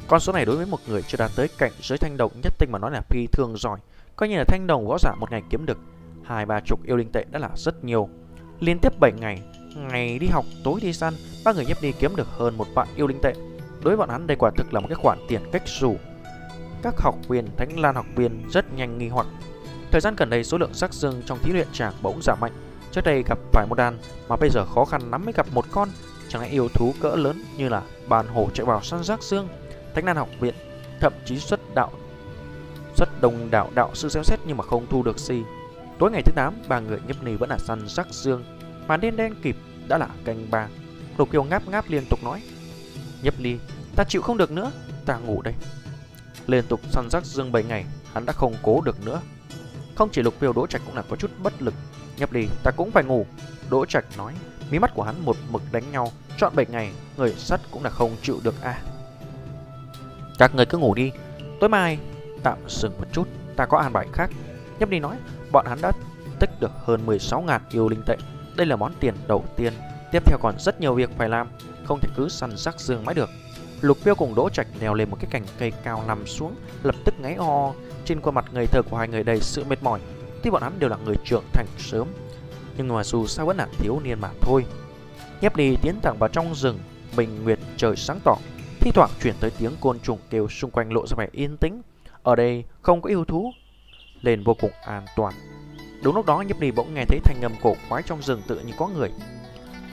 Con 0.08 0.20
số 0.20 0.32
này 0.32 0.44
đối 0.44 0.56
với 0.56 0.66
một 0.66 0.78
người 0.88 1.02
chưa 1.02 1.18
đạt 1.18 1.30
tới 1.36 1.48
cảnh 1.58 1.72
giới 1.82 1.98
thanh 1.98 2.16
đồng 2.16 2.32
nhất 2.42 2.52
tinh 2.58 2.72
mà 2.72 2.78
nói 2.78 2.90
là 2.90 3.00
phi 3.08 3.26
thường 3.26 3.56
giỏi. 3.56 3.78
Coi 4.16 4.28
như 4.28 4.36
là 4.36 4.44
thanh 4.44 4.66
đồng 4.66 4.86
võ 4.86 4.98
giả 4.98 5.14
một 5.20 5.30
ngày 5.30 5.42
kiếm 5.50 5.66
được 5.66 5.78
hai 6.24 6.46
ba 6.46 6.60
chục 6.60 6.80
yêu 6.84 6.96
linh 6.96 7.12
tệ 7.12 7.24
đã 7.30 7.38
là 7.38 7.50
rất 7.56 7.84
nhiều. 7.84 8.08
Liên 8.60 8.78
tiếp 8.78 8.92
7 9.00 9.12
ngày, 9.12 9.42
ngày 9.76 10.18
đi 10.18 10.26
học, 10.26 10.44
tối 10.64 10.80
đi 10.82 10.92
săn, 10.92 11.14
ba 11.44 11.52
người 11.52 11.66
nhếp 11.66 11.82
đi 11.82 11.92
kiếm 11.92 12.16
được 12.16 12.28
hơn 12.38 12.58
một 12.58 12.66
vạn 12.74 12.88
yêu 12.96 13.06
linh 13.06 13.20
tệ. 13.22 13.32
Đối 13.82 13.96
với 13.96 13.96
bọn 13.96 14.08
hắn 14.08 14.26
đây 14.26 14.36
quả 14.36 14.50
thực 14.56 14.74
là 14.74 14.80
một 14.80 14.88
cái 14.88 14.96
khoản 15.02 15.18
tiền 15.28 15.40
cách 15.52 15.62
rủ. 15.66 15.96
Các 16.82 16.94
học 16.98 17.14
viên, 17.28 17.56
Thánh 17.56 17.80
Lan 17.80 17.94
học 17.94 18.06
viên 18.16 18.48
rất 18.50 18.72
nhanh 18.72 18.98
nghi 18.98 19.08
hoặc. 19.08 19.26
Thời 19.90 20.00
gian 20.00 20.14
gần 20.16 20.30
đây 20.30 20.44
số 20.44 20.58
lượng 20.58 20.74
sắc 20.74 20.94
dương 20.94 21.22
trong 21.26 21.38
thí 21.42 21.52
luyện 21.52 21.68
tràng 21.72 21.92
bỗng 22.02 22.22
giảm 22.22 22.40
mạnh. 22.40 22.52
Trước 22.92 23.04
đây 23.04 23.22
gặp 23.28 23.38
phải 23.52 23.66
một 23.66 23.74
đàn 23.74 23.98
mà 24.28 24.36
bây 24.36 24.50
giờ 24.50 24.64
khó 24.74 24.84
khăn 24.84 25.10
lắm 25.10 25.24
mới 25.24 25.32
gặp 25.32 25.46
một 25.54 25.64
con. 25.72 25.88
Chẳng 26.28 26.42
lẽ 26.42 26.48
yêu 26.48 26.68
thú 26.68 26.94
cỡ 27.00 27.16
lớn 27.16 27.44
như 27.56 27.68
là 27.68 27.82
bàn 28.08 28.26
hổ 28.28 28.48
chạy 28.54 28.66
vào 28.66 28.82
săn 28.82 29.04
rác 29.04 29.22
xương 29.22 29.48
Thánh 29.94 30.04
Lan 30.04 30.16
học 30.16 30.28
viện 30.40 30.54
thậm 31.00 31.12
chí 31.24 31.38
xuất 31.38 31.74
đạo 31.74 31.90
xuất 32.94 33.20
đồng 33.20 33.50
đạo 33.50 33.70
đạo 33.74 33.90
sư 33.94 34.08
xem 34.08 34.24
xét 34.24 34.40
nhưng 34.46 34.56
mà 34.56 34.64
không 34.64 34.86
thu 34.90 35.02
được 35.02 35.18
gì. 35.18 35.42
Tối 35.98 36.10
ngày 36.10 36.22
thứ 36.22 36.32
8, 36.36 36.54
ba 36.68 36.80
người 36.80 36.98
nhấp 37.06 37.24
nì 37.24 37.36
vẫn 37.36 37.50
là 37.50 37.58
săn 37.58 37.88
rắc 37.88 38.06
dương. 38.10 38.44
Màn 38.86 39.00
đen 39.00 39.16
đen 39.16 39.34
kịp 39.42 39.56
đã 39.88 39.98
là 39.98 40.08
canh 40.24 40.50
ba. 40.50 40.68
Lục 41.18 41.30
Kiều 41.30 41.44
ngáp 41.44 41.68
ngáp 41.68 41.90
liên 41.90 42.04
tục 42.10 42.24
nói: 42.24 42.42
"Nhấp 43.22 43.34
ly, 43.38 43.58
ta 43.96 44.04
chịu 44.04 44.22
không 44.22 44.36
được 44.36 44.50
nữa, 44.50 44.72
ta 45.06 45.18
ngủ 45.18 45.42
đây." 45.42 45.54
Liên 46.47 46.64
tục 46.68 46.80
săn 46.90 47.11
rắc 47.11 47.24
dương 47.24 47.53
7 47.53 47.64
ngày, 47.64 47.84
hắn 48.12 48.26
đã 48.26 48.32
không 48.32 48.55
cố 48.62 48.80
được 48.80 49.07
nữa. 49.07 49.20
Không 49.95 50.09
chỉ 50.12 50.22
Lục 50.22 50.34
phiêu 50.38 50.53
Đỗ 50.53 50.66
Trạch 50.66 50.82
cũng 50.86 50.97
là 50.97 51.03
có 51.03 51.16
chút 51.16 51.30
bất 51.43 51.62
lực. 51.62 51.74
"Nhấp 52.16 52.32
đi 52.32 52.49
ta 52.62 52.70
cũng 52.70 52.90
phải 52.90 53.05
ngủ." 53.05 53.26
Đỗ 53.70 53.86
Trạch 53.86 54.05
nói, 54.16 54.34
mí 54.70 54.78
mắt 54.78 54.95
của 54.95 55.03
hắn 55.03 55.24
một 55.24 55.36
mực 55.51 55.62
đánh 55.72 55.93
nhau, 55.93 56.12
chọn 56.38 56.53
7 56.57 56.66
ngày, 56.66 56.93
người 57.16 57.34
sắt 57.34 57.61
cũng 57.70 57.84
là 57.84 57.90
không 57.90 58.16
chịu 58.22 58.40
được 58.43 58.62
à. 58.62 58.82
Các 60.38 60.55
người 60.55 60.66
cứ 60.66 60.78
ngủ 60.78 60.95
đi 60.95 61.12
Tối 61.61 61.68
mai 61.68 61.99
tạm 62.43 62.59
dừng 62.68 62.93
một 62.99 63.07
chút 63.12 63.28
Ta 63.57 63.66
có 63.66 63.78
an 63.78 63.93
bài 63.93 64.07
khác 64.12 64.30
Nhấp 64.78 64.88
đi 64.88 65.01
nói 65.01 65.16
Bọn 65.53 65.66
hắn 65.66 65.78
đã 65.82 65.93
tích 66.38 66.51
được 66.61 66.70
hơn 66.84 67.07
16.000 67.07 67.61
yêu 67.70 67.88
linh 67.88 68.03
tệ 68.07 68.16
Đây 68.57 68.66
là 68.66 68.76
món 68.76 68.95
tiền 69.01 69.14
đầu 69.26 69.45
tiên 69.57 69.72
Tiếp 70.12 70.22
theo 70.26 70.38
còn 70.43 70.55
rất 70.59 70.80
nhiều 70.80 70.95
việc 70.95 71.11
phải 71.18 71.28
làm 71.28 71.49
Không 71.84 72.01
thể 72.01 72.09
cứ 72.16 72.28
săn 72.28 72.57
rắc 72.57 72.80
dương 72.80 73.05
mãi 73.05 73.14
được 73.14 73.30
Lục 73.82 73.98
Phiêu 73.98 74.14
cùng 74.14 74.34
Đỗ 74.34 74.48
Trạch 74.48 74.66
leo 74.80 74.94
lên 74.94 75.10
một 75.10 75.16
cái 75.20 75.30
cành 75.30 75.44
cây 75.58 75.72
cao 75.84 76.04
nằm 76.06 76.26
xuống 76.26 76.54
Lập 76.82 76.94
tức 77.04 77.14
ngáy 77.20 77.34
ho 77.34 77.72
Trên 78.04 78.20
khuôn 78.20 78.34
mặt 78.34 78.44
ngây 78.52 78.66
thơ 78.66 78.82
của 78.90 78.96
hai 78.96 79.08
người 79.08 79.24
đầy 79.24 79.40
sự 79.40 79.64
mệt 79.64 79.82
mỏi 79.82 80.00
Tuy 80.42 80.50
bọn 80.50 80.62
hắn 80.62 80.78
đều 80.78 80.90
là 80.90 80.96
người 81.04 81.16
trưởng 81.24 81.44
thành 81.52 81.66
sớm 81.78 82.08
Nhưng 82.76 82.88
mà 82.88 83.04
dù 83.04 83.26
sao 83.26 83.46
vẫn 83.46 83.56
là 83.56 83.68
thiếu 83.78 84.00
niên 84.04 84.20
mà 84.20 84.28
thôi 84.40 84.64
Nhép 85.40 85.56
đi 85.56 85.76
tiến 85.82 86.00
thẳng 86.02 86.18
vào 86.18 86.28
trong 86.28 86.54
rừng 86.54 86.78
Bình 87.16 87.44
Nguyệt 87.44 87.58
trời 87.76 87.96
sáng 87.96 88.20
tỏ 88.24 88.36
Thi 88.82 88.90
thoảng 88.94 89.10
chuyển 89.22 89.34
tới 89.40 89.50
tiếng 89.58 89.72
côn 89.80 90.00
trùng 90.00 90.18
kêu 90.30 90.48
xung 90.48 90.70
quanh 90.70 90.92
lộ 90.92 91.06
ra 91.06 91.14
vẻ 91.16 91.28
yên 91.32 91.56
tĩnh. 91.56 91.82
Ở 92.22 92.36
đây 92.36 92.64
không 92.80 93.02
có 93.02 93.08
yêu 93.08 93.24
thú, 93.24 93.52
lên 94.20 94.42
vô 94.44 94.54
cùng 94.60 94.70
an 94.86 95.06
toàn. 95.16 95.34
Đúng 96.02 96.14
lúc 96.14 96.26
đó 96.26 96.40
Nhấp 96.40 96.60
Đi 96.60 96.70
bỗng 96.70 96.94
nghe 96.94 97.04
thấy 97.04 97.20
thanh 97.24 97.40
âm 97.42 97.52
cổ 97.62 97.76
quái 97.88 98.02
trong 98.02 98.22
rừng 98.22 98.42
tự 98.48 98.60
như 98.60 98.72
có 98.78 98.88
người. 98.88 99.10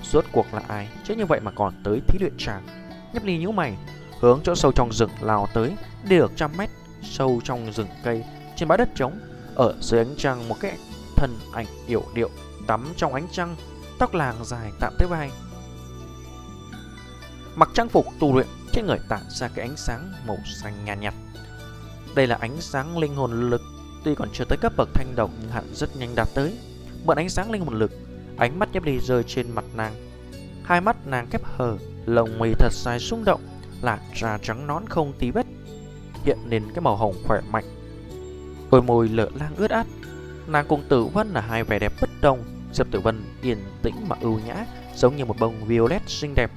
Suốt 0.03 0.25
cuộc 0.31 0.45
là 0.53 0.61
ai, 0.67 0.87
chứ 1.03 1.15
như 1.15 1.25
vậy 1.25 1.39
mà 1.39 1.51
còn 1.51 1.73
tới 1.83 2.01
thí 2.07 2.19
luyện 2.19 2.33
tràng. 2.37 2.78
Nhấp 3.13 3.23
ly 3.23 3.37
nhíu 3.37 3.51
mày, 3.51 3.77
hướng 4.19 4.39
chỗ 4.43 4.55
sâu 4.55 4.71
trong 4.71 4.93
rừng 4.93 5.09
lao 5.21 5.47
tới, 5.53 5.75
đi 6.03 6.17
được 6.17 6.31
trăm 6.35 6.51
mét 6.57 6.69
sâu 7.01 7.41
trong 7.43 7.73
rừng 7.73 7.87
cây, 8.03 8.23
trên 8.55 8.69
bãi 8.69 8.77
đất 8.77 8.89
trống, 8.95 9.19
ở 9.55 9.75
dưới 9.81 9.99
ánh 9.99 10.15
trăng 10.17 10.47
một 10.47 10.55
cái 10.59 10.77
thân 11.15 11.37
ảnh 11.53 11.65
yểu 11.87 12.03
điệu 12.13 12.29
tắm 12.67 12.93
trong 12.97 13.13
ánh 13.13 13.27
trăng, 13.31 13.55
tóc 13.99 14.13
làng 14.13 14.35
dài 14.45 14.71
tạm 14.79 14.93
tới 14.97 15.07
vai. 15.07 15.31
Mặc 17.55 17.69
trang 17.73 17.89
phục 17.89 18.05
tu 18.19 18.35
luyện 18.35 18.47
trên 18.71 18.85
người 18.85 18.99
tản 19.09 19.21
ra 19.29 19.47
cái 19.47 19.67
ánh 19.67 19.77
sáng 19.77 20.13
màu 20.27 20.37
xanh 20.45 20.73
nhạt 20.85 20.99
nhạt. 20.99 21.13
Đây 22.15 22.27
là 22.27 22.37
ánh 22.41 22.61
sáng 22.61 22.97
linh 22.97 23.15
hồn 23.15 23.49
lực, 23.49 23.61
tuy 24.03 24.15
còn 24.15 24.29
chưa 24.33 24.45
tới 24.45 24.57
cấp 24.61 24.73
bậc 24.77 24.89
thanh 24.93 25.15
độc 25.15 25.31
nhưng 25.41 25.51
hẳn 25.51 25.63
rất 25.73 25.95
nhanh 25.97 26.15
đạt 26.15 26.27
tới. 26.33 26.57
Mượn 27.05 27.17
ánh 27.17 27.29
sáng 27.29 27.51
linh 27.51 27.65
hồn 27.65 27.79
lực, 27.79 27.91
ánh 28.37 28.59
mắt 28.59 28.69
nhấp 28.73 28.83
đi 28.83 28.99
rơi 28.99 29.23
trên 29.23 29.51
mặt 29.51 29.65
nàng. 29.75 29.93
Hai 30.63 30.81
mắt 30.81 31.07
nàng 31.07 31.27
khép 31.29 31.41
hờ, 31.43 31.77
lồng 32.05 32.39
mì 32.39 32.53
thật 32.53 32.73
dài 32.73 32.99
xung 32.99 33.25
động, 33.25 33.41
lạt 33.81 33.99
da 34.21 34.37
trắng 34.37 34.67
nón 34.67 34.87
không 34.89 35.13
tí 35.19 35.31
vết, 35.31 35.45
hiện 36.25 36.37
lên 36.49 36.63
cái 36.73 36.81
màu 36.81 36.95
hồng 36.95 37.15
khỏe 37.27 37.41
mạnh. 37.51 37.65
Đôi 38.71 38.81
môi 38.81 39.09
lở 39.09 39.29
lang 39.39 39.55
ướt 39.57 39.69
át, 39.69 39.87
nàng 40.47 40.65
cùng 40.67 40.83
Tử 40.89 41.05
Vân 41.05 41.29
là 41.33 41.41
hai 41.41 41.63
vẻ 41.63 41.79
đẹp 41.79 41.93
bất 42.01 42.09
đồng. 42.21 42.43
Diệp 42.73 42.87
Tử 42.91 42.99
Vân 42.99 43.23
yên 43.41 43.57
tĩnh 43.81 43.95
mà 44.07 44.15
ưu 44.21 44.39
nhã, 44.39 44.65
giống 44.95 45.15
như 45.15 45.25
một 45.25 45.35
bông 45.39 45.65
violet 45.65 46.01
xinh 46.07 46.35
đẹp 46.35 46.51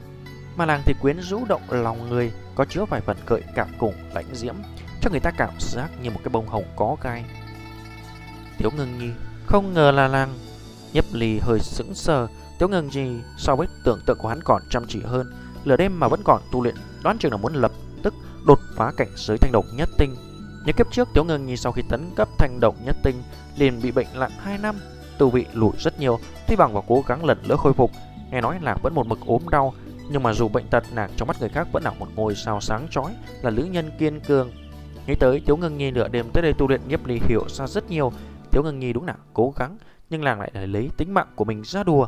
mà 0.56 0.66
nàng 0.66 0.82
thì 0.84 0.94
quyến 1.00 1.20
rũ 1.20 1.44
động 1.48 1.62
lòng 1.70 2.10
người, 2.10 2.32
có 2.54 2.64
chứa 2.64 2.84
vài 2.84 3.00
phần 3.00 3.16
gợi 3.26 3.42
cảm 3.54 3.68
cùng 3.78 3.94
lãnh 4.14 4.34
diễm, 4.34 4.54
cho 5.00 5.10
người 5.10 5.20
ta 5.20 5.30
cảm 5.30 5.54
giác 5.60 5.90
như 6.02 6.10
một 6.10 6.20
cái 6.24 6.30
bông 6.32 6.48
hồng 6.48 6.64
có 6.76 6.96
gai. 7.02 7.24
Thiếu 8.58 8.70
ngưng 8.76 8.98
nhi, 8.98 9.10
không 9.46 9.74
ngờ 9.74 9.90
là 9.90 10.08
nàng. 10.08 10.34
Nhấp 10.92 11.04
lì 11.12 11.38
hơi 11.38 11.60
sững 11.60 11.94
sờ, 11.94 12.28
Tiếu 12.62 12.68
ngưng 12.68 12.88
nhi 12.88 13.20
so 13.36 13.56
với 13.56 13.66
tưởng 13.84 14.00
tượng 14.06 14.18
của 14.18 14.28
hắn 14.28 14.40
còn 14.44 14.62
chăm 14.70 14.84
chỉ 14.88 15.00
hơn, 15.04 15.32
lửa 15.64 15.76
đêm 15.76 16.00
mà 16.00 16.08
vẫn 16.08 16.20
còn 16.24 16.42
tu 16.52 16.62
luyện, 16.62 16.74
đoán 17.02 17.18
chừng 17.18 17.32
là 17.32 17.38
muốn 17.38 17.54
lập 17.54 17.72
tức 18.02 18.14
đột 18.46 18.58
phá 18.76 18.92
cảnh 18.96 19.08
giới 19.16 19.36
thanh 19.38 19.52
độc 19.52 19.64
nhất 19.74 19.88
tinh. 19.98 20.16
Những 20.66 20.76
kiếp 20.76 20.92
trước 20.92 21.08
Tiếu 21.14 21.24
ngưng 21.24 21.46
nhi 21.46 21.56
sau 21.56 21.72
khi 21.72 21.82
tấn 21.88 22.10
cấp 22.16 22.28
thanh 22.38 22.60
độc 22.60 22.74
nhất 22.84 22.96
tinh 23.02 23.22
liền 23.56 23.82
bị 23.82 23.90
bệnh 23.90 24.06
nặng 24.14 24.30
2 24.38 24.58
năm, 24.58 24.74
tu 25.18 25.30
vị 25.30 25.46
lụi 25.52 25.72
rất 25.78 26.00
nhiều, 26.00 26.18
tuy 26.48 26.56
bằng 26.56 26.72
và 26.72 26.80
cố 26.86 27.04
gắng 27.06 27.24
lần 27.24 27.38
nữa 27.48 27.56
khôi 27.56 27.72
phục. 27.72 27.90
Nghe 28.30 28.40
nói 28.40 28.58
là 28.62 28.76
vẫn 28.82 28.94
một 28.94 29.06
mực 29.06 29.18
ốm 29.26 29.42
đau, 29.50 29.74
nhưng 30.10 30.22
mà 30.22 30.32
dù 30.32 30.48
bệnh 30.48 30.68
tật 30.68 30.84
nàng 30.92 31.10
trong 31.16 31.28
mắt 31.28 31.36
người 31.40 31.48
khác 31.48 31.68
vẫn 31.72 31.82
là 31.82 31.90
một 31.98 32.08
ngôi 32.14 32.34
sao 32.34 32.60
sáng 32.60 32.88
chói, 32.90 33.14
là 33.42 33.50
nữ 33.50 33.64
nhân 33.64 33.90
kiên 33.98 34.20
cường. 34.20 34.50
Nghĩ 35.06 35.14
tới 35.14 35.42
Tiếu 35.46 35.56
Ngân 35.56 35.78
Nhi 35.78 35.90
nửa 35.90 36.08
đêm 36.08 36.26
tới 36.32 36.42
đây 36.42 36.52
tu 36.52 36.68
luyện 36.68 36.80
nhiếp 36.88 37.06
ly 37.06 37.20
hiểu 37.28 37.48
ra 37.48 37.66
rất 37.66 37.90
nhiều. 37.90 38.12
Tiếu 38.50 38.62
Ngân 38.62 38.78
Nhi 38.78 38.92
đúng 38.92 39.06
là 39.06 39.16
cố 39.32 39.54
gắng, 39.56 39.76
nhưng 40.10 40.24
nàng 40.24 40.40
lại 40.40 40.50
lấy 40.54 40.90
tính 40.96 41.14
mạng 41.14 41.28
của 41.34 41.44
mình 41.44 41.62
ra 41.64 41.82
đùa. 41.82 42.06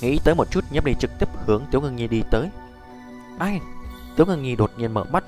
Nghĩ 0.00 0.18
tới 0.24 0.34
một 0.34 0.50
chút 0.50 0.64
nhấp 0.70 0.84
đi 0.84 0.94
trực 1.00 1.10
tiếp 1.18 1.28
hướng 1.46 1.64
Tiếu 1.70 1.80
Ngân 1.80 1.96
Nhi 1.96 2.08
đi 2.08 2.22
tới. 2.30 2.50
Ai? 3.38 3.60
Tiếu 4.16 4.26
Ngân 4.26 4.42
Nhi 4.42 4.56
đột 4.56 4.70
nhiên 4.76 4.94
mở 4.94 5.04
mắt, 5.04 5.24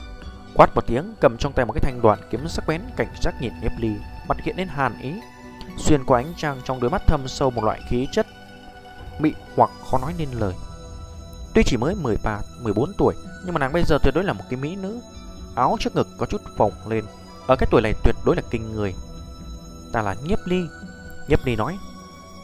quát 0.54 0.74
một 0.74 0.86
tiếng 0.86 1.14
cầm 1.20 1.36
trong 1.36 1.52
tay 1.52 1.66
một 1.66 1.72
cái 1.72 1.80
thanh 1.80 2.02
đoạn 2.02 2.18
kiếm 2.30 2.48
sắc 2.48 2.66
bén 2.66 2.80
cảnh 2.96 3.08
giác 3.22 3.34
nhìn 3.40 3.52
nhiếp 3.62 3.72
ly, 3.78 3.90
mặt 4.28 4.36
hiện 4.42 4.56
lên 4.56 4.68
hàn 4.68 4.98
ý. 4.98 5.12
Xuyên 5.78 6.04
qua 6.04 6.20
ánh 6.20 6.32
trăng 6.36 6.60
trong 6.64 6.80
đôi 6.80 6.90
mắt 6.90 7.02
thâm 7.06 7.28
sâu 7.28 7.50
một 7.50 7.64
loại 7.64 7.80
khí 7.88 8.08
chất 8.12 8.26
mị 9.18 9.32
hoặc 9.56 9.70
khó 9.90 9.98
nói 9.98 10.14
nên 10.18 10.28
lời. 10.30 10.54
Tuy 11.54 11.62
chỉ 11.66 11.76
mới 11.76 11.94
13, 11.94 12.40
14 12.62 12.92
tuổi, 12.98 13.14
nhưng 13.44 13.54
mà 13.54 13.58
nàng 13.58 13.72
bây 13.72 13.84
giờ 13.84 13.98
tuyệt 14.02 14.14
đối 14.14 14.24
là 14.24 14.32
một 14.32 14.44
cái 14.50 14.60
mỹ 14.60 14.76
nữ. 14.76 15.00
Áo 15.54 15.76
trước 15.80 15.96
ngực 15.96 16.08
có 16.18 16.26
chút 16.26 16.42
phồng 16.56 16.72
lên, 16.88 17.04
ở 17.46 17.56
cái 17.56 17.68
tuổi 17.70 17.82
này 17.82 17.94
tuyệt 18.04 18.14
đối 18.24 18.36
là 18.36 18.42
kinh 18.50 18.72
người. 18.72 18.94
Ta 19.92 20.02
là 20.02 20.16
Nhiếp 20.24 20.38
Ly. 20.44 20.66
Nhiếp 21.28 21.44
Ly 21.44 21.56
nói, 21.56 21.78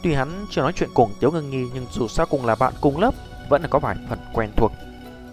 tuy 0.03 0.13
hắn 0.13 0.45
chưa 0.49 0.61
nói 0.61 0.73
chuyện 0.75 0.89
cùng 0.93 1.13
Tiếu 1.19 1.31
Ngân 1.31 1.49
Nhi 1.49 1.65
nhưng 1.73 1.85
dù 1.91 2.07
sao 2.07 2.25
cùng 2.25 2.45
là 2.45 2.55
bạn 2.55 2.73
cùng 2.81 2.99
lớp, 2.99 3.13
vẫn 3.49 3.61
là 3.61 3.67
có 3.67 3.79
vài 3.79 3.95
phần 4.09 4.19
quen 4.33 4.49
thuộc. 4.55 4.71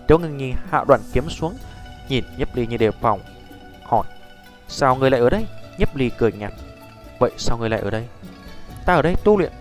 Tiếu 0.08 0.18
Ngân 0.18 0.36
Nhi 0.36 0.52
hạ 0.70 0.84
đoạn 0.88 1.00
kiếm 1.12 1.28
xuống, 1.28 1.54
nhìn 2.08 2.24
Nhấp 2.38 2.56
Ly 2.56 2.66
như 2.66 2.76
đề 2.76 2.90
phòng, 2.90 3.20
hỏi, 3.82 4.06
sao 4.68 4.96
người 4.96 5.10
lại 5.10 5.20
ở 5.20 5.30
đây? 5.30 5.46
Nhấp 5.78 5.96
Ly 5.96 6.10
cười 6.18 6.32
nhạt, 6.32 6.52
vậy 7.18 7.30
sao 7.36 7.58
người 7.58 7.68
lại 7.68 7.80
ở 7.80 7.90
đây? 7.90 8.06
Ta 8.86 8.94
ở 8.94 9.02
đây 9.02 9.14
tu 9.24 9.38
luyện. 9.38 9.52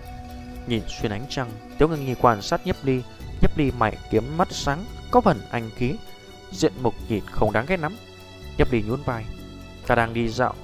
Nhìn 0.66 0.82
xuyên 0.88 1.12
ánh 1.12 1.26
trăng, 1.28 1.50
Tiếu 1.78 1.88
Ngân 1.88 2.06
Nhi 2.06 2.14
quan 2.14 2.42
sát 2.42 2.66
Nhấp 2.66 2.76
Ly, 2.82 3.02
Nhấp 3.40 3.58
Ly 3.58 3.70
mày 3.78 3.96
kiếm 4.10 4.36
mắt 4.36 4.48
sáng 4.50 4.84
Có 5.10 5.20
phần 5.20 5.40
anh 5.50 5.70
khí 5.76 5.94
Diện 6.52 6.72
mục 6.82 6.94
nhìn 7.08 7.24
không 7.26 7.52
đáng 7.52 7.66
ghét 7.68 7.80
lắm 7.80 7.96
Nhấp 8.58 8.72
Ly 8.72 8.82
nhún 8.82 9.02
vai 9.02 9.24
Ta 9.86 9.94
đang 9.94 10.14
đi 10.14 10.28
dạo 10.28 10.54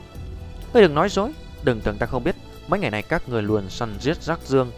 Ngươi 0.73 0.83
đừng 0.83 0.95
nói 0.95 1.09
dối 1.09 1.33
Đừng 1.65 1.81
tưởng 1.81 1.99
ta 1.99 2.07
không 2.07 2.25
biết 2.25 2.37
Mấy 2.73 2.81
ngày 2.81 2.91
này 2.91 3.03
các 3.03 3.29
người 3.29 3.43
luôn 3.43 3.71
săn 3.71 3.95
giết 4.01 4.23
rác 4.23 4.41
dương. 4.47 4.71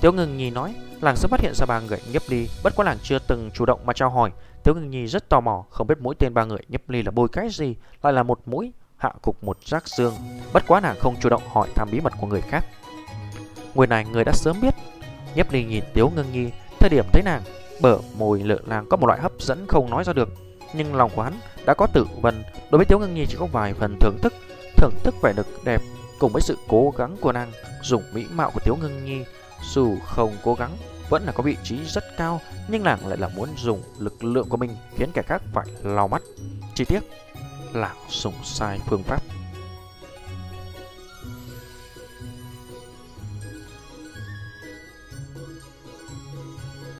Tiếu 0.00 0.12
ngưng 0.12 0.36
nhi 0.36 0.50
nói 0.50 0.74
Làng 1.00 1.16
sớm 1.16 1.30
phát 1.30 1.40
hiện 1.40 1.52
ra 1.54 1.66
ba 1.66 1.80
người 1.80 1.98
nhấp 2.12 2.22
ly 2.28 2.48
Bất 2.62 2.72
quá 2.76 2.84
làng 2.84 2.98
chưa 3.02 3.18
từng 3.18 3.50
chủ 3.54 3.66
động 3.66 3.80
mà 3.86 3.92
trao 3.92 4.10
hỏi. 4.10 4.30
Tiếu 4.64 4.74
ngưng 4.74 4.90
nhi 4.90 5.06
rất 5.06 5.28
tò 5.28 5.40
mò 5.40 5.64
Không 5.70 5.86
biết 5.86 6.00
mũi 6.00 6.14
tên 6.18 6.34
ba 6.34 6.44
người 6.44 6.58
nhấp 6.68 6.90
ly 6.90 7.02
là 7.02 7.10
bôi 7.10 7.28
cái 7.32 7.48
gì 7.50 7.74
Lại 8.02 8.12
là 8.12 8.22
một 8.22 8.40
mũi 8.46 8.72
hạ 8.96 9.12
cục 9.22 9.44
một 9.44 9.56
rác 9.64 9.88
dương. 9.88 10.14
Bất 10.52 10.62
quá 10.66 10.80
nàng 10.80 10.96
không 11.00 11.14
chủ 11.20 11.28
động 11.28 11.42
hỏi 11.52 11.68
thăm 11.74 11.88
bí 11.92 12.00
mật 12.00 12.12
của 12.20 12.26
người 12.26 12.40
khác. 12.40 12.64
Người 13.74 13.86
này 13.86 14.04
người 14.04 14.24
đã 14.24 14.32
sớm 14.34 14.60
biết. 14.60 14.74
Nhấp 15.34 15.52
ly 15.52 15.64
nhìn 15.64 15.84
Tiếu 15.94 16.12
ngưng 16.16 16.32
nhi 16.32 16.50
Thời 16.80 16.90
điểm 16.90 17.04
thấy 17.12 17.22
nàng, 17.22 17.42
bở 17.80 17.98
môi 18.18 18.42
lợ 18.42 18.58
làng 18.66 18.86
có 18.88 18.96
một 18.96 19.06
loại 19.06 19.20
hấp 19.20 19.32
dẫn 19.38 19.66
không 19.68 19.90
nói 19.90 20.04
ra 20.04 20.12
được, 20.12 20.28
nhưng 20.74 20.94
lòng 20.94 21.10
của 21.16 21.22
hắn 21.22 21.40
đã 21.66 21.74
có 21.74 21.86
tự 21.86 22.06
vần 22.20 22.42
đối 22.70 22.78
với 22.78 22.86
Tiếu 22.86 22.98
Ngưng 22.98 23.14
Nhi 23.14 23.26
chỉ 23.26 23.36
có 23.38 23.46
vài 23.46 23.74
phần 23.74 23.96
thưởng 24.00 24.18
thức, 24.22 24.32
thưởng 24.76 24.94
thức 25.04 25.14
vẻ 25.22 25.32
được 25.32 25.46
đẹp 25.64 25.82
cùng 26.22 26.32
với 26.32 26.42
sự 26.42 26.58
cố 26.68 26.92
gắng 26.96 27.16
của 27.20 27.32
nàng, 27.32 27.52
dùng 27.82 28.02
mỹ 28.12 28.26
mạo 28.32 28.50
của 28.54 28.60
Tiếu 28.64 28.76
ngưng 28.80 29.04
Nhi, 29.04 29.24
dù 29.72 29.96
không 30.06 30.36
cố 30.42 30.54
gắng 30.54 30.76
vẫn 31.08 31.22
là 31.26 31.32
có 31.32 31.42
vị 31.42 31.56
trí 31.62 31.84
rất 31.84 32.04
cao, 32.16 32.40
nhưng 32.68 32.82
nàng 32.82 33.06
lại 33.06 33.18
là 33.18 33.28
muốn 33.28 33.48
dùng 33.56 33.82
lực 33.98 34.24
lượng 34.24 34.48
của 34.48 34.56
mình 34.56 34.76
khiến 34.96 35.10
kẻ 35.14 35.22
khác 35.22 35.42
phải 35.52 35.66
lau 35.82 36.08
mắt. 36.08 36.22
Chi 36.74 36.84
tiết 36.84 37.00
là 37.72 37.94
dùng 38.08 38.34
sai 38.44 38.80
phương 38.86 39.02
pháp. 39.02 39.22